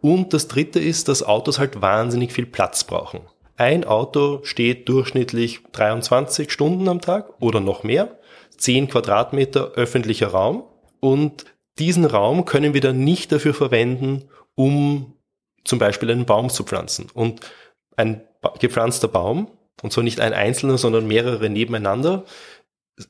Und 0.00 0.34
das 0.34 0.48
dritte 0.48 0.80
ist, 0.80 1.08
dass 1.08 1.22
Autos 1.22 1.58
halt 1.58 1.80
wahnsinnig 1.80 2.32
viel 2.32 2.46
Platz 2.46 2.84
brauchen. 2.84 3.20
Ein 3.56 3.84
Auto 3.84 4.40
steht 4.42 4.88
durchschnittlich 4.88 5.60
23 5.72 6.50
Stunden 6.50 6.88
am 6.88 7.00
Tag 7.00 7.40
oder 7.40 7.60
noch 7.60 7.84
mehr. 7.84 8.18
10 8.56 8.88
Quadratmeter 8.88 9.72
öffentlicher 9.72 10.28
Raum. 10.28 10.64
Und 11.00 11.44
diesen 11.78 12.04
Raum 12.04 12.44
können 12.44 12.74
wir 12.74 12.80
dann 12.80 13.04
nicht 13.04 13.30
dafür 13.32 13.54
verwenden, 13.54 14.28
um 14.54 15.14
zum 15.64 15.78
Beispiel 15.78 16.10
einen 16.10 16.26
Baum 16.26 16.50
zu 16.50 16.64
pflanzen. 16.64 17.08
Und 17.12 17.40
ein 17.96 18.22
gepflanzter 18.58 19.08
Baum, 19.08 19.50
und 19.82 19.92
zwar 19.92 20.04
nicht 20.04 20.20
ein 20.20 20.32
einzelner, 20.32 20.78
sondern 20.78 21.06
mehrere 21.06 21.48
nebeneinander, 21.48 22.24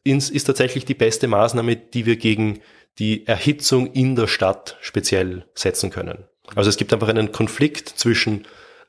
ist 0.05 0.45
tatsächlich 0.45 0.84
die 0.84 0.95
beste 0.95 1.28
Maßnahme, 1.28 1.76
die 1.76 2.07
wir 2.07 2.16
gegen 2.16 2.61
die 2.99 3.26
Erhitzung 3.26 3.92
in 3.92 4.16
der 4.16 4.28
Stadt 4.28 4.78
speziell 4.80 5.47
setzen 5.55 5.90
können. 5.90 6.24
Also 6.55 6.70
es 6.70 6.76
gibt 6.76 6.92
einfach 6.92 7.09
einen 7.09 7.32
Konflikt 7.32 7.88
zwischen 7.88 8.47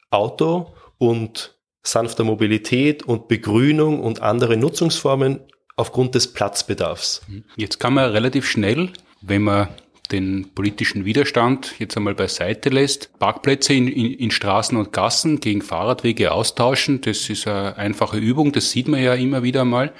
Auto 0.10 0.74
und 0.98 1.56
sanfter 1.84 2.24
Mobilität 2.24 3.04
und 3.04 3.28
Begrünung 3.28 4.00
und 4.02 4.22
andere 4.22 4.58
Nutzungsformen 4.58 5.40
aufgrund 5.76 6.16
des 6.16 6.34
Platzbedarfs. 6.34 7.22
Jetzt 7.56 7.80
kann 7.80 7.94
man 7.94 8.12
relativ 8.12 8.48
schnell, 8.48 8.92
wenn 9.22 9.44
man 9.44 9.68
den 10.12 10.54
politischen 10.54 11.06
Widerstand 11.06 11.76
jetzt 11.80 11.98
einmal 11.98 12.16
beiseite 12.16 12.70
lässt, 12.70 13.18
Parkplätze 13.20 13.74
in, 13.74 13.88
in, 13.88 14.14
in, 14.14 14.32
Straßen 14.32 14.78
und 14.78 14.94
Gassen 14.94 15.40
gegen 15.40 15.62
Fahrradwege 15.62 16.32
austauschen. 16.32 17.02
Das 17.02 17.30
ist 17.30 17.48
eine 17.48 17.76
einfache 17.78 18.18
Übung, 18.18 18.52
das 18.52 18.72
sieht 18.72 18.88
man 18.88 19.02
ja 19.02 19.16
immer 19.16 19.42
wieder 19.44 19.66
mal, 19.66 19.94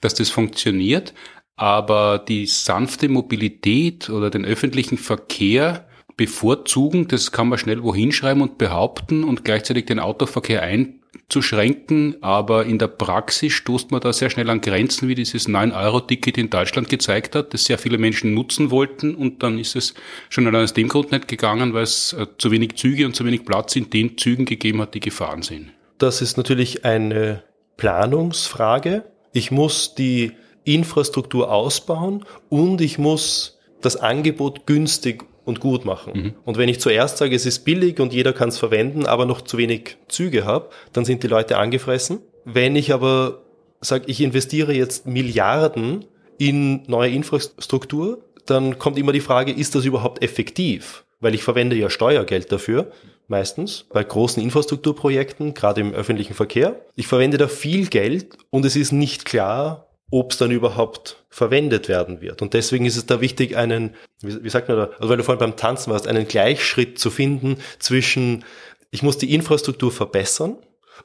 dass 0.00 0.14
das 0.14 0.30
funktioniert. 0.30 1.14
Aber 1.56 2.18
die 2.18 2.46
sanfte 2.46 3.10
Mobilität 3.10 4.08
oder 4.08 4.30
den 4.30 4.46
öffentlichen 4.46 4.96
Verkehr 4.96 5.86
bevorzugen, 6.20 7.08
das 7.08 7.32
kann 7.32 7.48
man 7.48 7.58
schnell 7.58 7.82
wohin 7.82 8.12
schreiben 8.12 8.42
und 8.42 8.58
behaupten 8.58 9.24
und 9.24 9.42
gleichzeitig 9.42 9.86
den 9.86 9.98
Autoverkehr 9.98 10.60
einzuschränken. 10.62 12.16
Aber 12.20 12.66
in 12.66 12.78
der 12.78 12.88
Praxis 12.88 13.54
stoßt 13.54 13.90
man 13.90 14.02
da 14.02 14.12
sehr 14.12 14.28
schnell 14.28 14.50
an 14.50 14.60
Grenzen, 14.60 15.08
wie 15.08 15.14
dieses 15.14 15.48
9-Euro-Ticket 15.48 16.36
in 16.36 16.50
Deutschland 16.50 16.90
gezeigt 16.90 17.34
hat, 17.34 17.54
das 17.54 17.64
sehr 17.64 17.78
viele 17.78 17.96
Menschen 17.96 18.34
nutzen 18.34 18.70
wollten. 18.70 19.14
Und 19.14 19.42
dann 19.42 19.58
ist 19.58 19.76
es 19.76 19.94
schon 20.28 20.46
allein 20.46 20.64
aus 20.64 20.74
dem 20.74 20.88
Grund 20.88 21.10
nicht 21.10 21.26
gegangen, 21.26 21.72
weil 21.72 21.84
es 21.84 22.12
äh, 22.12 22.26
zu 22.36 22.50
wenig 22.50 22.76
Züge 22.76 23.06
und 23.06 23.16
zu 23.16 23.24
wenig 23.24 23.46
Platz 23.46 23.74
in 23.76 23.88
den 23.88 24.18
Zügen 24.18 24.44
gegeben 24.44 24.82
hat, 24.82 24.92
die 24.92 25.00
gefahren 25.00 25.40
sind. 25.40 25.70
Das 25.96 26.20
ist 26.20 26.36
natürlich 26.36 26.84
eine 26.84 27.44
Planungsfrage. 27.78 29.04
Ich 29.32 29.50
muss 29.50 29.94
die 29.94 30.32
Infrastruktur 30.64 31.50
ausbauen 31.50 32.26
und 32.50 32.82
ich 32.82 32.98
muss 32.98 33.58
das 33.80 33.96
Angebot 33.96 34.66
günstig 34.66 35.24
und 35.44 35.60
gut 35.60 35.84
machen. 35.84 36.12
Mhm. 36.14 36.34
Und 36.44 36.58
wenn 36.58 36.68
ich 36.68 36.80
zuerst 36.80 37.18
sage, 37.18 37.34
es 37.34 37.46
ist 37.46 37.64
billig 37.64 38.00
und 38.00 38.12
jeder 38.12 38.32
kann 38.32 38.48
es 38.48 38.58
verwenden, 38.58 39.06
aber 39.06 39.26
noch 39.26 39.40
zu 39.42 39.58
wenig 39.58 39.96
Züge 40.08 40.44
habe, 40.44 40.70
dann 40.92 41.04
sind 41.04 41.22
die 41.22 41.28
Leute 41.28 41.58
angefressen. 41.58 42.20
Wenn 42.44 42.76
ich 42.76 42.92
aber 42.92 43.42
sage, 43.80 44.04
ich 44.06 44.20
investiere 44.20 44.72
jetzt 44.72 45.06
Milliarden 45.06 46.04
in 46.38 46.82
neue 46.86 47.10
Infrastruktur, 47.10 48.24
dann 48.46 48.78
kommt 48.78 48.98
immer 48.98 49.12
die 49.12 49.20
Frage, 49.20 49.52
ist 49.52 49.74
das 49.74 49.84
überhaupt 49.84 50.22
effektiv? 50.22 51.04
Weil 51.20 51.34
ich 51.34 51.42
verwende 51.42 51.76
ja 51.76 51.90
Steuergeld 51.90 52.50
dafür, 52.50 52.90
meistens, 53.28 53.86
bei 53.92 54.02
großen 54.02 54.42
Infrastrukturprojekten, 54.42 55.54
gerade 55.54 55.80
im 55.80 55.94
öffentlichen 55.94 56.34
Verkehr. 56.34 56.80
Ich 56.96 57.06
verwende 57.06 57.38
da 57.38 57.46
viel 57.46 57.86
Geld 57.86 58.36
und 58.50 58.64
es 58.64 58.74
ist 58.74 58.92
nicht 58.92 59.24
klar, 59.24 59.89
ob 60.10 60.32
es 60.32 60.38
dann 60.38 60.50
überhaupt 60.50 61.24
verwendet 61.28 61.88
werden 61.88 62.20
wird. 62.20 62.42
Und 62.42 62.54
deswegen 62.54 62.84
ist 62.84 62.96
es 62.96 63.06
da 63.06 63.20
wichtig, 63.20 63.56
einen, 63.56 63.94
wie, 64.20 64.50
sagt 64.50 64.68
man 64.68 64.76
da, 64.76 64.90
also 64.98 65.08
weil 65.08 65.16
du 65.16 65.24
vorhin 65.24 65.38
beim 65.38 65.56
Tanzen 65.56 65.92
warst, 65.92 66.08
einen 66.08 66.26
Gleichschritt 66.26 66.98
zu 66.98 67.10
finden 67.10 67.58
zwischen, 67.78 68.44
ich 68.90 69.02
muss 69.02 69.18
die 69.18 69.32
Infrastruktur 69.32 69.92
verbessern 69.92 70.58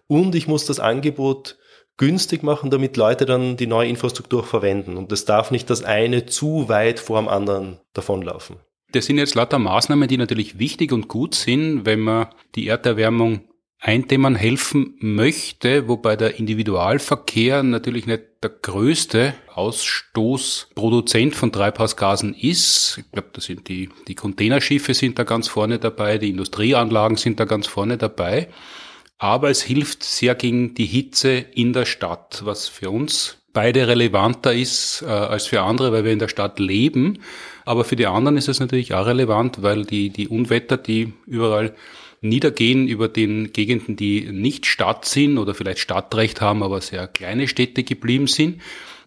und 0.07 0.35
ich 0.35 0.47
muss 0.47 0.65
das 0.65 0.79
Angebot 0.79 1.57
günstig 1.97 2.43
machen, 2.43 2.71
damit 2.71 2.97
Leute 2.97 3.25
dann 3.25 3.57
die 3.57 3.67
neue 3.67 3.87
Infrastruktur 3.87 4.43
verwenden. 4.43 4.97
Und 4.97 5.11
es 5.11 5.25
darf 5.25 5.51
nicht 5.51 5.69
das 5.69 5.83
eine 5.83 6.25
zu 6.25 6.67
weit 6.67 6.99
vor 6.99 7.21
dem 7.21 7.29
anderen 7.29 7.79
davonlaufen. 7.93 8.57
Das 8.91 9.05
sind 9.05 9.17
jetzt 9.17 9.35
lauter 9.35 9.59
Maßnahmen, 9.59 10.07
die 10.07 10.17
natürlich 10.17 10.59
wichtig 10.59 10.91
und 10.91 11.07
gut 11.07 11.35
sind, 11.35 11.85
wenn 11.85 11.99
man 11.99 12.27
die 12.55 12.67
Erderwärmung 12.67 13.41
eindämmern 13.79 14.35
helfen 14.35 14.95
möchte, 14.99 15.87
wobei 15.87 16.15
der 16.15 16.39
Individualverkehr 16.39 17.61
natürlich 17.63 18.07
nicht 18.07 18.23
der 18.41 18.49
größte 18.49 19.35
Ausstoßproduzent 19.53 21.35
von 21.35 21.51
Treibhausgasen 21.51 22.33
ist. 22.33 22.97
Ich 22.99 23.11
glaube, 23.11 23.29
da 23.33 23.41
sind 23.41 23.67
die, 23.67 23.89
die 24.07 24.15
Containerschiffe 24.15 24.93
sind 24.93 25.19
da 25.19 25.23
ganz 25.23 25.47
vorne 25.47 25.79
dabei, 25.79 26.17
die 26.17 26.29
Industrieanlagen 26.29 27.17
sind 27.17 27.39
da 27.39 27.45
ganz 27.45 27.67
vorne 27.67 27.97
dabei. 27.97 28.49
Aber 29.17 29.49
es 29.49 29.61
hilft 29.61 30.03
sehr 30.03 30.35
gegen 30.35 30.73
die 30.73 30.85
Hitze 30.85 31.31
in 31.31 31.71
der 31.71 31.85
Stadt, 31.85 32.41
was 32.43 32.67
für 32.67 32.89
uns 32.89 33.37
beide 33.53 33.87
relevanter 33.87 34.53
ist 34.53 35.01
äh, 35.01 35.05
als 35.05 35.47
für 35.47 35.61
andere, 35.61 35.91
weil 35.93 36.03
wir 36.03 36.11
in 36.11 36.19
der 36.19 36.27
Stadt 36.27 36.59
leben. 36.59 37.19
Aber 37.63 37.85
für 37.85 37.95
die 37.95 38.07
anderen 38.07 38.35
ist 38.37 38.49
es 38.49 38.59
natürlich 38.59 38.93
auch 38.93 39.05
relevant, 39.05 39.63
weil 39.63 39.85
die, 39.85 40.09
die 40.09 40.27
Unwetter, 40.27 40.77
die 40.77 41.13
überall 41.25 41.73
niedergehen 42.27 42.87
über 42.87 43.07
den 43.07 43.53
Gegenden, 43.53 43.95
die 43.95 44.31
nicht 44.31 44.65
Stadt 44.65 45.05
sind 45.05 45.37
oder 45.37 45.53
vielleicht 45.53 45.79
Stadtrecht 45.79 46.41
haben, 46.41 46.63
aber 46.63 46.81
sehr 46.81 47.07
kleine 47.07 47.47
Städte 47.47 47.83
geblieben 47.83 48.27
sind. 48.27 48.61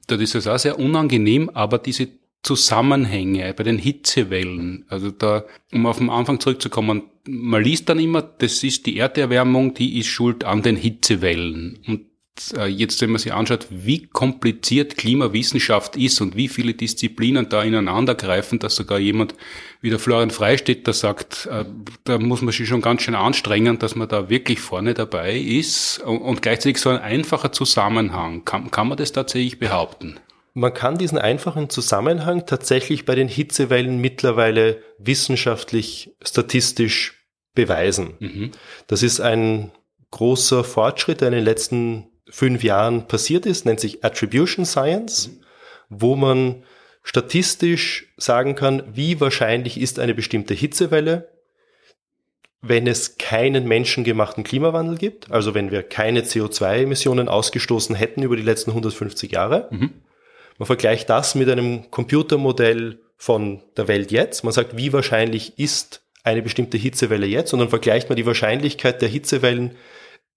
Dort 0.06 0.20
ist 0.20 0.34
es 0.34 0.46
auch 0.46 0.58
sehr 0.58 0.78
unangenehm, 0.78 1.50
aber 1.50 1.78
diese 1.78 2.08
Zusammenhänge 2.42 3.52
bei 3.54 3.64
den 3.64 3.78
Hitzewellen, 3.78 4.84
also 4.88 5.10
da, 5.10 5.44
um 5.72 5.86
auf 5.86 5.98
den 5.98 6.08
Anfang 6.08 6.40
zurückzukommen, 6.40 7.02
man 7.28 7.62
liest 7.62 7.88
dann 7.88 7.98
immer, 7.98 8.22
das 8.22 8.62
ist 8.62 8.86
die 8.86 8.96
Erderwärmung, 8.96 9.74
die 9.74 9.98
ist 9.98 10.06
schuld 10.06 10.44
an 10.44 10.62
den 10.62 10.76
Hitzewellen. 10.76 11.78
Und 11.86 12.06
jetzt, 12.66 13.00
wenn 13.00 13.10
man 13.10 13.18
sich 13.18 13.32
anschaut, 13.32 13.66
wie 13.70 14.06
kompliziert 14.06 14.96
Klimawissenschaft 14.96 15.96
ist 15.96 16.20
und 16.20 16.36
wie 16.36 16.48
viele 16.48 16.74
Disziplinen 16.74 17.48
da 17.48 17.62
ineinander 17.62 18.14
greifen, 18.14 18.58
dass 18.58 18.76
sogar 18.76 18.98
jemand 18.98 19.34
wie 19.80 19.90
der 19.90 19.98
Florian 19.98 20.30
Freistetter 20.30 20.92
sagt, 20.92 21.46
äh, 21.46 21.64
da 22.04 22.18
muss 22.18 22.42
man 22.42 22.52
sich 22.52 22.68
schon 22.68 22.80
ganz 22.80 23.02
schön 23.02 23.14
anstrengen, 23.14 23.78
dass 23.78 23.94
man 23.94 24.08
da 24.08 24.28
wirklich 24.28 24.60
vorne 24.60 24.94
dabei 24.94 25.36
ist 25.36 26.00
und 26.00 26.42
gleichzeitig 26.42 26.78
so 26.78 26.90
ein 26.90 26.98
einfacher 26.98 27.52
Zusammenhang. 27.52 28.44
Kann, 28.44 28.70
kann 28.70 28.88
man 28.88 28.98
das 28.98 29.12
tatsächlich 29.12 29.58
behaupten? 29.58 30.18
Man 30.54 30.74
kann 30.74 30.98
diesen 30.98 31.18
einfachen 31.18 31.70
Zusammenhang 31.70 32.46
tatsächlich 32.46 33.04
bei 33.04 33.14
den 33.14 33.28
Hitzewellen 33.28 34.00
mittlerweile 34.00 34.82
wissenschaftlich, 34.98 36.10
statistisch 36.22 37.14
beweisen. 37.54 38.14
Mhm. 38.18 38.50
Das 38.88 39.04
ist 39.04 39.20
ein 39.20 39.70
großer 40.10 40.64
Fortschritt, 40.64 41.20
der 41.20 41.28
in 41.28 41.34
den 41.34 41.44
letzten 41.44 42.08
fünf 42.30 42.62
Jahren 42.62 43.08
passiert 43.08 43.46
ist, 43.46 43.66
nennt 43.66 43.80
sich 43.80 44.04
Attribution 44.04 44.64
Science, 44.64 45.28
mhm. 45.28 45.40
wo 45.88 46.16
man 46.16 46.62
statistisch 47.02 48.12
sagen 48.16 48.54
kann, 48.54 48.82
wie 48.92 49.20
wahrscheinlich 49.20 49.80
ist 49.80 49.98
eine 49.98 50.14
bestimmte 50.14 50.54
Hitzewelle, 50.54 51.28
wenn 52.60 52.86
es 52.86 53.18
keinen 53.18 53.66
menschengemachten 53.66 54.44
Klimawandel 54.44 54.98
gibt, 54.98 55.30
also 55.30 55.54
wenn 55.54 55.70
wir 55.70 55.82
keine 55.82 56.22
CO2-Emissionen 56.22 57.28
ausgestoßen 57.28 57.94
hätten 57.94 58.22
über 58.22 58.36
die 58.36 58.42
letzten 58.42 58.70
150 58.70 59.32
Jahre. 59.32 59.68
Mhm. 59.70 59.90
Man 60.58 60.66
vergleicht 60.66 61.08
das 61.08 61.34
mit 61.34 61.48
einem 61.48 61.90
Computermodell 61.90 63.00
von 63.16 63.62
der 63.76 63.88
Welt 63.88 64.10
jetzt. 64.10 64.42
Man 64.42 64.52
sagt, 64.52 64.76
wie 64.76 64.92
wahrscheinlich 64.92 65.58
ist 65.58 66.02
eine 66.24 66.42
bestimmte 66.42 66.76
Hitzewelle 66.76 67.26
jetzt 67.26 67.52
und 67.52 67.60
dann 67.60 67.68
vergleicht 67.68 68.08
man 68.08 68.16
die 68.16 68.26
Wahrscheinlichkeit 68.26 69.00
der 69.00 69.08
Hitzewellen 69.08 69.76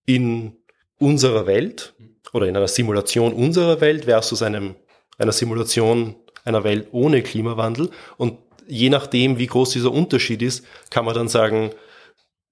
in 0.06 0.58
unserer 1.02 1.48
Welt 1.48 1.94
oder 2.34 2.48
in 2.48 2.56
einer 2.56 2.68
Simulation 2.68 3.34
unserer 3.34 3.82
Welt 3.82 4.06
versus 4.06 4.42
einem, 4.42 4.76
einer 5.18 5.32
Simulation 5.32 6.16
einer 6.46 6.64
Welt 6.64 6.88
ohne 6.92 7.22
Klimawandel. 7.22 7.90
Und 8.18 8.38
je 8.68 8.90
nachdem, 8.90 9.38
wie 9.38 9.48
groß 9.48 9.72
dieser 9.72 9.92
Unterschied 9.92 10.42
ist, 10.42 10.66
kann 10.90 11.06
man 11.06 11.16
dann 11.16 11.28
sagen, 11.28 11.72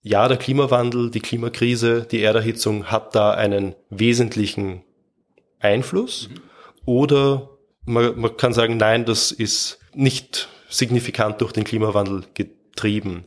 ja, 0.01 0.27
der 0.27 0.37
Klimawandel, 0.37 1.11
die 1.11 1.19
Klimakrise, 1.19 2.07
die 2.09 2.21
Erderhitzung 2.21 2.85
hat 2.85 3.15
da 3.15 3.31
einen 3.31 3.75
wesentlichen 3.89 4.83
Einfluss. 5.59 6.29
Mhm. 6.29 6.41
Oder 6.85 7.49
man, 7.85 8.19
man 8.19 8.37
kann 8.37 8.53
sagen, 8.53 8.77
nein, 8.77 9.05
das 9.05 9.31
ist 9.31 9.79
nicht 9.93 10.47
signifikant 10.69 11.41
durch 11.41 11.51
den 11.51 11.63
Klimawandel 11.63 12.23
getrieben. 12.33 13.25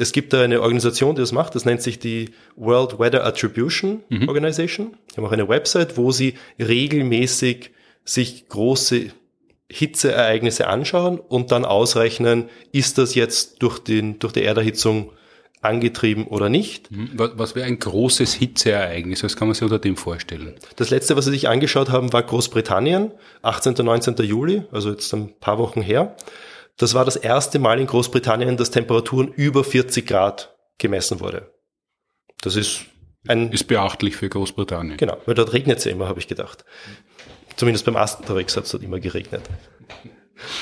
Es 0.00 0.12
gibt 0.12 0.32
da 0.32 0.42
eine 0.42 0.60
Organisation, 0.60 1.14
die 1.14 1.20
das 1.20 1.32
macht, 1.32 1.54
das 1.54 1.64
nennt 1.64 1.82
sich 1.82 1.98
die 1.98 2.30
World 2.56 2.98
Weather 2.98 3.24
Attribution 3.24 4.02
mhm. 4.08 4.28
Organization. 4.28 4.96
Die 5.10 5.16
haben 5.16 5.24
auch 5.24 5.32
eine 5.32 5.48
Website, 5.48 5.96
wo 5.96 6.12
sie 6.12 6.34
regelmäßig 6.58 7.70
sich 8.04 8.48
große 8.48 9.12
Hitzeereignisse 9.70 10.66
anschauen 10.66 11.18
und 11.18 11.52
dann 11.52 11.64
ausrechnen, 11.64 12.48
ist 12.72 12.98
das 12.98 13.14
jetzt 13.14 13.62
durch, 13.62 13.78
den, 13.78 14.18
durch 14.18 14.32
die 14.32 14.42
Erderhitzung 14.42 15.12
angetrieben 15.60 16.26
oder 16.26 16.48
nicht. 16.48 16.90
Mhm. 16.90 17.10
Was 17.16 17.54
wäre 17.54 17.66
ein 17.66 17.78
großes 17.78 18.34
Hitzeereignis? 18.34 19.24
Was 19.24 19.36
kann 19.36 19.48
man 19.48 19.54
sich 19.54 19.64
unter 19.64 19.78
dem 19.78 19.96
vorstellen? 19.96 20.54
Das 20.76 20.90
letzte, 20.90 21.16
was 21.16 21.24
sie 21.24 21.32
sich 21.32 21.48
angeschaut 21.48 21.90
haben, 21.90 22.12
war 22.12 22.22
Großbritannien, 22.22 23.10
18. 23.42 23.74
und 23.74 23.84
19. 23.84 24.16
Juli, 24.18 24.62
also 24.70 24.90
jetzt 24.90 25.12
ein 25.12 25.34
paar 25.40 25.58
Wochen 25.58 25.82
her. 25.82 26.16
Das 26.78 26.94
war 26.94 27.04
das 27.04 27.16
erste 27.16 27.58
Mal 27.58 27.80
in 27.80 27.86
Großbritannien, 27.86 28.56
dass 28.56 28.70
Temperaturen 28.70 29.28
über 29.28 29.64
40 29.64 30.06
Grad 30.06 30.56
gemessen 30.78 31.20
wurde. 31.20 31.52
Das 32.40 32.56
ist 32.56 32.82
ein... 33.26 33.50
Ist 33.50 33.66
beachtlich 33.66 34.16
für 34.16 34.28
Großbritannien. 34.28 34.96
Genau, 34.96 35.18
weil 35.26 35.34
dort 35.34 35.52
regnet 35.52 35.78
es 35.78 35.84
ja 35.84 35.90
immer, 35.90 36.08
habe 36.08 36.20
ich 36.20 36.28
gedacht. 36.28 36.64
Zumindest 37.56 37.84
beim 37.84 37.96
Asterix 37.96 38.56
hat 38.56 38.64
es 38.64 38.70
dort 38.70 38.84
immer 38.84 39.00
geregnet. 39.00 39.42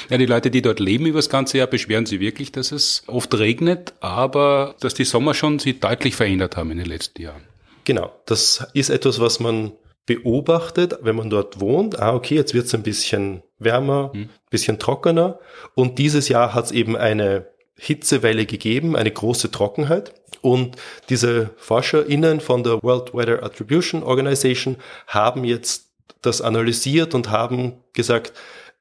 Ja, 0.08 0.16
die 0.16 0.24
Leute, 0.24 0.50
die 0.50 0.62
dort 0.62 0.80
leben 0.80 1.04
über 1.04 1.18
das 1.18 1.28
ganze 1.28 1.58
Jahr, 1.58 1.66
beschweren 1.66 2.06
sich 2.06 2.18
wirklich, 2.18 2.50
dass 2.50 2.72
es 2.72 3.02
oft 3.08 3.34
regnet, 3.34 3.92
aber 4.00 4.74
dass 4.80 4.94
die 4.94 5.04
Sommer 5.04 5.34
schon 5.34 5.58
sich 5.58 5.80
deutlich 5.80 6.16
verändert 6.16 6.56
haben 6.56 6.70
in 6.70 6.78
den 6.78 6.86
letzten 6.86 7.20
Jahren. 7.20 7.42
Genau, 7.84 8.10
das 8.24 8.66
ist 8.72 8.88
etwas, 8.88 9.20
was 9.20 9.38
man 9.38 9.72
beobachtet, 10.06 10.98
wenn 11.02 11.16
man 11.16 11.28
dort 11.28 11.60
wohnt. 11.60 11.98
Ah, 12.00 12.14
okay, 12.14 12.36
jetzt 12.36 12.54
wird 12.54 12.66
es 12.66 12.74
ein 12.74 12.82
bisschen 12.82 13.42
wärmer, 13.58 14.10
hm. 14.12 14.28
bisschen 14.50 14.78
trockener. 14.78 15.38
Und 15.74 15.98
dieses 15.98 16.28
Jahr 16.28 16.54
hat 16.54 16.66
es 16.66 16.72
eben 16.72 16.96
eine 16.96 17.46
Hitzewelle 17.78 18.46
gegeben, 18.46 18.96
eine 18.96 19.10
große 19.10 19.50
Trockenheit. 19.50 20.14
Und 20.40 20.76
diese 21.08 21.50
ForscherInnen 21.56 22.40
von 22.40 22.62
der 22.62 22.82
World 22.82 23.14
Weather 23.14 23.42
Attribution 23.42 24.02
Organization 24.02 24.76
haben 25.06 25.44
jetzt 25.44 25.90
das 26.22 26.40
analysiert 26.40 27.14
und 27.14 27.30
haben 27.30 27.74
gesagt, 27.92 28.32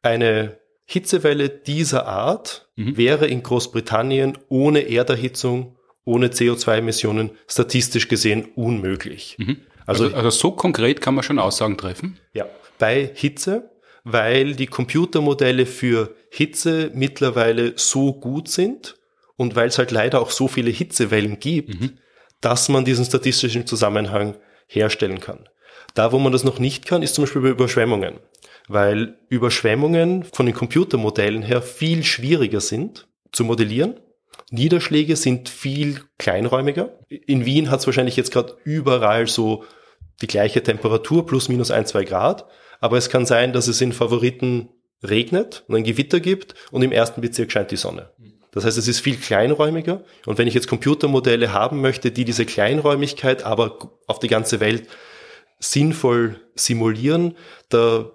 eine 0.02 0.58
Hitzewelle 0.86 1.50
dieser 1.50 2.08
Art 2.08 2.68
mhm. 2.76 2.96
wäre 2.96 3.28
in 3.28 3.44
Großbritannien 3.44 4.38
ohne 4.50 4.82
Erderhitzung, 4.82 5.76
ohne 6.06 6.28
CO2-Emissionen 6.28 7.32
statistisch 7.48 8.08
gesehen 8.08 8.50
unmöglich. 8.56 9.36
Mhm. 9.40 9.58
Also, 9.88 10.06
also, 10.06 10.16
also 10.16 10.30
so 10.30 10.52
konkret 10.52 11.02
kann 11.02 11.16
man 11.16 11.24
schon 11.24 11.40
Aussagen 11.40 11.78
treffen? 11.78 12.20
Ja, 12.34 12.46
bei 12.78 13.10
Hitze, 13.14 13.70
weil 14.06 14.56
die 14.56 14.68
Computermodelle 14.68 15.66
für 15.66 16.16
Hitze 16.30 16.92
mittlerweile 16.94 17.74
so 17.76 18.14
gut 18.14 18.48
sind 18.48 18.96
und 19.36 19.58
weil 19.58 19.68
es 19.68 19.78
halt 19.78 19.92
leider 19.92 20.22
auch 20.22 20.32
so 20.32 20.48
viele 20.48 20.72
Hitzewellen 20.72 21.40
gibt, 21.40 21.82
mhm. 21.82 21.98
dass 22.40 22.70
man 22.70 22.86
diesen 22.86 23.04
statistischen 23.04 23.68
Zusammenhang 23.68 24.38
herstellen 24.68 25.20
kann. 25.20 25.50
Da, 25.94 26.14
wo 26.14 26.20
man 26.20 26.32
das 26.32 26.46
noch 26.46 26.60
nicht 26.60 26.86
kann, 26.86 27.04
ist 27.04 27.16
zum 27.16 27.26
Beispiel 27.26 27.42
bei 27.42 27.50
Überschwemmungen 27.50 28.20
weil 28.68 29.18
Überschwemmungen 29.30 30.24
von 30.24 30.46
den 30.46 30.56
Computermodellen 30.56 31.44
her 31.44 31.62
viel 31.62 32.04
schwieriger 32.04 32.62
sind 32.62 33.08
zu 33.32 33.44
modellieren. 33.44 34.00
Niederschläge 34.52 35.16
sind 35.16 35.50
viel 35.50 36.02
kleinräumiger. 36.18 37.00
In 37.10 37.46
Wien 37.46 37.70
hat 37.70 37.80
es 37.80 37.86
wahrscheinlich 37.86 38.16
jetzt 38.16 38.32
gerade 38.32 38.58
überall 38.64 39.28
so 39.28 39.66
die 40.22 40.28
gleiche 40.28 40.64
Temperatur, 40.64 41.26
plus 41.26 41.50
minus 41.50 41.72
ein, 41.72 41.86
zwei 41.86 42.04
Grad. 42.04 42.46
Aber 42.80 42.98
es 42.98 43.10
kann 43.10 43.26
sein, 43.26 43.54
dass 43.54 43.68
es 43.68 43.82
in 43.82 43.94
Favoriten 43.94 44.70
regnet 45.04 45.64
und 45.68 45.76
ein 45.76 45.84
Gewitter 45.84 46.20
gibt 46.20 46.56
und 46.72 46.82
im 46.82 46.92
ersten 46.92 47.22
Bezirk 47.22 47.52
scheint 47.52 47.72
die 47.72 47.78
Sonne. 47.78 48.12
Das 48.52 48.64
heißt, 48.64 48.78
es 48.78 48.88
ist 48.88 49.02
viel 49.02 49.18
kleinräumiger. 49.18 50.04
Und 50.26 50.38
wenn 50.38 50.48
ich 50.48 50.54
jetzt 50.54 50.70
Computermodelle 50.70 51.52
haben 51.52 51.82
möchte, 51.82 52.12
die 52.12 52.24
diese 52.24 52.46
Kleinräumigkeit 52.46 53.44
aber 53.44 53.92
auf 54.08 54.20
die 54.20 54.30
ganze 54.30 54.62
Welt 54.62 54.88
sinnvoll 55.60 56.40
simulieren, 56.56 57.36
da 57.70 58.12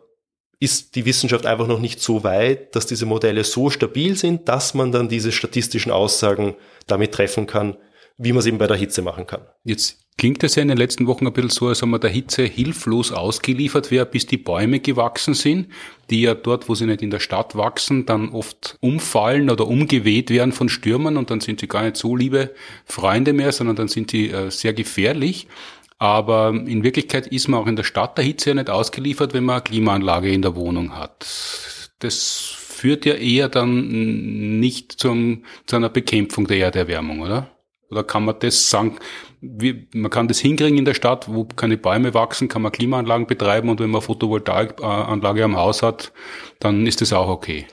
ist 0.58 0.94
die 0.94 1.04
Wissenschaft 1.04 1.46
einfach 1.46 1.66
noch 1.66 1.78
nicht 1.78 2.00
so 2.00 2.24
weit, 2.24 2.74
dass 2.74 2.86
diese 2.86 3.06
Modelle 3.06 3.44
so 3.44 3.70
stabil 3.70 4.16
sind, 4.16 4.48
dass 4.48 4.74
man 4.74 4.92
dann 4.92 5.08
diese 5.08 5.32
statistischen 5.32 5.92
Aussagen 5.92 6.56
damit 6.86 7.12
treffen 7.12 7.46
kann, 7.46 7.76
wie 8.16 8.32
man 8.32 8.40
es 8.40 8.46
eben 8.46 8.58
bei 8.58 8.66
der 8.66 8.76
Hitze 8.76 9.02
machen 9.02 9.26
kann. 9.26 9.46
Jetzt 9.64 9.99
klingt 10.18 10.42
es 10.42 10.54
ja 10.54 10.62
in 10.62 10.68
den 10.68 10.76
letzten 10.76 11.06
Wochen 11.06 11.26
ein 11.26 11.32
bisschen 11.32 11.50
so, 11.50 11.68
als 11.68 11.82
ob 11.82 11.88
man 11.88 12.00
der 12.00 12.10
Hitze 12.10 12.44
hilflos 12.44 13.10
ausgeliefert 13.10 13.90
wäre, 13.90 14.04
bis 14.04 14.26
die 14.26 14.36
Bäume 14.36 14.80
gewachsen 14.80 15.34
sind, 15.34 15.68
die 16.10 16.22
ja 16.22 16.34
dort, 16.34 16.68
wo 16.68 16.74
sie 16.74 16.86
nicht 16.86 17.02
in 17.02 17.10
der 17.10 17.20
Stadt 17.20 17.56
wachsen, 17.56 18.04
dann 18.04 18.28
oft 18.30 18.76
umfallen 18.80 19.48
oder 19.48 19.66
umgeweht 19.66 20.30
werden 20.30 20.52
von 20.52 20.68
Stürmern 20.68 21.16
und 21.16 21.30
dann 21.30 21.40
sind 21.40 21.60
sie 21.60 21.68
gar 21.68 21.82
nicht 21.82 21.96
so 21.96 22.16
liebe 22.16 22.54
Freunde 22.84 23.32
mehr, 23.32 23.52
sondern 23.52 23.76
dann 23.76 23.88
sind 23.88 24.10
sie 24.10 24.30
äh, 24.30 24.50
sehr 24.50 24.74
gefährlich. 24.74 25.46
Aber 25.98 26.50
in 26.50 26.82
Wirklichkeit 26.82 27.26
ist 27.26 27.48
man 27.48 27.60
auch 27.60 27.66
in 27.66 27.76
der 27.76 27.84
Stadt 27.84 28.16
der 28.16 28.24
Hitze 28.24 28.50
ja 28.50 28.54
nicht 28.54 28.70
ausgeliefert, 28.70 29.34
wenn 29.34 29.44
man 29.44 29.56
eine 29.56 29.64
Klimaanlage 29.64 30.32
in 30.32 30.40
der 30.40 30.56
Wohnung 30.56 30.96
hat. 30.96 31.26
Das 31.98 32.38
führt 32.38 33.04
ja 33.04 33.14
eher 33.14 33.50
dann 33.50 34.60
nicht 34.60 34.92
zum, 34.92 35.44
zu 35.66 35.76
einer 35.76 35.90
Bekämpfung 35.90 36.46
der 36.46 36.58
Erderwärmung, 36.58 37.20
oder? 37.20 37.50
Oder 37.90 38.04
kann 38.04 38.24
man 38.24 38.36
das 38.40 38.70
sagen, 38.70 38.96
wie, 39.40 39.88
man 39.94 40.10
kann 40.10 40.28
das 40.28 40.38
hinkriegen 40.38 40.78
in 40.78 40.84
der 40.84 40.94
Stadt, 40.94 41.32
wo 41.32 41.44
keine 41.44 41.78
Bäume 41.78 42.12
wachsen, 42.14 42.48
kann 42.48 42.62
man 42.62 42.72
Klimaanlagen 42.72 43.26
betreiben 43.26 43.68
und 43.68 43.80
wenn 43.80 43.90
man 43.90 44.02
Photovoltaikanlage 44.02 45.44
am 45.44 45.56
Haus 45.56 45.82
hat, 45.82 46.12
dann 46.58 46.86
ist 46.86 47.00
das 47.00 47.12
auch 47.12 47.28
okay. 47.28 47.66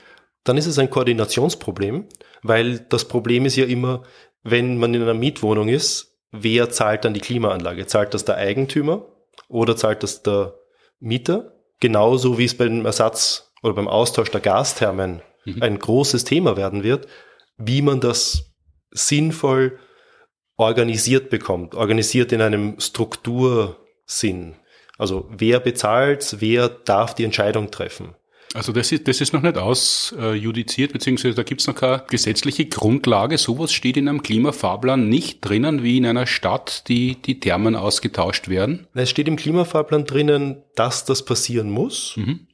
Dann 0.44 0.56
ist 0.56 0.66
es 0.66 0.78
ein 0.78 0.88
Koordinationsproblem, 0.88 2.06
weil 2.42 2.78
das 2.88 3.06
Problem 3.06 3.44
ist 3.44 3.56
ja 3.56 3.66
immer, 3.66 4.02
wenn 4.42 4.78
man 4.78 4.94
in 4.94 5.02
einer 5.02 5.14
Mietwohnung 5.14 5.68
ist, 5.68 6.18
wer 6.30 6.70
zahlt 6.70 7.04
dann 7.04 7.14
die 7.14 7.20
Klimaanlage? 7.20 7.86
Zahlt 7.86 8.14
das 8.14 8.24
der 8.24 8.36
Eigentümer 8.36 9.04
oder 9.48 9.76
zahlt 9.76 10.02
das 10.02 10.22
der 10.22 10.54
Mieter? 11.00 11.52
Genauso 11.80 12.38
wie 12.38 12.44
es 12.44 12.56
beim 12.56 12.86
Ersatz 12.86 13.52
oder 13.62 13.74
beim 13.74 13.88
Austausch 13.88 14.30
der 14.30 14.40
Gasthermen 14.40 15.22
mhm. 15.44 15.62
ein 15.62 15.78
großes 15.78 16.24
Thema 16.24 16.56
werden 16.56 16.82
wird, 16.82 17.08
wie 17.56 17.82
man 17.82 18.00
das 18.00 18.52
sinnvoll 18.90 19.78
organisiert 20.58 21.30
bekommt, 21.30 21.74
organisiert 21.74 22.32
in 22.32 22.42
einem 22.42 22.78
Struktursinn. 22.78 24.56
Also 24.98 25.30
wer 25.30 25.60
bezahlt, 25.60 26.36
wer 26.40 26.68
darf 26.68 27.14
die 27.14 27.24
Entscheidung 27.24 27.70
treffen? 27.70 28.14
Also 28.54 28.72
das 28.72 28.90
ist, 28.92 29.06
das 29.06 29.20
ist 29.20 29.32
noch 29.32 29.42
nicht 29.42 29.58
ausjudiziert, 29.58 30.92
beziehungsweise 30.92 31.34
da 31.34 31.42
gibt 31.42 31.60
es 31.60 31.66
noch 31.66 31.74
keine 31.74 32.02
gesetzliche 32.08 32.66
Grundlage. 32.66 33.38
Sowas 33.38 33.72
steht 33.72 33.96
in 33.96 34.08
einem 34.08 34.22
Klimafahrplan 34.22 35.08
nicht 35.08 35.40
drinnen, 35.42 35.82
wie 35.82 35.98
in 35.98 36.06
einer 36.06 36.26
Stadt, 36.26 36.88
die 36.88 37.20
die 37.20 37.40
Thermen 37.40 37.76
ausgetauscht 37.76 38.48
werden. 38.48 38.88
Es 38.94 39.10
steht 39.10 39.28
im 39.28 39.36
Klimafahrplan 39.36 40.06
drinnen, 40.06 40.64
dass 40.74 41.04
das 41.04 41.24
passieren 41.24 41.70
muss. 41.70 42.16
Mhm. 42.16 42.48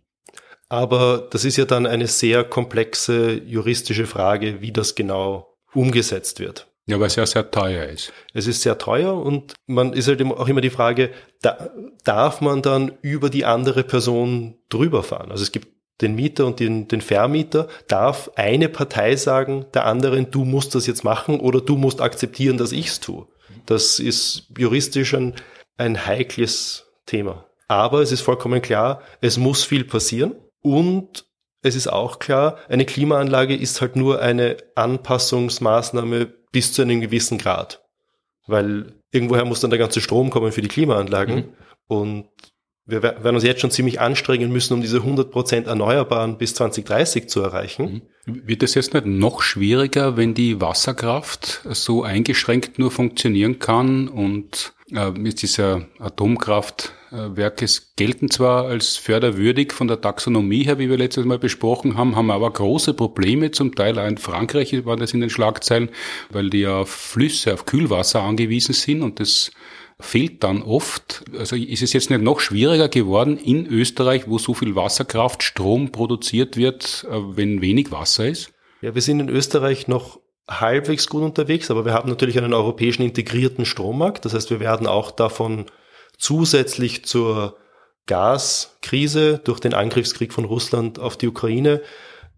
Aber 0.69 1.29
das 1.31 1.45
ist 1.45 1.57
ja 1.57 1.65
dann 1.65 1.87
eine 1.87 2.09
sehr 2.09 2.43
komplexe 2.43 3.41
juristische 3.47 4.07
Frage, 4.07 4.61
wie 4.61 4.73
das 4.73 4.97
genau 4.97 5.57
umgesetzt 5.73 6.41
wird. 6.41 6.67
Ja, 6.87 7.01
weil 7.01 7.07
es 7.07 7.17
ja 7.17 7.25
sehr 7.25 7.51
teuer 7.51 7.87
ist. 7.87 8.13
Es 8.35 8.47
ist 8.47 8.61
sehr 8.61 8.77
teuer 8.77 9.15
und 9.17 9.55
man 9.67 9.95
ist 9.95 10.07
halt 10.07 10.23
auch 10.23 10.49
immer 10.49 10.61
die 10.61 10.71
Frage, 10.71 11.11
da, 11.41 11.71
darf 12.05 12.43
man 12.43 12.61
dann 12.61 12.93
über 13.01 13.31
die 13.31 13.47
andere 13.47 13.85
Person 13.85 14.59
drüber 14.69 15.03
fahren? 15.03 15.31
Also 15.31 15.43
es 15.43 15.53
gibt 15.53 15.69
den 16.01 16.15
Mieter 16.15 16.47
und 16.47 16.61
den, 16.61 16.89
den 16.89 17.01
Vermieter, 17.01 17.69
darf 17.89 18.31
eine 18.35 18.69
Partei 18.69 19.17
sagen 19.17 19.67
der 19.73 19.87
anderen, 19.87 20.31
du 20.31 20.45
musst 20.45 20.75
das 20.75 20.87
jetzt 20.87 21.05
machen 21.05 21.41
oder 21.41 21.61
du 21.61 21.77
musst 21.77 22.01
akzeptieren, 22.01 22.59
dass 22.59 22.73
ich 22.73 22.89
es 22.89 23.01
tue. 23.01 23.27
Das 23.65 23.99
ist 23.99 24.49
juristisch 24.59 25.15
ein, 25.15 25.35
ein 25.79 26.07
heikles 26.07 26.87
Thema. 27.07 27.47
Aber 27.69 28.03
es 28.03 28.13
ist 28.13 28.21
vollkommen 28.21 28.61
klar, 28.61 29.01
es 29.23 29.39
muss 29.39 29.65
viel 29.65 29.85
passieren 29.85 30.35
und 30.61 31.25
es 31.63 31.77
ist 31.77 31.87
auch 31.87 32.19
klar, 32.19 32.59
eine 32.69 32.85
Klimaanlage 32.85 33.57
ist 33.57 33.81
halt 33.81 33.97
nur 33.97 34.21
eine 34.21 34.59
Anpassungsmaßnahme 34.75 36.35
bis 36.55 36.73
zu 36.73 36.83
einem 36.83 37.01
gewissen 37.01 37.37
Grad. 37.37 37.83
Weil 38.47 38.95
irgendwoher 39.11 39.45
muss 39.45 39.59
dann 39.61 39.71
der 39.71 39.79
ganze 39.81 40.01
Strom 40.01 40.31
kommen 40.31 40.53
für 40.53 40.63
die 40.63 40.69
Klimaanlagen. 40.69 41.35
Mhm. 41.35 41.45
Und 41.89 42.29
wir 42.87 43.03
werden 43.03 43.35
uns 43.35 43.43
jetzt 43.43 43.61
schon 43.61 43.73
ziemlich 43.73 44.01
anstrengen 44.01 44.53
müssen, 44.53 44.75
um 44.75 44.81
diese 44.81 44.99
100% 44.99 45.67
Erneuerbaren 45.67 46.39
bis 46.39 46.55
2030 46.55 47.29
zu 47.29 47.43
erreichen. 47.43 48.05
Mhm. 48.25 48.47
Wird 48.47 48.63
es 48.63 48.75
jetzt 48.75 48.95
nicht 48.95 49.07
noch 49.07 49.43
schwieriger, 49.43 50.17
wenn 50.17 50.33
die 50.33 50.61
Wasserkraft 50.61 51.63
so 51.71 52.05
eingeschränkt 52.05 52.79
nur 52.79 52.93
funktionieren 52.93 53.59
kann 53.59 54.07
und 54.07 54.75
äh, 54.93 55.11
mit 55.11 55.43
dieser 55.43 55.87
Atomkraftwerke 57.15 57.67
gelten 57.97 58.31
zwar 58.31 58.67
als 58.67 58.97
förderwürdig 58.97 59.73
von 59.73 59.89
der 59.89 60.01
Taxonomie 60.01 60.65
her, 60.65 60.79
wie 60.79 60.91
wir 60.91 60.99
letztes 60.99 61.25
Mal 61.25 61.39
besprochen 61.39 61.97
haben, 61.97 62.17
haben 62.17 62.31
aber 62.31 62.51
große 62.51 62.95
Probleme, 62.95 63.51
zum 63.51 63.75
Teil 63.75 63.99
auch 63.99 64.07
in 64.07 64.19
Frankreich 64.19 64.85
war 64.85 64.97
das 64.97 65.15
in 65.15 65.21
den 65.21 65.31
Schlagzeilen, 65.31 65.91
weil 66.31 66.51
die 66.51 66.67
auf 66.67 66.91
Flüsse, 66.91 67.55
auf 67.55 67.67
Kühlwasser 67.67 68.23
angewiesen 68.23 68.75
sind 68.75 69.03
und 69.03 69.21
das 69.21 69.53
fehlt 70.01 70.43
dann 70.43 70.63
oft. 70.63 71.25
Also 71.39 71.57
ist 71.57 71.83
es 71.83 71.93
jetzt 71.93 72.11
nicht 72.11 72.23
noch 72.23 72.41
schwieriger 72.41 72.89
geworden 72.89 73.39
in 73.39 73.67
Österreich, 73.67 74.25
wo 74.27 74.39
so 74.39 74.53
viel 74.53 74.75
Wasserkraft, 74.75 75.43
Strom 75.43 75.93
produziert 75.93 76.57
wird, 76.57 77.07
äh, 77.11 77.17
wenn 77.37 77.61
wenig 77.61 77.93
Wasser 77.93 78.27
ist? 78.27 78.53
Ja, 78.83 78.95
wir 78.95 79.03
sind 79.03 79.21
in 79.21 79.29
Österreich 79.29 79.89
noch 79.89 80.21
halbwegs 80.49 81.09
gut 81.09 81.23
unterwegs, 81.23 81.71
aber 81.71 81.85
wir 81.87 81.95
haben 81.95 82.09
natürlich 82.09 82.37
einen 82.37 82.53
europäischen 82.53 83.03
integrierten 83.03 83.65
Strommarkt. 83.65 84.25
Das 84.25 84.35
heißt, 84.35 84.51
wir 84.51 84.61
werden 84.61 84.87
auch 84.87 85.11
davon 85.11 85.67
zusätzlich 86.19 87.05
zur 87.05 87.57
Gaskrise 88.07 89.41
durch 89.43 89.61
den 89.61 89.75
Angriffskrieg 89.75 90.33
von 90.33 90.45
Russland 90.45 90.99
auf 90.99 91.17
die 91.17 91.29
Ukraine 91.29 91.81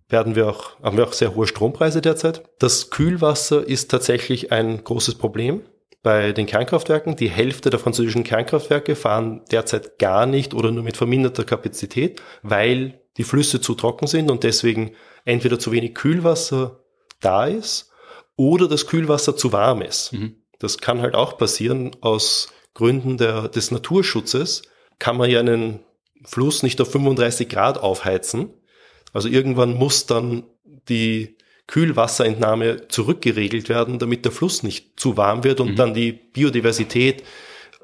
werden 0.08 0.36
wir 0.36 0.48
auch, 0.48 0.80
haben 0.82 0.96
wir 0.96 1.06
auch 1.06 1.12
sehr 1.12 1.34
hohe 1.34 1.46
Strompreise 1.46 2.00
derzeit. 2.00 2.44
Das 2.58 2.90
Kühlwasser 2.90 3.66
ist 3.66 3.90
tatsächlich 3.90 4.52
ein 4.52 4.84
großes 4.84 5.16
Problem 5.16 5.62
bei 6.02 6.32
den 6.32 6.46
Kernkraftwerken. 6.46 7.16
Die 7.16 7.28
Hälfte 7.28 7.70
der 7.70 7.80
französischen 7.80 8.22
Kernkraftwerke 8.22 8.94
fahren 8.94 9.42
derzeit 9.50 9.98
gar 9.98 10.26
nicht 10.26 10.54
oder 10.54 10.70
nur 10.70 10.84
mit 10.84 10.96
verminderter 10.96 11.44
Kapazität, 11.44 12.22
weil 12.42 13.00
die 13.16 13.24
Flüsse 13.24 13.60
zu 13.60 13.74
trocken 13.74 14.06
sind 14.06 14.30
und 14.30 14.44
deswegen 14.44 14.92
entweder 15.24 15.58
zu 15.58 15.72
wenig 15.72 15.94
Kühlwasser 15.94 16.84
da 17.20 17.46
ist 17.46 17.90
oder 18.36 18.68
das 18.68 18.86
Kühlwasser 18.86 19.36
zu 19.36 19.52
warm 19.52 19.82
ist. 19.82 20.12
Mhm. 20.12 20.36
Das 20.60 20.78
kann 20.78 21.02
halt 21.02 21.14
auch 21.14 21.36
passieren 21.36 21.96
aus 22.00 22.48
Gründen 22.76 23.16
der, 23.16 23.48
des 23.48 23.70
Naturschutzes. 23.70 24.62
Kann 24.98 25.16
man 25.16 25.30
ja 25.30 25.40
einen 25.40 25.80
Fluss 26.24 26.62
nicht 26.62 26.78
auf 26.82 26.92
35 26.92 27.48
Grad 27.48 27.78
aufheizen. 27.78 28.50
Also 29.14 29.28
irgendwann 29.28 29.74
muss 29.74 30.04
dann 30.04 30.44
die 30.90 31.36
Kühlwasserentnahme 31.68 32.88
zurückgeregelt 32.88 33.70
werden, 33.70 33.98
damit 33.98 34.26
der 34.26 34.32
Fluss 34.32 34.62
nicht 34.62 35.00
zu 35.00 35.16
warm 35.16 35.42
wird 35.42 35.60
und 35.60 35.70
mhm. 35.70 35.76
dann 35.76 35.94
die 35.94 36.12
Biodiversität 36.12 37.24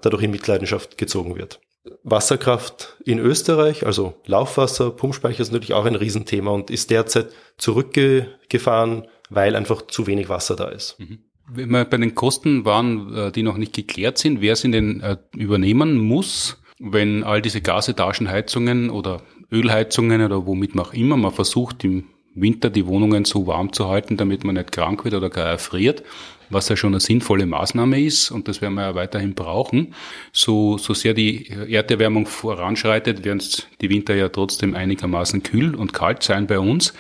dadurch 0.03 0.25
in 0.25 0.31
Mitleidenschaft 0.31 0.99
gezogen 0.99 1.37
wird. 1.37 1.61
Wasserkraft 2.03 2.99
in 3.03 3.19
Österreich, 3.19 3.87
also 3.87 4.21
Laufwasser, 4.27 4.91
Pumpspeicher 4.91 5.41
ist 5.41 5.53
natürlich 5.53 5.73
auch 5.73 5.87
ein 5.87 5.97
Riesenthema 5.97 6.51
und 6.51 6.71
ist 6.71 6.91
derzeit 6.91 7.31
zurückgefahren, 7.57 9.09
weil 9.31 9.57
einfach 9.57 9.87
zu 9.87 10.07
wenig 10.07 10.29
Wasser 10.29 10.55
da 10.55 10.69
ist. 10.69 11.01
Mhm. 11.01 11.25
Wenn 11.49 11.71
wir 11.71 11.85
bei 11.85 11.97
den 11.97 12.15
Kosten 12.15 12.65
waren, 12.65 13.15
äh, 13.15 13.33
die 13.33 13.43
noch 13.43 13.57
nicht 13.57 13.73
geklärt 13.73 14.19
sind, 14.19 14.41
wer 14.41 14.55
es 14.55 14.65
in 14.65 14.73
den 14.73 15.01
äh, 15.01 15.17
übernehmen 15.37 15.99
muss, 15.99 16.63
wenn 16.79 17.25
all 17.25 17.43
diese 17.43 17.61
Gasetagenheizungen 17.61 18.91
oder 18.91 19.23
Ölheizungen 19.51 20.23
oder 20.23 20.47
womit 20.47 20.75
man 20.75 20.87
auch 20.87 20.95
immer 20.95 21.17
man 21.17 21.33
versucht, 21.33 21.85
im 21.85 22.05
Winter 22.35 22.71
die 22.71 22.87
Wohnungen 22.87 23.25
so 23.25 23.47
warm 23.47 23.73
zu 23.73 23.89
halten, 23.89 24.17
damit 24.17 24.45
man 24.45 24.55
nicht 24.55 24.73
krank 24.73 25.05
wird 25.05 25.15
oder 25.15 25.29
gar 25.29 25.47
erfriert, 25.47 26.03
was 26.49 26.69
ja 26.69 26.77
schon 26.77 26.93
eine 26.93 27.01
sinnvolle 27.01 27.47
Maßnahme 27.47 28.01
ist 28.01 28.31
und 28.31 28.49
das 28.49 28.63
werden 28.63 28.75
wir 28.75 28.83
ja 28.83 28.95
weiterhin 28.95 29.35
brauchen. 29.35 29.95
So, 30.33 30.79
so 30.79 30.95
sehr 30.95 31.13
die 31.13 31.49
Erderwärmung 31.49 32.27
voranschreitet, 32.27 33.25
werden 33.25 33.43
die 33.81 33.91
Winter 33.91 34.15
ja 34.15 34.31
trotzdem 34.31 34.75
einigermaßen 34.75 35.43
kühl 35.43 35.75
und 35.75 35.93
kalt 35.93 36.23
sein 36.23 36.47
bei 36.47 36.59
uns. 36.59 36.95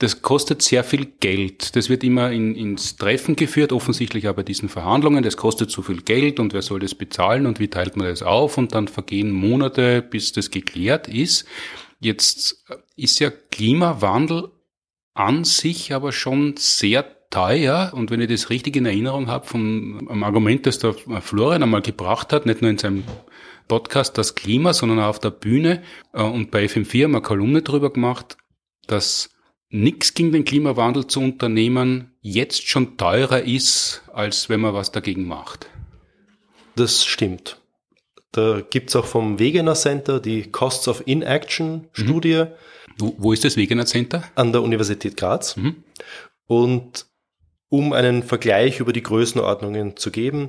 Das 0.00 0.22
kostet 0.22 0.62
sehr 0.62 0.82
viel 0.82 1.04
Geld. 1.20 1.76
Das 1.76 1.90
wird 1.90 2.02
immer 2.02 2.32
in, 2.32 2.54
ins 2.56 2.96
Treffen 2.96 3.36
geführt, 3.36 3.70
offensichtlich 3.70 4.28
auch 4.28 4.34
bei 4.34 4.42
diesen 4.42 4.70
Verhandlungen. 4.70 5.22
Das 5.22 5.36
kostet 5.36 5.70
so 5.70 5.82
viel 5.82 6.00
Geld 6.00 6.40
und 6.40 6.54
wer 6.54 6.62
soll 6.62 6.80
das 6.80 6.94
bezahlen 6.94 7.44
und 7.44 7.60
wie 7.60 7.68
teilt 7.68 7.98
man 7.98 8.06
das 8.06 8.22
auf? 8.22 8.56
Und 8.56 8.74
dann 8.74 8.88
vergehen 8.88 9.30
Monate, 9.30 10.00
bis 10.00 10.32
das 10.32 10.50
geklärt 10.50 11.06
ist. 11.06 11.44
Jetzt 12.00 12.64
ist 12.96 13.18
ja 13.18 13.30
Klimawandel 13.30 14.50
an 15.12 15.44
sich 15.44 15.92
aber 15.92 16.12
schon 16.12 16.54
sehr 16.56 17.28
teuer. 17.28 17.92
Und 17.94 18.10
wenn 18.10 18.22
ich 18.22 18.30
das 18.30 18.48
richtig 18.48 18.76
in 18.76 18.86
Erinnerung 18.86 19.26
habe 19.28 19.46
vom 19.46 20.22
Argument, 20.24 20.64
das 20.64 20.78
der 20.78 20.94
Florian 20.94 21.62
einmal 21.62 21.82
gebracht 21.82 22.32
hat, 22.32 22.46
nicht 22.46 22.62
nur 22.62 22.70
in 22.70 22.78
seinem 22.78 23.04
Podcast 23.68 24.16
Das 24.16 24.34
Klima, 24.34 24.72
sondern 24.72 24.98
auch 25.00 25.08
auf 25.08 25.20
der 25.20 25.30
Bühne 25.30 25.82
äh, 26.14 26.22
und 26.22 26.50
bei 26.50 26.64
FM4 26.64 27.04
haben 27.04 27.10
wir 27.12 27.18
eine 27.18 27.20
Kolumne 27.20 27.60
drüber 27.60 27.92
gemacht, 27.92 28.38
dass 28.86 29.28
nichts 29.70 30.14
gegen 30.14 30.32
den 30.32 30.44
Klimawandel 30.44 31.06
zu 31.06 31.20
unternehmen 31.20 32.12
jetzt 32.20 32.68
schon 32.68 32.96
teurer 32.96 33.42
ist, 33.42 34.02
als 34.12 34.48
wenn 34.48 34.60
man 34.60 34.74
was 34.74 34.92
dagegen 34.92 35.26
macht. 35.26 35.68
Das 36.76 37.04
stimmt. 37.04 37.60
Da 38.32 38.60
gibt's 38.60 38.94
auch 38.94 39.06
vom 39.06 39.38
Wegener 39.38 39.74
Center 39.74 40.20
die 40.20 40.50
Costs 40.50 40.86
of 40.86 41.02
Inaction 41.06 41.88
Studie. 41.92 42.44
Mhm 42.44 42.54
wo, 43.00 43.32
ist 43.32 43.44
das 43.44 43.56
Wegener 43.56 43.86
Center? 43.86 44.24
An 44.34 44.52
der 44.52 44.62
Universität 44.62 45.16
Graz. 45.16 45.56
Mhm. 45.56 45.84
Und 46.46 47.06
um 47.68 47.92
einen 47.92 48.22
Vergleich 48.22 48.80
über 48.80 48.92
die 48.92 49.02
Größenordnungen 49.02 49.96
zu 49.96 50.10
geben, 50.10 50.48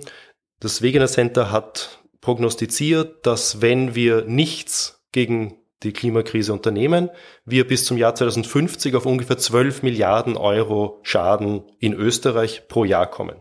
das 0.59 0.81
Wegener 0.81 1.07
Center 1.07 1.51
hat 1.51 1.99
prognostiziert, 2.19 3.25
dass 3.25 3.61
wenn 3.61 3.95
wir 3.95 4.25
nichts 4.25 5.03
gegen 5.11 5.55
die 5.83 5.93
Klimakrise 5.93 6.53
unternehmen, 6.53 7.09
wir 7.45 7.67
bis 7.67 7.85
zum 7.85 7.97
Jahr 7.97 8.15
2050 8.15 8.95
auf 8.95 9.05
ungefähr 9.05 9.37
12 9.37 9.83
Milliarden 9.83 10.37
Euro 10.37 10.99
Schaden 11.03 11.63
in 11.79 11.93
Österreich 11.93 12.67
pro 12.67 12.85
Jahr 12.85 13.09
kommen. 13.09 13.37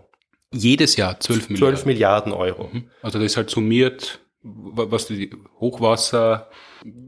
Jedes 0.52 0.96
Jahr 0.96 1.20
12 1.20 1.50
Milliarden? 1.50 1.76
12 1.76 1.86
Milliarden 1.86 2.32
Euro. 2.32 2.70
Mhm. 2.72 2.90
Also 3.02 3.18
das 3.18 3.26
ist 3.26 3.36
halt 3.36 3.50
summiert, 3.50 4.20
was 4.42 5.06
die 5.06 5.30
Hochwasser, 5.60 6.48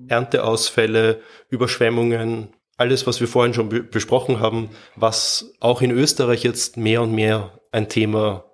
Ernteausfälle, 0.09 1.22
Überschwemmungen, 1.49 2.55
alles, 2.76 3.07
was 3.07 3.20
wir 3.20 3.28
vorhin 3.28 3.55
schon 3.55 3.68
be 3.68 3.83
besprochen 3.83 4.41
haben, 4.41 4.70
was 4.97 5.55
auch 5.61 5.83
in 5.83 5.91
Österreich 5.91 6.43
jetzt 6.43 6.76
mehr 6.76 7.03
und 7.03 7.12
mehr 7.12 7.59
ein 7.70 7.89
Thema 7.89 8.45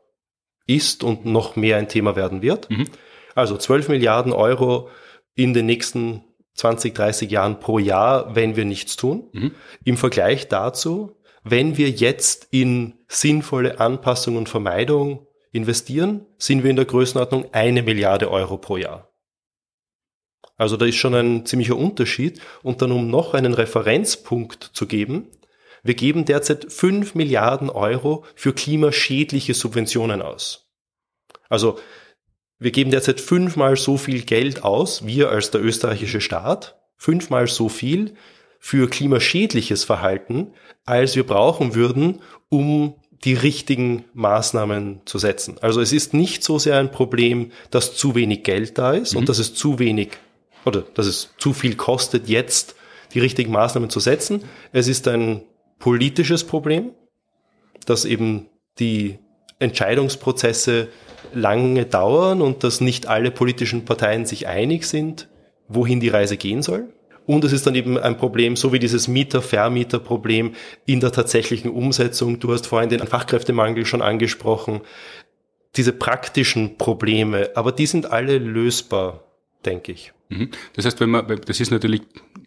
ist 0.66 1.02
und 1.02 1.24
noch 1.24 1.56
mehr 1.56 1.76
ein 1.76 1.88
Thema 1.88 2.14
werden 2.14 2.42
wird. 2.42 2.70
Mhm. 2.70 2.86
Also 3.34 3.56
12 3.56 3.88
Milliarden 3.88 4.32
Euro 4.32 4.90
in 5.34 5.54
den 5.54 5.66
nächsten 5.66 6.24
20, 6.58 6.92
30 6.94 7.30
Jahren 7.30 7.60
pro 7.60 7.78
Jahr, 7.78 8.34
wenn 8.34 8.56
wir 8.56 8.64
nichts 8.64 8.96
tun. 8.96 9.28
Mhm. 9.32 9.54
Im 9.84 9.96
Vergleich 9.96 10.48
dazu, 10.48 11.16
wenn 11.44 11.76
wir 11.76 11.88
jetzt 11.88 12.48
in 12.50 12.94
sinnvolle 13.06 13.78
Anpassung 13.78 14.36
und 14.36 14.48
Vermeidung 14.48 15.26
investieren, 15.52 16.26
sind 16.36 16.64
wir 16.64 16.70
in 16.70 16.76
der 16.76 16.84
Größenordnung 16.84 17.46
eine 17.52 17.82
Milliarde 17.82 18.30
Euro 18.30 18.58
pro 18.58 18.76
Jahr. 18.76 19.08
Also 20.56 20.76
da 20.76 20.84
ist 20.84 20.96
schon 20.96 21.14
ein 21.14 21.46
ziemlicher 21.46 21.76
Unterschied. 21.76 22.40
Und 22.64 22.82
dann, 22.82 22.90
um 22.90 23.08
noch 23.08 23.34
einen 23.34 23.54
Referenzpunkt 23.54 24.70
zu 24.72 24.86
geben, 24.86 25.28
wir 25.84 25.94
geben 25.94 26.24
derzeit 26.24 26.72
5 26.72 27.14
Milliarden 27.14 27.70
Euro 27.70 28.24
für 28.34 28.52
klimaschädliche 28.52 29.54
Subventionen 29.54 30.22
aus. 30.22 30.68
Also 31.48 31.78
wir 32.58 32.70
geben 32.70 32.90
derzeit 32.90 33.20
fünfmal 33.20 33.76
so 33.76 33.96
viel 33.96 34.22
Geld 34.22 34.64
aus, 34.64 35.06
wir 35.06 35.30
als 35.30 35.50
der 35.50 35.62
österreichische 35.62 36.20
Staat, 36.20 36.76
fünfmal 36.96 37.46
so 37.46 37.68
viel 37.68 38.14
für 38.58 38.88
klimaschädliches 38.88 39.84
Verhalten, 39.84 40.52
als 40.84 41.14
wir 41.14 41.24
brauchen 41.24 41.74
würden, 41.74 42.20
um 42.48 42.94
die 43.24 43.34
richtigen 43.34 44.04
Maßnahmen 44.14 45.02
zu 45.04 45.18
setzen. 45.18 45.56
Also 45.60 45.80
es 45.80 45.92
ist 45.92 46.14
nicht 46.14 46.42
so 46.42 46.58
sehr 46.58 46.78
ein 46.78 46.90
Problem, 46.90 47.52
dass 47.70 47.96
zu 47.96 48.14
wenig 48.14 48.44
Geld 48.44 48.78
da 48.78 48.92
ist 48.92 49.12
mhm. 49.12 49.20
und 49.20 49.28
dass 49.28 49.38
es 49.38 49.54
zu 49.54 49.78
wenig 49.78 50.10
oder 50.64 50.82
dass 50.82 51.06
es 51.06 51.30
zu 51.38 51.52
viel 51.52 51.76
kostet, 51.76 52.28
jetzt 52.28 52.74
die 53.14 53.20
richtigen 53.20 53.52
Maßnahmen 53.52 53.90
zu 53.90 54.00
setzen. 54.00 54.44
Es 54.72 54.86
ist 54.88 55.08
ein 55.08 55.42
politisches 55.78 56.44
Problem, 56.44 56.92
dass 57.86 58.04
eben 58.04 58.48
die 58.78 59.18
Entscheidungsprozesse 59.58 60.88
lange 61.34 61.86
dauern 61.86 62.40
und 62.40 62.64
dass 62.64 62.80
nicht 62.80 63.06
alle 63.06 63.30
politischen 63.30 63.84
Parteien 63.84 64.26
sich 64.26 64.46
einig 64.46 64.84
sind, 64.84 65.28
wohin 65.68 66.00
die 66.00 66.08
Reise 66.08 66.36
gehen 66.36 66.62
soll. 66.62 66.88
Und 67.26 67.44
es 67.44 67.52
ist 67.52 67.66
dann 67.66 67.74
eben 67.74 67.98
ein 67.98 68.16
Problem, 68.16 68.56
so 68.56 68.72
wie 68.72 68.78
dieses 68.78 69.06
Mieter-Vermieter-Problem 69.06 70.54
in 70.86 71.00
der 71.00 71.12
tatsächlichen 71.12 71.70
Umsetzung. 71.70 72.40
Du 72.40 72.52
hast 72.52 72.66
vorhin 72.66 72.88
den 72.88 73.06
Fachkräftemangel 73.06 73.84
schon 73.84 74.00
angesprochen. 74.00 74.80
Diese 75.76 75.92
praktischen 75.92 76.78
Probleme, 76.78 77.50
aber 77.54 77.72
die 77.72 77.84
sind 77.84 78.10
alle 78.10 78.38
lösbar, 78.38 79.24
denke 79.66 79.92
ich. 79.92 80.14
Mhm. 80.30 80.50
Das 80.74 80.86
heißt, 80.86 81.00
wenn 81.00 81.10
man, 81.10 81.26
das 81.44 81.60
ist 81.60 81.70
natürlich 81.70 82.02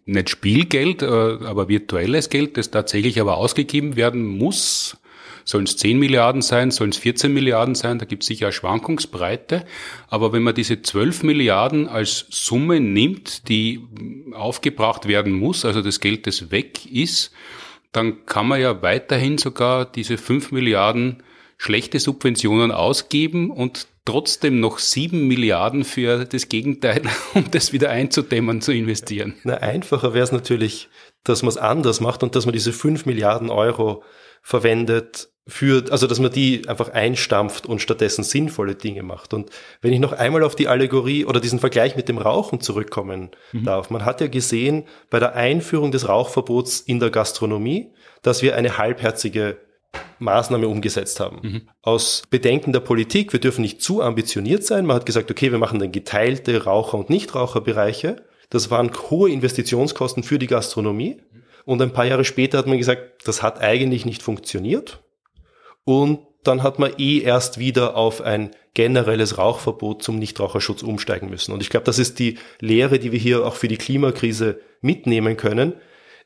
nicht 0.06 0.32
Spielgeld, 0.32 1.04
äh, 1.04 1.06
aber 1.06 1.68
virtuelles 1.70 2.30
Geld, 2.30 2.58
das 2.58 2.72
tatsächlich 2.72 3.22
aber 3.22 3.38
ausgegeben 3.38 3.96
werden 3.96 4.24
muss. 4.24 4.98
Sollen 5.46 5.66
es 5.66 5.78
10 5.78 6.00
Milliarden 6.00 6.42
sein, 6.42 6.72
sollen 6.72 6.92
es 6.92 6.98
14 6.98 7.34
Milliarden 7.34 7.76
sein, 7.76 8.00
da 8.00 8.06
gibt 8.06 8.24
es 8.24 8.28
sicher 8.28 8.48
eine 8.48 8.54
Schwankungsbreite. 8.54 9.66
Aber 10.08 10.34
wenn 10.34 10.44
man 10.44 10.56
diese 10.56 10.82
12 10.82 11.24
Milliarden 11.24 11.88
als 11.88 12.26
Summe 12.30 12.80
nimmt, 12.80 13.48
die 13.50 13.82
aufgebracht 14.34 15.08
werden 15.08 15.34
muss, 15.34 15.66
also 15.66 15.82
das 15.82 16.00
Geld, 16.00 16.28
das 16.28 16.52
weg 16.52 16.86
ist, 16.86 17.32
dann 17.92 18.26
kann 18.26 18.48
man 18.48 18.62
ja 18.62 18.82
weiterhin 18.82 19.38
sogar 19.38 19.86
diese 19.86 20.18
5 20.18 20.52
Milliarden 20.52 21.24
schlechte 21.58 22.00
Subventionen 22.00 22.72
ausgeben 22.72 23.52
und 23.52 23.88
trotzdem 24.06 24.60
noch 24.60 24.80
sieben 24.80 25.28
Milliarden 25.28 25.84
für 25.84 26.26
das 26.26 26.50
Gegenteil, 26.50 27.04
um 27.34 27.52
das 27.52 27.72
wieder 27.72 27.89
einzudämmen, 27.89 28.62
zu 28.62 28.72
investieren. 28.72 29.36
Na, 29.44 29.58
einfacher 29.58 30.14
wäre 30.14 30.24
es 30.24 30.32
natürlich, 30.32 30.89
dass 31.24 31.44
man 31.44 31.50
es 31.50 31.58
anders 31.58 32.00
macht 32.00 32.24
und 32.24 32.36
dass 32.36 32.46
man 32.46 32.54
diese 32.54 32.74
fünf 32.74 33.06
Milliarden 33.06 33.50
Euro 33.50 34.04
verwendet 34.42 35.30
für, 35.48 35.86
also 35.92 36.08
dass 36.08 36.20
man 36.20 36.32
die 36.32 36.68
einfach 36.68 36.89
einstampft 36.89 37.66
und 37.66 37.82
stattdessen 37.82 38.24
sinnvolle 38.24 38.76
Dinge 38.76 39.04
macht. 39.04 39.34
Und 39.34 39.50
wenn 39.82 39.92
ich 39.92 40.00
noch 40.00 40.14
einmal 40.14 40.44
auf 40.44 40.56
die 40.56 40.68
Allegorie 40.68 41.26
oder 41.26 41.39
diesen 41.39 41.60
Vergleich 41.60 41.96
mit 41.96 42.10
dem 42.10 42.18
Rauchen 42.18 42.62
zurückkommen 42.62 43.32
mhm. 43.52 43.64
darf, 43.66 43.89
man 43.89 44.06
hat 44.06 44.22
ja 44.22 44.28
gesehen 44.28 44.86
bei 45.10 45.20
der 45.20 45.36
Einführung 45.36 45.92
des 45.92 46.08
Rauchverbots 46.08 46.82
in 46.82 47.00
der 47.00 47.10
Gastronomie, 47.10 47.92
dass 48.22 48.42
wir 48.42 48.56
eine 48.56 48.78
halbherzige 48.78 49.58
Maßnahme 50.20 50.68
umgesetzt 50.68 51.20
haben. 51.20 51.39
Mhm. 51.42 51.62
Aus 51.82 52.24
Bedenken 52.30 52.72
der 52.72 52.80
Politik, 52.80 53.34
wir 53.34 53.39
dürfen 53.39 53.62
nicht 53.62 53.82
zu 53.82 54.02
ambitioniert 54.02 54.64
sein. 54.64 54.86
Man 54.86 54.96
hat 54.96 55.06
gesagt, 55.06 55.32
okay, 55.32 55.52
wir 55.52 55.60
machen 55.60 55.80
dann 55.80 55.92
geteilte 55.92 56.64
Raucher- 56.64 57.00
und 57.00 57.10
Nichtraucherbereiche. 57.10 58.24
Das 58.50 58.70
waren 58.70 58.92
hohe 59.10 59.32
Investitionskosten 59.32 60.24
für 60.24 60.38
die 60.38 60.48
Gastronomie. 60.48 61.22
Und 61.66 61.82
ein 61.82 61.93
paar 61.93 62.05
Jahre 62.05 62.26
später 62.26 62.57
hat 62.57 62.68
man 62.68 62.78
gesagt, 62.78 63.28
das 63.28 63.41
hat 63.41 63.59
eigentlich 63.59 64.05
nicht 64.05 64.22
funktioniert. 64.22 65.01
Und 65.84 66.20
dann 66.43 66.64
hat 66.64 66.80
man 66.80 66.93
eh 66.97 67.20
erst 67.20 67.59
wieder 67.59 67.95
auf 67.95 68.22
ein 68.22 68.51
generelles 68.74 69.38
Rauchverbot 69.38 70.01
zum 70.01 70.18
Nichtraucherschutz 70.18 70.82
umsteigen 70.82 71.30
müssen. 71.30 71.51
Und 71.51 71.62
ich 71.62 71.70
glaube, 71.70 71.86
das 71.86 71.99
ist 71.99 72.20
die 72.20 72.38
Lehre, 72.59 72.99
die 72.99 73.12
wir 73.12 73.20
hier 73.20 73.45
auch 73.45 73.55
für 73.55 73.68
die 73.68 73.78
Klimakrise 73.78 74.59
mitnehmen 74.82 75.38
können. 75.38 75.74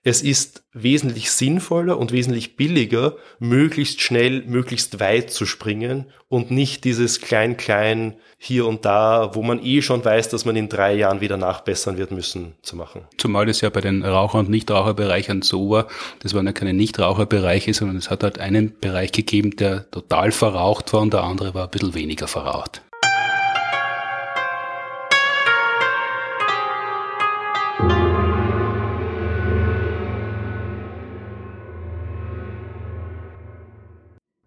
Es 0.08 0.22
ist 0.22 0.64
wesentlich 0.72 1.32
sinnvoller 1.32 1.98
und 1.98 2.12
wesentlich 2.12 2.56
billiger, 2.56 3.16
möglichst 3.40 4.02
schnell, 4.02 4.44
möglichst 4.46 5.00
weit 5.00 5.32
zu 5.32 5.48
springen 5.48 6.06
und 6.28 6.52
nicht 6.52 6.84
dieses 6.84 7.22
klein-klein 7.22 8.14
hier 8.38 8.68
und 8.68 8.86
da, 8.86 9.32
wo 9.34 9.42
man 9.42 9.60
eh 9.66 9.82
schon 9.82 10.06
weiß, 10.06 10.30
dass 10.30 10.46
man 10.46 10.56
in 10.56 10.70
drei 10.70 10.94
Jahren 10.94 11.22
wieder 11.22 11.38
nachbessern 11.38 11.98
wird 11.98 12.12
müssen, 12.12 12.54
zu 12.62 12.76
machen. 12.76 13.02
Zumal 13.18 13.48
das 13.48 13.62
ja 13.62 13.72
bei 13.72 13.82
den 13.82 14.04
Raucher- 14.04 14.38
und 14.38 14.50
Nichtraucherbereichen 14.52 15.42
so 15.42 15.72
war, 15.72 15.88
das 16.20 16.36
waren 16.36 16.46
ja 16.46 16.52
keine 16.52 16.74
Nichtraucherbereiche, 16.74 17.74
sondern 17.74 17.98
es 17.98 18.12
hat 18.12 18.22
halt 18.22 18.38
einen 18.38 18.78
Bereich 18.80 19.12
gegeben, 19.12 19.56
der 19.56 19.90
total 19.90 20.32
verraucht 20.32 20.94
war 20.94 21.02
und 21.02 21.14
der 21.14 21.24
andere 21.24 21.56
war 21.56 21.64
ein 21.64 21.72
bisschen 21.72 21.96
weniger 21.96 22.28
verraucht. 22.28 22.84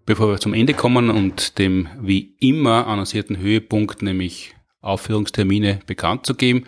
Bevor 0.09 0.31
wir 0.31 0.39
zum 0.39 0.55
Ende 0.55 0.73
kommen 0.73 1.11
und 1.11 1.59
dem 1.59 1.87
wie 2.01 2.35
immer 2.41 2.87
annoncierten 2.87 3.37
Höhepunkt, 3.37 4.01
nämlich 4.01 4.55
Aufführungstermine 4.81 5.81
bekannt 5.87 6.25
zu 6.25 6.35
geben. 6.35 6.65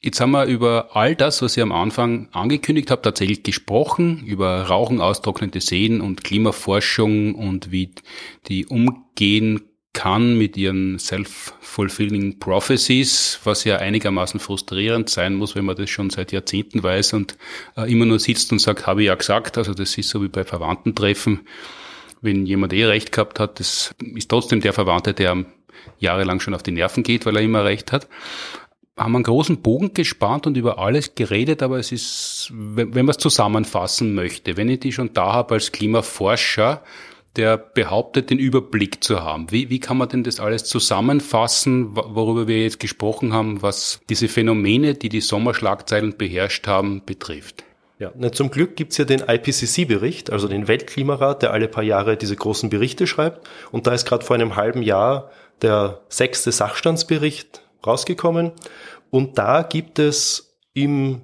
Jetzt 0.00 0.18
haben 0.18 0.30
wir 0.30 0.46
über 0.46 0.96
all 0.96 1.14
das, 1.14 1.42
was 1.42 1.58
ich 1.58 1.62
am 1.62 1.72
Anfang 1.72 2.30
angekündigt 2.32 2.90
habe, 2.90 3.02
tatsächlich 3.02 3.42
gesprochen, 3.42 4.24
über 4.24 4.62
Rauchen, 4.62 5.02
austrocknende 5.02 5.60
Seen 5.60 6.00
und 6.00 6.24
Klimaforschung 6.24 7.34
und 7.34 7.70
wie 7.70 7.90
die 8.48 8.64
umgehen 8.64 9.60
kann 9.92 10.38
mit 10.38 10.56
ihren 10.56 10.98
self-fulfilling 10.98 12.38
prophecies, 12.38 13.40
was 13.44 13.64
ja 13.64 13.76
einigermaßen 13.76 14.40
frustrierend 14.40 15.10
sein 15.10 15.34
muss, 15.34 15.54
wenn 15.54 15.66
man 15.66 15.76
das 15.76 15.90
schon 15.90 16.08
seit 16.08 16.32
Jahrzehnten 16.32 16.82
weiß 16.82 17.12
und 17.12 17.36
äh, 17.76 17.92
immer 17.92 18.06
nur 18.06 18.18
sitzt 18.18 18.52
und 18.52 18.58
sagt, 18.58 18.86
habe 18.86 19.02
ich 19.02 19.08
ja 19.08 19.16
gesagt. 19.16 19.58
Also 19.58 19.74
das 19.74 19.98
ist 19.98 20.08
so 20.08 20.22
wie 20.22 20.28
bei 20.28 20.44
Verwandtentreffen 20.44 21.42
wenn 22.22 22.46
jemand 22.46 22.72
eh 22.72 22.86
recht 22.86 23.12
gehabt 23.12 23.38
hat, 23.38 23.60
das 23.60 23.94
ist 24.14 24.30
trotzdem 24.30 24.60
der 24.60 24.72
Verwandte, 24.72 25.12
der 25.12 25.44
jahrelang 25.98 26.40
schon 26.40 26.54
auf 26.54 26.62
die 26.62 26.70
Nerven 26.70 27.02
geht, 27.02 27.26
weil 27.26 27.36
er 27.36 27.42
immer 27.42 27.64
recht 27.64 27.92
hat. 27.92 28.08
Haben 28.96 29.16
einen 29.16 29.24
großen 29.24 29.62
Bogen 29.62 29.94
gespannt 29.94 30.46
und 30.46 30.56
über 30.56 30.78
alles 30.78 31.14
geredet, 31.14 31.62
aber 31.62 31.78
es 31.78 31.92
ist, 31.92 32.50
wenn, 32.52 32.90
man 32.90 33.08
es 33.08 33.18
zusammenfassen 33.18 34.14
möchte, 34.14 34.56
wenn 34.56 34.68
ich 34.68 34.80
die 34.80 34.92
schon 34.92 35.12
da 35.12 35.32
habe 35.32 35.54
als 35.54 35.72
Klimaforscher, 35.72 36.82
der 37.36 37.56
behauptet, 37.56 38.28
den 38.28 38.38
Überblick 38.38 39.02
zu 39.02 39.22
haben. 39.22 39.50
Wie, 39.50 39.70
wie 39.70 39.80
kann 39.80 39.96
man 39.96 40.10
denn 40.10 40.22
das 40.22 40.38
alles 40.38 40.64
zusammenfassen, 40.64 41.96
worüber 41.96 42.46
wir 42.46 42.62
jetzt 42.62 42.78
gesprochen 42.78 43.32
haben, 43.32 43.62
was 43.62 44.00
diese 44.10 44.28
Phänomene, 44.28 44.94
die 44.94 45.08
die 45.08 45.22
Sommerschlagzeilen 45.22 46.18
beherrscht 46.18 46.66
haben, 46.66 47.02
betrifft? 47.06 47.64
Ja, 48.02 48.10
ne, 48.16 48.32
zum 48.32 48.50
Glück 48.50 48.74
gibt's 48.74 48.98
ja 48.98 49.04
den 49.04 49.22
IPCC-Bericht, 49.28 50.32
also 50.32 50.48
den 50.48 50.66
Weltklimarat, 50.66 51.40
der 51.40 51.52
alle 51.52 51.68
paar 51.68 51.84
Jahre 51.84 52.16
diese 52.16 52.34
großen 52.34 52.68
Berichte 52.68 53.06
schreibt. 53.06 53.48
Und 53.70 53.86
da 53.86 53.94
ist 53.94 54.06
gerade 54.06 54.24
vor 54.24 54.34
einem 54.34 54.56
halben 54.56 54.82
Jahr 54.82 55.30
der 55.62 56.00
sechste 56.08 56.50
Sachstandsbericht 56.50 57.62
rausgekommen. 57.86 58.50
Und 59.10 59.38
da 59.38 59.62
gibt 59.62 60.00
es 60.00 60.56
im 60.74 61.20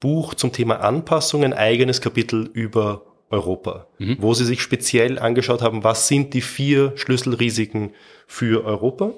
Buch 0.00 0.32
zum 0.32 0.50
Thema 0.50 0.80
Anpassung 0.80 1.44
ein 1.44 1.52
eigenes 1.52 2.00
Kapitel 2.00 2.48
über 2.54 3.02
Europa, 3.28 3.88
mhm. 3.98 4.16
wo 4.18 4.32
sie 4.32 4.46
sich 4.46 4.62
speziell 4.62 5.18
angeschaut 5.18 5.60
haben, 5.60 5.84
was 5.84 6.08
sind 6.08 6.32
die 6.32 6.40
vier 6.40 6.94
Schlüsselrisiken 6.96 7.92
für 8.26 8.64
Europa. 8.64 9.10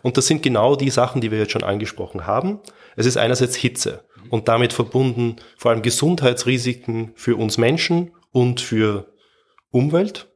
Und 0.00 0.16
das 0.16 0.26
sind 0.26 0.42
genau 0.42 0.74
die 0.74 0.88
Sachen, 0.88 1.20
die 1.20 1.30
wir 1.30 1.38
jetzt 1.38 1.52
schon 1.52 1.64
angesprochen 1.64 2.26
haben. 2.26 2.60
Es 2.96 3.04
ist 3.04 3.18
einerseits 3.18 3.56
Hitze 3.56 4.05
und 4.30 4.48
damit 4.48 4.72
verbunden 4.72 5.36
vor 5.56 5.70
allem 5.70 5.82
Gesundheitsrisiken 5.82 7.12
für 7.14 7.36
uns 7.36 7.58
Menschen 7.58 8.12
und 8.32 8.60
für 8.60 9.12
Umwelt. 9.70 10.28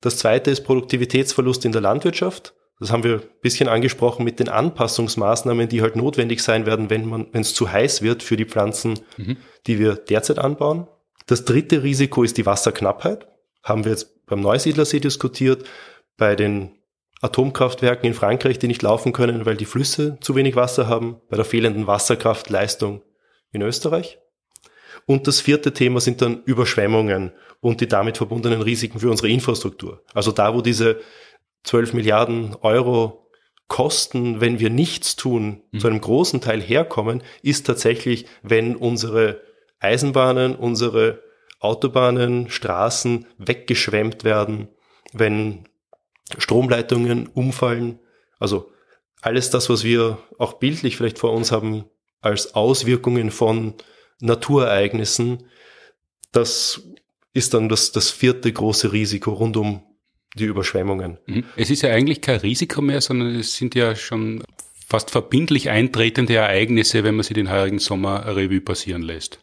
Das 0.00 0.18
zweite 0.18 0.50
ist 0.50 0.64
Produktivitätsverlust 0.64 1.64
in 1.64 1.72
der 1.72 1.80
Landwirtschaft. 1.80 2.54
Das 2.80 2.92
haben 2.92 3.02
wir 3.02 3.14
ein 3.14 3.28
bisschen 3.42 3.68
angesprochen 3.68 4.24
mit 4.24 4.38
den 4.38 4.48
Anpassungsmaßnahmen, 4.48 5.68
die 5.68 5.82
halt 5.82 5.96
notwendig 5.96 6.42
sein 6.42 6.64
werden, 6.64 6.90
wenn 6.90 7.06
man, 7.06 7.26
wenn 7.32 7.40
es 7.40 7.54
zu 7.54 7.70
heiß 7.70 8.02
wird 8.02 8.22
für 8.22 8.36
die 8.36 8.44
Pflanzen, 8.44 9.00
mhm. 9.16 9.36
die 9.66 9.78
wir 9.80 9.96
derzeit 9.96 10.38
anbauen. 10.38 10.86
Das 11.26 11.44
dritte 11.44 11.82
Risiko 11.82 12.22
ist 12.22 12.38
die 12.38 12.46
Wasserknappheit. 12.46 13.26
Haben 13.64 13.84
wir 13.84 13.92
jetzt 13.92 14.24
beim 14.26 14.40
Neusiedlersee 14.40 15.00
diskutiert, 15.00 15.64
bei 16.16 16.36
den 16.36 16.77
Atomkraftwerken 17.20 18.06
in 18.06 18.14
Frankreich, 18.14 18.58
die 18.58 18.68
nicht 18.68 18.82
laufen 18.82 19.12
können, 19.12 19.44
weil 19.46 19.56
die 19.56 19.64
Flüsse 19.64 20.18
zu 20.20 20.34
wenig 20.34 20.56
Wasser 20.56 20.86
haben, 20.86 21.20
bei 21.28 21.36
der 21.36 21.44
fehlenden 21.44 21.86
Wasserkraftleistung 21.86 23.02
in 23.50 23.62
Österreich. 23.62 24.18
Und 25.06 25.26
das 25.26 25.40
vierte 25.40 25.72
Thema 25.72 26.00
sind 26.00 26.22
dann 26.22 26.42
Überschwemmungen 26.44 27.32
und 27.60 27.80
die 27.80 27.88
damit 27.88 28.18
verbundenen 28.18 28.62
Risiken 28.62 29.00
für 29.00 29.10
unsere 29.10 29.28
Infrastruktur. 29.28 30.02
Also 30.14 30.32
da, 30.32 30.54
wo 30.54 30.60
diese 30.60 31.00
12 31.64 31.94
Milliarden 31.94 32.54
Euro 32.60 33.24
Kosten, 33.68 34.40
wenn 34.40 34.60
wir 34.60 34.70
nichts 34.70 35.14
tun, 35.16 35.62
mhm. 35.70 35.80
zu 35.80 35.86
einem 35.88 36.00
großen 36.00 36.40
Teil 36.40 36.60
herkommen, 36.60 37.22
ist 37.42 37.66
tatsächlich, 37.66 38.26
wenn 38.42 38.74
unsere 38.76 39.42
Eisenbahnen, 39.78 40.56
unsere 40.56 41.22
Autobahnen, 41.60 42.48
Straßen 42.48 43.26
weggeschwemmt 43.36 44.24
werden, 44.24 44.68
wenn 45.12 45.67
Stromleitungen 46.36 47.26
umfallen. 47.28 47.98
Also 48.38 48.70
alles 49.22 49.50
das, 49.50 49.68
was 49.70 49.84
wir 49.84 50.18
auch 50.38 50.54
bildlich 50.54 50.96
vielleicht 50.96 51.18
vor 51.18 51.32
uns 51.32 51.52
haben 51.52 51.84
als 52.20 52.54
Auswirkungen 52.54 53.30
von 53.30 53.74
Naturereignissen, 54.20 55.44
das 56.32 56.82
ist 57.32 57.54
dann 57.54 57.68
das, 57.68 57.92
das 57.92 58.10
vierte 58.10 58.52
große 58.52 58.92
Risiko 58.92 59.32
rund 59.32 59.56
um 59.56 59.82
die 60.34 60.44
Überschwemmungen. 60.44 61.18
Mhm. 61.26 61.44
Es 61.56 61.70
ist 61.70 61.82
ja 61.82 61.90
eigentlich 61.90 62.20
kein 62.20 62.40
Risiko 62.40 62.82
mehr, 62.82 63.00
sondern 63.00 63.34
es 63.36 63.56
sind 63.56 63.74
ja 63.74 63.96
schon 63.96 64.42
fast 64.86 65.10
verbindlich 65.10 65.70
eintretende 65.70 66.34
Ereignisse, 66.34 67.04
wenn 67.04 67.14
man 67.14 67.24
sie 67.24 67.34
den 67.34 67.50
heurigen 67.50 67.78
Sommer 67.78 68.26
Revue 68.26 68.60
passieren 68.60 69.02
lässt. 69.02 69.40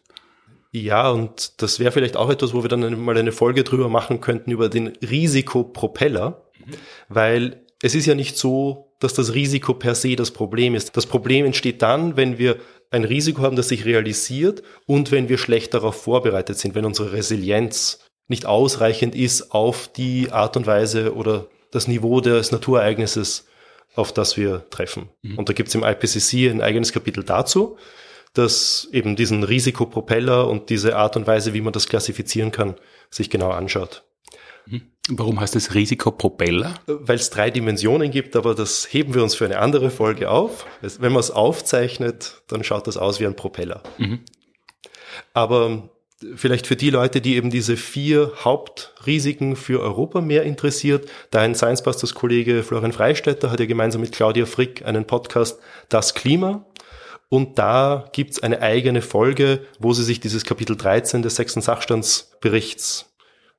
Ja, 0.72 1.10
und 1.10 1.62
das 1.62 1.78
wäre 1.78 1.92
vielleicht 1.92 2.16
auch 2.16 2.28
etwas, 2.28 2.52
wo 2.52 2.62
wir 2.62 2.68
dann 2.68 3.00
mal 3.00 3.16
eine 3.16 3.32
Folge 3.32 3.64
drüber 3.64 3.88
machen 3.88 4.20
könnten, 4.20 4.50
über 4.50 4.68
den 4.68 4.88
Risikopropeller. 4.88 6.45
Weil 7.08 7.64
es 7.82 7.94
ist 7.94 8.06
ja 8.06 8.14
nicht 8.14 8.36
so, 8.36 8.94
dass 9.00 9.14
das 9.14 9.34
Risiko 9.34 9.74
per 9.74 9.94
se 9.94 10.16
das 10.16 10.30
Problem 10.30 10.74
ist. 10.74 10.96
Das 10.96 11.06
Problem 11.06 11.44
entsteht 11.44 11.82
dann, 11.82 12.16
wenn 12.16 12.38
wir 12.38 12.56
ein 12.90 13.04
Risiko 13.04 13.42
haben, 13.42 13.56
das 13.56 13.68
sich 13.68 13.84
realisiert 13.84 14.62
und 14.86 15.10
wenn 15.12 15.28
wir 15.28 15.38
schlecht 15.38 15.74
darauf 15.74 16.02
vorbereitet 16.02 16.58
sind, 16.58 16.74
wenn 16.74 16.84
unsere 16.84 17.12
Resilienz 17.12 18.00
nicht 18.28 18.46
ausreichend 18.46 19.14
ist 19.14 19.52
auf 19.52 19.88
die 19.88 20.32
Art 20.32 20.56
und 20.56 20.66
Weise 20.66 21.14
oder 21.14 21.48
das 21.70 21.88
Niveau 21.88 22.20
des 22.20 22.52
Naturereignisses, 22.52 23.46
auf 23.94 24.12
das 24.12 24.36
wir 24.36 24.68
treffen. 24.70 25.10
Mhm. 25.22 25.38
Und 25.38 25.48
da 25.48 25.52
gibt 25.52 25.68
es 25.68 25.74
im 25.74 25.84
IPCC 25.84 26.50
ein 26.50 26.60
eigenes 26.60 26.92
Kapitel 26.92 27.24
dazu. 27.24 27.76
das 28.34 28.88
eben 28.92 29.16
diesen 29.16 29.44
Risikopropeller 29.44 30.46
und 30.46 30.68
diese 30.68 30.96
Art 30.96 31.16
und 31.16 31.26
Weise, 31.26 31.54
wie 31.54 31.62
man 31.62 31.72
das 31.72 31.88
klassifizieren 31.88 32.52
kann, 32.52 32.74
sich 33.10 33.30
genau 33.30 33.50
anschaut. 33.50 34.04
Mhm. 34.66 34.92
Warum 35.08 35.38
heißt 35.38 35.54
es 35.54 35.74
Risikopropeller? 35.74 36.74
Weil 36.86 37.16
es 37.16 37.30
drei 37.30 37.50
Dimensionen 37.50 38.10
gibt, 38.10 38.34
aber 38.34 38.54
das 38.54 38.92
heben 38.92 39.14
wir 39.14 39.22
uns 39.22 39.36
für 39.36 39.44
eine 39.44 39.58
andere 39.58 39.90
Folge 39.90 40.30
auf. 40.30 40.66
Wenn 40.80 41.12
man 41.12 41.20
es 41.20 41.30
aufzeichnet, 41.30 42.42
dann 42.48 42.64
schaut 42.64 42.86
das 42.86 42.96
aus 42.96 43.20
wie 43.20 43.26
ein 43.26 43.36
Propeller. 43.36 43.82
Mhm. 43.98 44.20
Aber 45.32 45.90
vielleicht 46.34 46.66
für 46.66 46.74
die 46.74 46.90
Leute, 46.90 47.20
die 47.20 47.36
eben 47.36 47.50
diese 47.50 47.76
vier 47.76 48.32
Hauptrisiken 48.42 49.54
für 49.54 49.80
Europa 49.80 50.20
mehr 50.20 50.42
interessiert, 50.42 51.08
dein 51.30 51.54
Science 51.54 51.82
Busters 51.82 52.14
Kollege 52.14 52.64
Florian 52.64 52.92
Freistetter 52.92 53.50
hat 53.50 53.60
ja 53.60 53.66
gemeinsam 53.66 54.00
mit 54.00 54.12
Claudia 54.12 54.46
Frick 54.46 54.84
einen 54.84 55.06
Podcast 55.06 55.60
Das 55.88 56.14
Klima. 56.14 56.66
Und 57.28 57.58
da 57.58 58.08
gibt's 58.12 58.42
eine 58.42 58.60
eigene 58.62 59.02
Folge, 59.02 59.60
wo 59.78 59.92
sie 59.92 60.04
sich 60.04 60.20
dieses 60.20 60.44
Kapitel 60.44 60.76
13 60.76 61.22
des 61.22 61.36
sechsten 61.36 61.60
Sachstandsberichts 61.60 63.12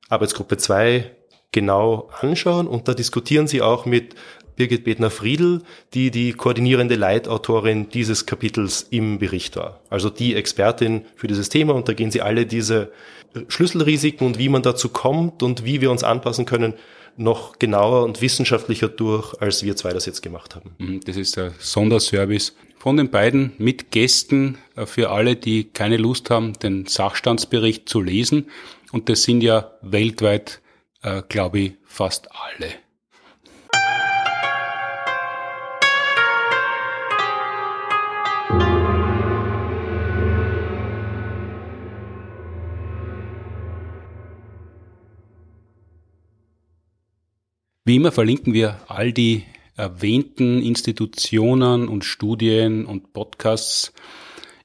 Arbeitsgruppe 0.08 0.56
2 0.56 1.17
genau 1.52 2.10
anschauen. 2.20 2.66
Und 2.66 2.88
da 2.88 2.94
diskutieren 2.94 3.46
sie 3.46 3.62
auch 3.62 3.86
mit 3.86 4.14
Birgit 4.56 4.84
Bedner-Friedl, 4.84 5.62
die 5.94 6.10
die 6.10 6.32
koordinierende 6.32 6.96
Leitautorin 6.96 7.88
dieses 7.90 8.26
Kapitels 8.26 8.86
im 8.90 9.18
Bericht 9.18 9.56
war. 9.56 9.80
Also 9.88 10.10
die 10.10 10.34
Expertin 10.34 11.04
für 11.14 11.28
dieses 11.28 11.48
Thema 11.48 11.74
und 11.74 11.88
da 11.88 11.92
gehen 11.94 12.10
sie 12.10 12.22
alle 12.22 12.44
diese 12.44 12.90
Schlüsselrisiken 13.46 14.26
und 14.26 14.38
wie 14.38 14.48
man 14.48 14.62
dazu 14.62 14.88
kommt 14.88 15.42
und 15.42 15.64
wie 15.64 15.80
wir 15.80 15.90
uns 15.90 16.02
anpassen 16.02 16.44
können, 16.44 16.74
noch 17.16 17.58
genauer 17.58 18.04
und 18.04 18.20
wissenschaftlicher 18.20 18.88
durch, 18.88 19.34
als 19.40 19.62
wir 19.62 19.76
zwei 19.76 19.92
das 19.92 20.06
jetzt 20.06 20.22
gemacht 20.22 20.54
haben. 20.54 20.74
Mhm, 20.78 21.00
das 21.04 21.16
ist 21.16 21.36
der 21.36 21.52
Sonderservice 21.58 22.54
von 22.78 22.96
den 22.96 23.10
beiden 23.10 23.52
mit 23.58 23.90
Gästen 23.90 24.58
äh, 24.76 24.86
für 24.86 25.10
alle, 25.10 25.36
die 25.36 25.64
keine 25.64 25.96
Lust 25.96 26.30
haben, 26.30 26.54
den 26.54 26.86
Sachstandsbericht 26.86 27.88
zu 27.88 28.00
lesen. 28.00 28.46
Und 28.92 29.08
das 29.08 29.24
sind 29.24 29.42
ja 29.42 29.72
weltweit, 29.82 30.60
äh, 31.02 31.22
glaube 31.28 31.58
ich, 31.60 31.72
fast 31.84 32.28
alle. 32.32 32.74
Wie 47.88 47.96
immer 47.96 48.12
verlinken 48.12 48.52
wir 48.52 48.80
all 48.86 49.14
die 49.14 49.44
erwähnten 49.74 50.60
Institutionen 50.60 51.88
und 51.88 52.04
Studien 52.04 52.84
und 52.84 53.14
Podcasts 53.14 53.94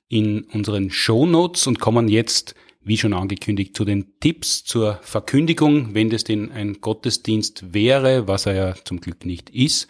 in 0.10 0.42
unseren 0.52 0.90
Show 0.90 1.26
Notes 1.26 1.66
und 1.66 1.80
kommen 1.80 2.10
jetzt, 2.10 2.54
wie 2.86 2.98
schon 2.98 3.14
angekündigt, 3.14 3.76
zu 3.76 3.86
den 3.86 4.20
Tipps 4.20 4.64
zur 4.64 5.00
Verkündigung, 5.02 5.94
wenn 5.94 6.10
das 6.10 6.24
denn 6.24 6.52
ein 6.52 6.82
Gottesdienst 6.82 7.74
wäre, 7.74 8.28
was 8.28 8.46
er 8.46 8.54
ja 8.54 8.76
zum 8.84 9.00
Glück 9.00 9.26
nicht 9.26 9.50
ist. 9.50 9.88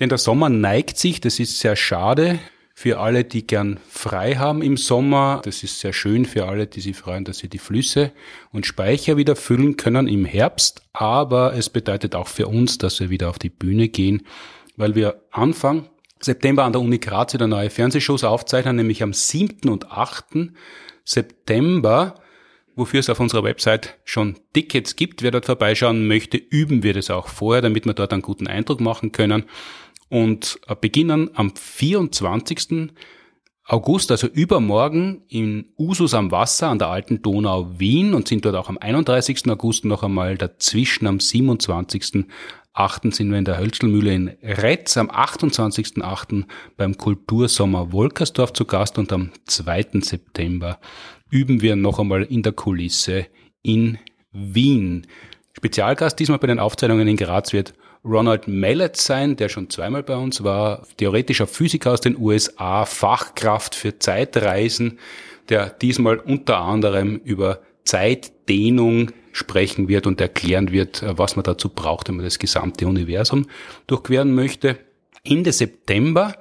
Denn 0.00 0.08
der 0.08 0.18
Sommer 0.18 0.48
neigt 0.48 0.98
sich, 0.98 1.20
das 1.20 1.38
ist 1.38 1.60
sehr 1.60 1.76
schade 1.76 2.38
für 2.74 2.98
alle, 2.98 3.24
die 3.24 3.46
gern 3.46 3.80
frei 3.88 4.34
haben 4.34 4.60
im 4.60 4.76
Sommer. 4.76 5.40
Das 5.42 5.62
ist 5.62 5.80
sehr 5.80 5.94
schön 5.94 6.26
für 6.26 6.46
alle, 6.46 6.66
die 6.66 6.82
sich 6.82 6.94
freuen, 6.94 7.24
dass 7.24 7.38
sie 7.38 7.48
die 7.48 7.58
Flüsse 7.58 8.12
und 8.52 8.66
Speicher 8.66 9.16
wieder 9.16 9.34
füllen 9.34 9.78
können 9.78 10.06
im 10.08 10.26
Herbst. 10.26 10.82
Aber 10.92 11.54
es 11.54 11.70
bedeutet 11.70 12.14
auch 12.14 12.28
für 12.28 12.48
uns, 12.48 12.76
dass 12.76 13.00
wir 13.00 13.08
wieder 13.08 13.30
auf 13.30 13.38
die 13.38 13.48
Bühne 13.48 13.88
gehen, 13.88 14.26
weil 14.76 14.94
wir 14.94 15.22
Anfang 15.30 15.88
September 16.20 16.64
an 16.64 16.72
der 16.72 16.82
Uni 16.82 16.98
Graz 16.98 17.32
wieder 17.32 17.46
neue 17.46 17.70
Fernsehshows 17.70 18.24
aufzeichnen, 18.24 18.76
nämlich 18.76 19.02
am 19.02 19.14
7. 19.14 19.70
und 19.70 19.90
8. 19.90 20.50
September 21.06 22.20
wofür 22.76 23.00
es 23.00 23.10
auf 23.10 23.18
unserer 23.18 23.42
Website 23.42 23.96
schon 24.04 24.36
Tickets 24.52 24.94
gibt. 24.94 25.22
Wer 25.22 25.30
dort 25.32 25.46
vorbeischauen 25.46 26.06
möchte, 26.06 26.36
üben 26.36 26.82
wir 26.82 26.92
das 26.92 27.10
auch 27.10 27.28
vorher, 27.28 27.62
damit 27.62 27.86
wir 27.86 27.94
dort 27.94 28.12
einen 28.12 28.22
guten 28.22 28.46
Eindruck 28.46 28.80
machen 28.80 29.12
können 29.12 29.44
und 30.08 30.60
äh, 30.68 30.76
beginnen 30.78 31.30
am 31.34 31.56
24. 31.56 32.92
August, 33.68 34.12
also 34.12 34.28
übermorgen, 34.28 35.22
in 35.26 35.72
Usus 35.76 36.14
am 36.14 36.30
Wasser 36.30 36.68
an 36.68 36.78
der 36.78 36.88
alten 36.88 37.22
Donau 37.22 37.80
Wien 37.80 38.14
und 38.14 38.28
sind 38.28 38.44
dort 38.44 38.54
auch 38.54 38.68
am 38.68 38.78
31. 38.78 39.48
August 39.48 39.84
noch 39.84 40.04
einmal 40.04 40.38
dazwischen 40.38 41.08
am 41.08 41.18
27. 41.18 42.26
8. 42.76 43.14
sind 43.14 43.30
wir 43.30 43.38
in 43.38 43.44
der 43.46 43.58
Hölzelmühle 43.58 44.14
in 44.14 44.28
Retz, 44.42 44.96
am 44.98 45.10
28.8. 45.10 46.44
beim 46.76 46.96
Kultursommer 46.96 47.90
Wolkersdorf 47.92 48.52
zu 48.52 48.66
Gast 48.66 48.98
und 48.98 49.12
am 49.12 49.30
2. 49.46 50.00
September 50.02 50.78
üben 51.30 51.62
wir 51.62 51.74
noch 51.74 51.98
einmal 51.98 52.22
in 52.24 52.42
der 52.42 52.52
Kulisse 52.52 53.26
in 53.62 53.98
Wien. 54.30 55.06
Spezialgast 55.54 56.18
diesmal 56.18 56.38
bei 56.38 56.48
den 56.48 56.58
Aufzeichnungen 56.58 57.08
in 57.08 57.16
Graz 57.16 57.54
wird 57.54 57.72
Ronald 58.04 58.46
Mallet 58.46 58.96
sein, 58.96 59.36
der 59.36 59.48
schon 59.48 59.70
zweimal 59.70 60.02
bei 60.02 60.16
uns 60.16 60.44
war, 60.44 60.86
theoretischer 60.98 61.46
Physiker 61.46 61.92
aus 61.92 62.02
den 62.02 62.16
USA, 62.18 62.84
Fachkraft 62.84 63.74
für 63.74 63.98
Zeitreisen, 63.98 64.98
der 65.48 65.70
diesmal 65.70 66.18
unter 66.18 66.58
anderem 66.58 67.16
über 67.24 67.60
Zeitdehnung 67.84 69.12
sprechen 69.36 69.88
wird 69.88 70.06
und 70.06 70.20
erklären 70.20 70.72
wird, 70.72 71.04
was 71.06 71.36
man 71.36 71.44
dazu 71.44 71.68
braucht, 71.68 72.08
wenn 72.08 72.16
man 72.16 72.24
das 72.24 72.38
gesamte 72.38 72.86
Universum 72.86 73.46
durchqueren 73.86 74.34
möchte. 74.34 74.78
Ende 75.24 75.52
September 75.52 76.34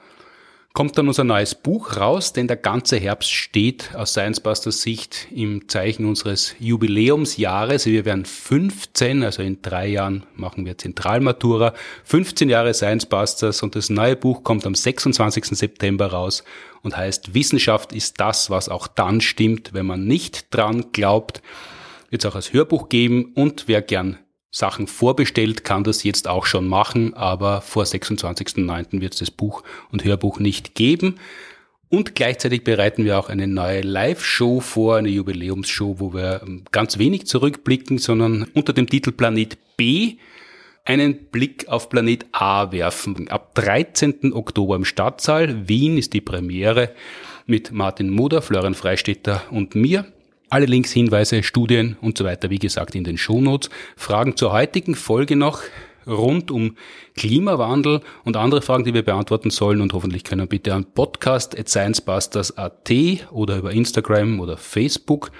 kommt 0.73 0.97
dann 0.97 1.07
unser 1.07 1.23
neues 1.23 1.55
Buch 1.55 1.95
raus, 1.97 2.33
denn 2.33 2.47
der 2.47 2.57
ganze 2.57 2.97
Herbst 2.97 3.31
steht 3.31 3.95
aus 3.95 4.11
Science 4.11 4.41
Busters 4.41 4.81
Sicht 4.81 5.27
im 5.33 5.69
Zeichen 5.69 6.05
unseres 6.05 6.53
Jubiläumsjahres. 6.59 7.85
Wir 7.85 8.03
werden 8.03 8.25
15, 8.25 9.23
also 9.23 9.41
in 9.41 9.61
drei 9.61 9.87
Jahren 9.87 10.25
machen 10.35 10.65
wir 10.65 10.77
Zentralmatura, 10.77 11.73
15 12.03 12.49
Jahre 12.49 12.73
Science 12.73 13.05
Busters 13.05 13.63
und 13.63 13.75
das 13.75 13.89
neue 13.89 14.17
Buch 14.17 14.43
kommt 14.43 14.65
am 14.65 14.75
26. 14.75 15.45
September 15.45 16.07
raus 16.07 16.43
und 16.81 16.95
heißt 16.95 17.33
Wissenschaft 17.33 17.93
ist 17.93 18.19
das, 18.19 18.49
was 18.49 18.67
auch 18.67 18.87
dann 18.87 19.21
stimmt, 19.21 19.73
wenn 19.73 19.85
man 19.85 20.05
nicht 20.05 20.53
dran 20.53 20.91
glaubt. 20.91 21.41
Wird 22.15 22.23
es 22.23 22.31
auch 22.31 22.35
als 22.35 22.53
Hörbuch 22.53 22.87
geben 22.87 23.33
und 23.35 23.67
wer 23.67 23.81
gern 23.81 24.17
Sachen 24.49 24.87
vorbestellt, 24.87 25.65
kann 25.65 25.83
das 25.83 26.05
jetzt 26.05 26.29
auch 26.29 26.45
schon 26.45 26.65
machen, 26.65 27.13
aber 27.13 27.59
vor 27.59 27.83
26.09. 27.83 29.01
wird 29.01 29.15
es 29.15 29.19
das 29.19 29.31
Buch 29.31 29.63
und 29.91 30.05
Hörbuch 30.05 30.39
nicht 30.39 30.75
geben. 30.75 31.15
Und 31.89 32.15
gleichzeitig 32.15 32.63
bereiten 32.63 33.03
wir 33.03 33.19
auch 33.19 33.27
eine 33.27 33.47
neue 33.47 33.81
Live-Show 33.81 34.61
vor, 34.61 34.95
eine 34.95 35.09
Jubiläumsshow, 35.09 35.99
wo 35.99 36.13
wir 36.13 36.41
ähm, 36.41 36.63
ganz 36.71 36.97
wenig 36.99 37.27
zurückblicken, 37.27 37.97
sondern 37.97 38.47
unter 38.53 38.71
dem 38.71 38.87
Titel 38.87 39.11
Planet 39.11 39.57
B 39.75 40.15
einen 40.85 41.25
Blick 41.31 41.67
auf 41.67 41.89
Planet 41.89 42.27
A 42.31 42.71
werfen. 42.71 43.27
Ab 43.27 43.55
13. 43.55 44.31
Oktober 44.31 44.77
im 44.77 44.85
Stadtsaal. 44.85 45.67
Wien 45.67 45.97
ist 45.97 46.13
die 46.13 46.21
Premiere 46.21 46.91
mit 47.45 47.73
Martin 47.73 48.09
Moder, 48.09 48.41
Florian 48.41 48.73
Freistetter 48.73 49.41
und 49.51 49.75
mir. 49.75 50.05
Alle 50.49 50.65
Links, 50.65 50.91
Hinweise, 50.91 51.43
Studien 51.43 51.97
und 52.01 52.17
so 52.17 52.25
weiter, 52.25 52.49
wie 52.49 52.59
gesagt, 52.59 52.95
in 52.95 53.03
den 53.03 53.17
Shownotes. 53.17 53.69
Fragen 53.95 54.37
zur 54.37 54.51
heutigen 54.51 54.95
Folge 54.95 55.35
noch 55.35 55.61
rund 56.07 56.51
um 56.51 56.77
Klimawandel 57.15 58.01
und 58.23 58.37
andere 58.37 58.61
Fragen, 58.61 58.83
die 58.83 58.93
wir 58.93 59.03
beantworten 59.03 59.49
sollen 59.49 59.81
und 59.81 59.93
hoffentlich 59.93 60.23
können 60.23 60.47
bitte 60.47 60.71
an 60.73 60.85
podcast.sciencebusters.at 60.85 62.91
oder 63.31 63.57
über 63.57 63.71
Instagram 63.71 64.39
oder 64.39 64.57
Facebook 64.57 65.31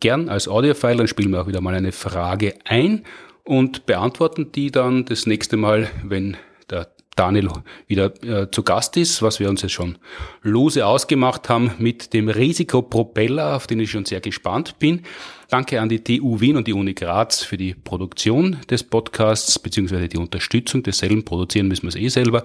gern 0.00 0.28
als 0.28 0.48
Audiofile, 0.48 0.96
dann 0.96 1.08
spielen 1.08 1.30
wir 1.30 1.42
auch 1.42 1.48
wieder 1.48 1.60
mal 1.60 1.74
eine 1.74 1.92
Frage 1.92 2.54
ein 2.64 3.04
und 3.44 3.86
beantworten 3.86 4.52
die 4.52 4.70
dann 4.70 5.04
das 5.04 5.26
nächste 5.26 5.56
Mal, 5.56 5.90
wenn 6.04 6.36
der 6.70 6.88
Daniel 7.16 7.48
wieder 7.86 8.12
äh, 8.22 8.50
zu 8.50 8.62
Gast 8.62 8.96
ist, 8.96 9.22
was 9.22 9.40
wir 9.40 9.48
uns 9.48 9.62
jetzt 9.62 9.72
schon 9.72 9.98
lose 10.42 10.86
ausgemacht 10.86 11.48
haben 11.48 11.72
mit 11.78 12.12
dem 12.12 12.28
Risikopropeller, 12.28 13.56
auf 13.56 13.66
den 13.66 13.80
ich 13.80 13.90
schon 13.90 14.04
sehr 14.04 14.20
gespannt 14.20 14.78
bin. 14.78 15.02
Danke 15.48 15.80
an 15.80 15.88
die 15.88 16.02
TU 16.02 16.40
Wien 16.40 16.56
und 16.56 16.66
die 16.66 16.72
Uni 16.72 16.92
Graz 16.92 17.42
für 17.42 17.56
die 17.56 17.74
Produktion 17.74 18.58
des 18.68 18.82
Podcasts 18.82 19.58
beziehungsweise 19.58 20.08
die 20.08 20.18
Unterstützung 20.18 20.82
desselben. 20.82 21.24
Produzieren 21.24 21.68
müssen 21.68 21.84
wir 21.84 21.90
es 21.90 21.96
eh 21.96 22.08
selber. 22.08 22.44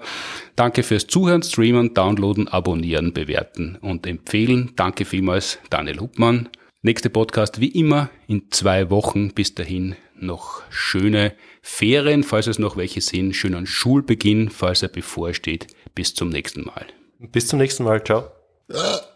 Danke 0.56 0.82
fürs 0.82 1.06
Zuhören, 1.06 1.42
Streamen, 1.42 1.94
Downloaden, 1.94 2.48
Abonnieren, 2.48 3.12
Bewerten 3.12 3.76
und 3.80 4.06
Empfehlen. 4.06 4.72
Danke 4.76 5.04
vielmals, 5.04 5.58
Daniel 5.68 6.00
Huppmann. 6.00 6.48
Nächste 6.82 7.10
Podcast 7.10 7.60
wie 7.60 7.68
immer 7.68 8.10
in 8.26 8.50
zwei 8.50 8.90
Wochen. 8.90 9.32
Bis 9.32 9.54
dahin 9.54 9.96
noch 10.22 10.62
schöne 10.70 11.34
Ferien, 11.60 12.24
falls 12.24 12.46
es 12.46 12.58
noch 12.58 12.76
welche 12.76 13.00
sind, 13.00 13.34
schönen 13.34 13.66
Schulbeginn, 13.66 14.50
falls 14.50 14.82
er 14.82 14.88
bevorsteht. 14.88 15.66
Bis 15.94 16.14
zum 16.14 16.28
nächsten 16.28 16.64
Mal. 16.64 16.86
Bis 17.18 17.48
zum 17.48 17.58
nächsten 17.58 17.84
Mal. 17.84 18.02
Ciao. 18.02 18.30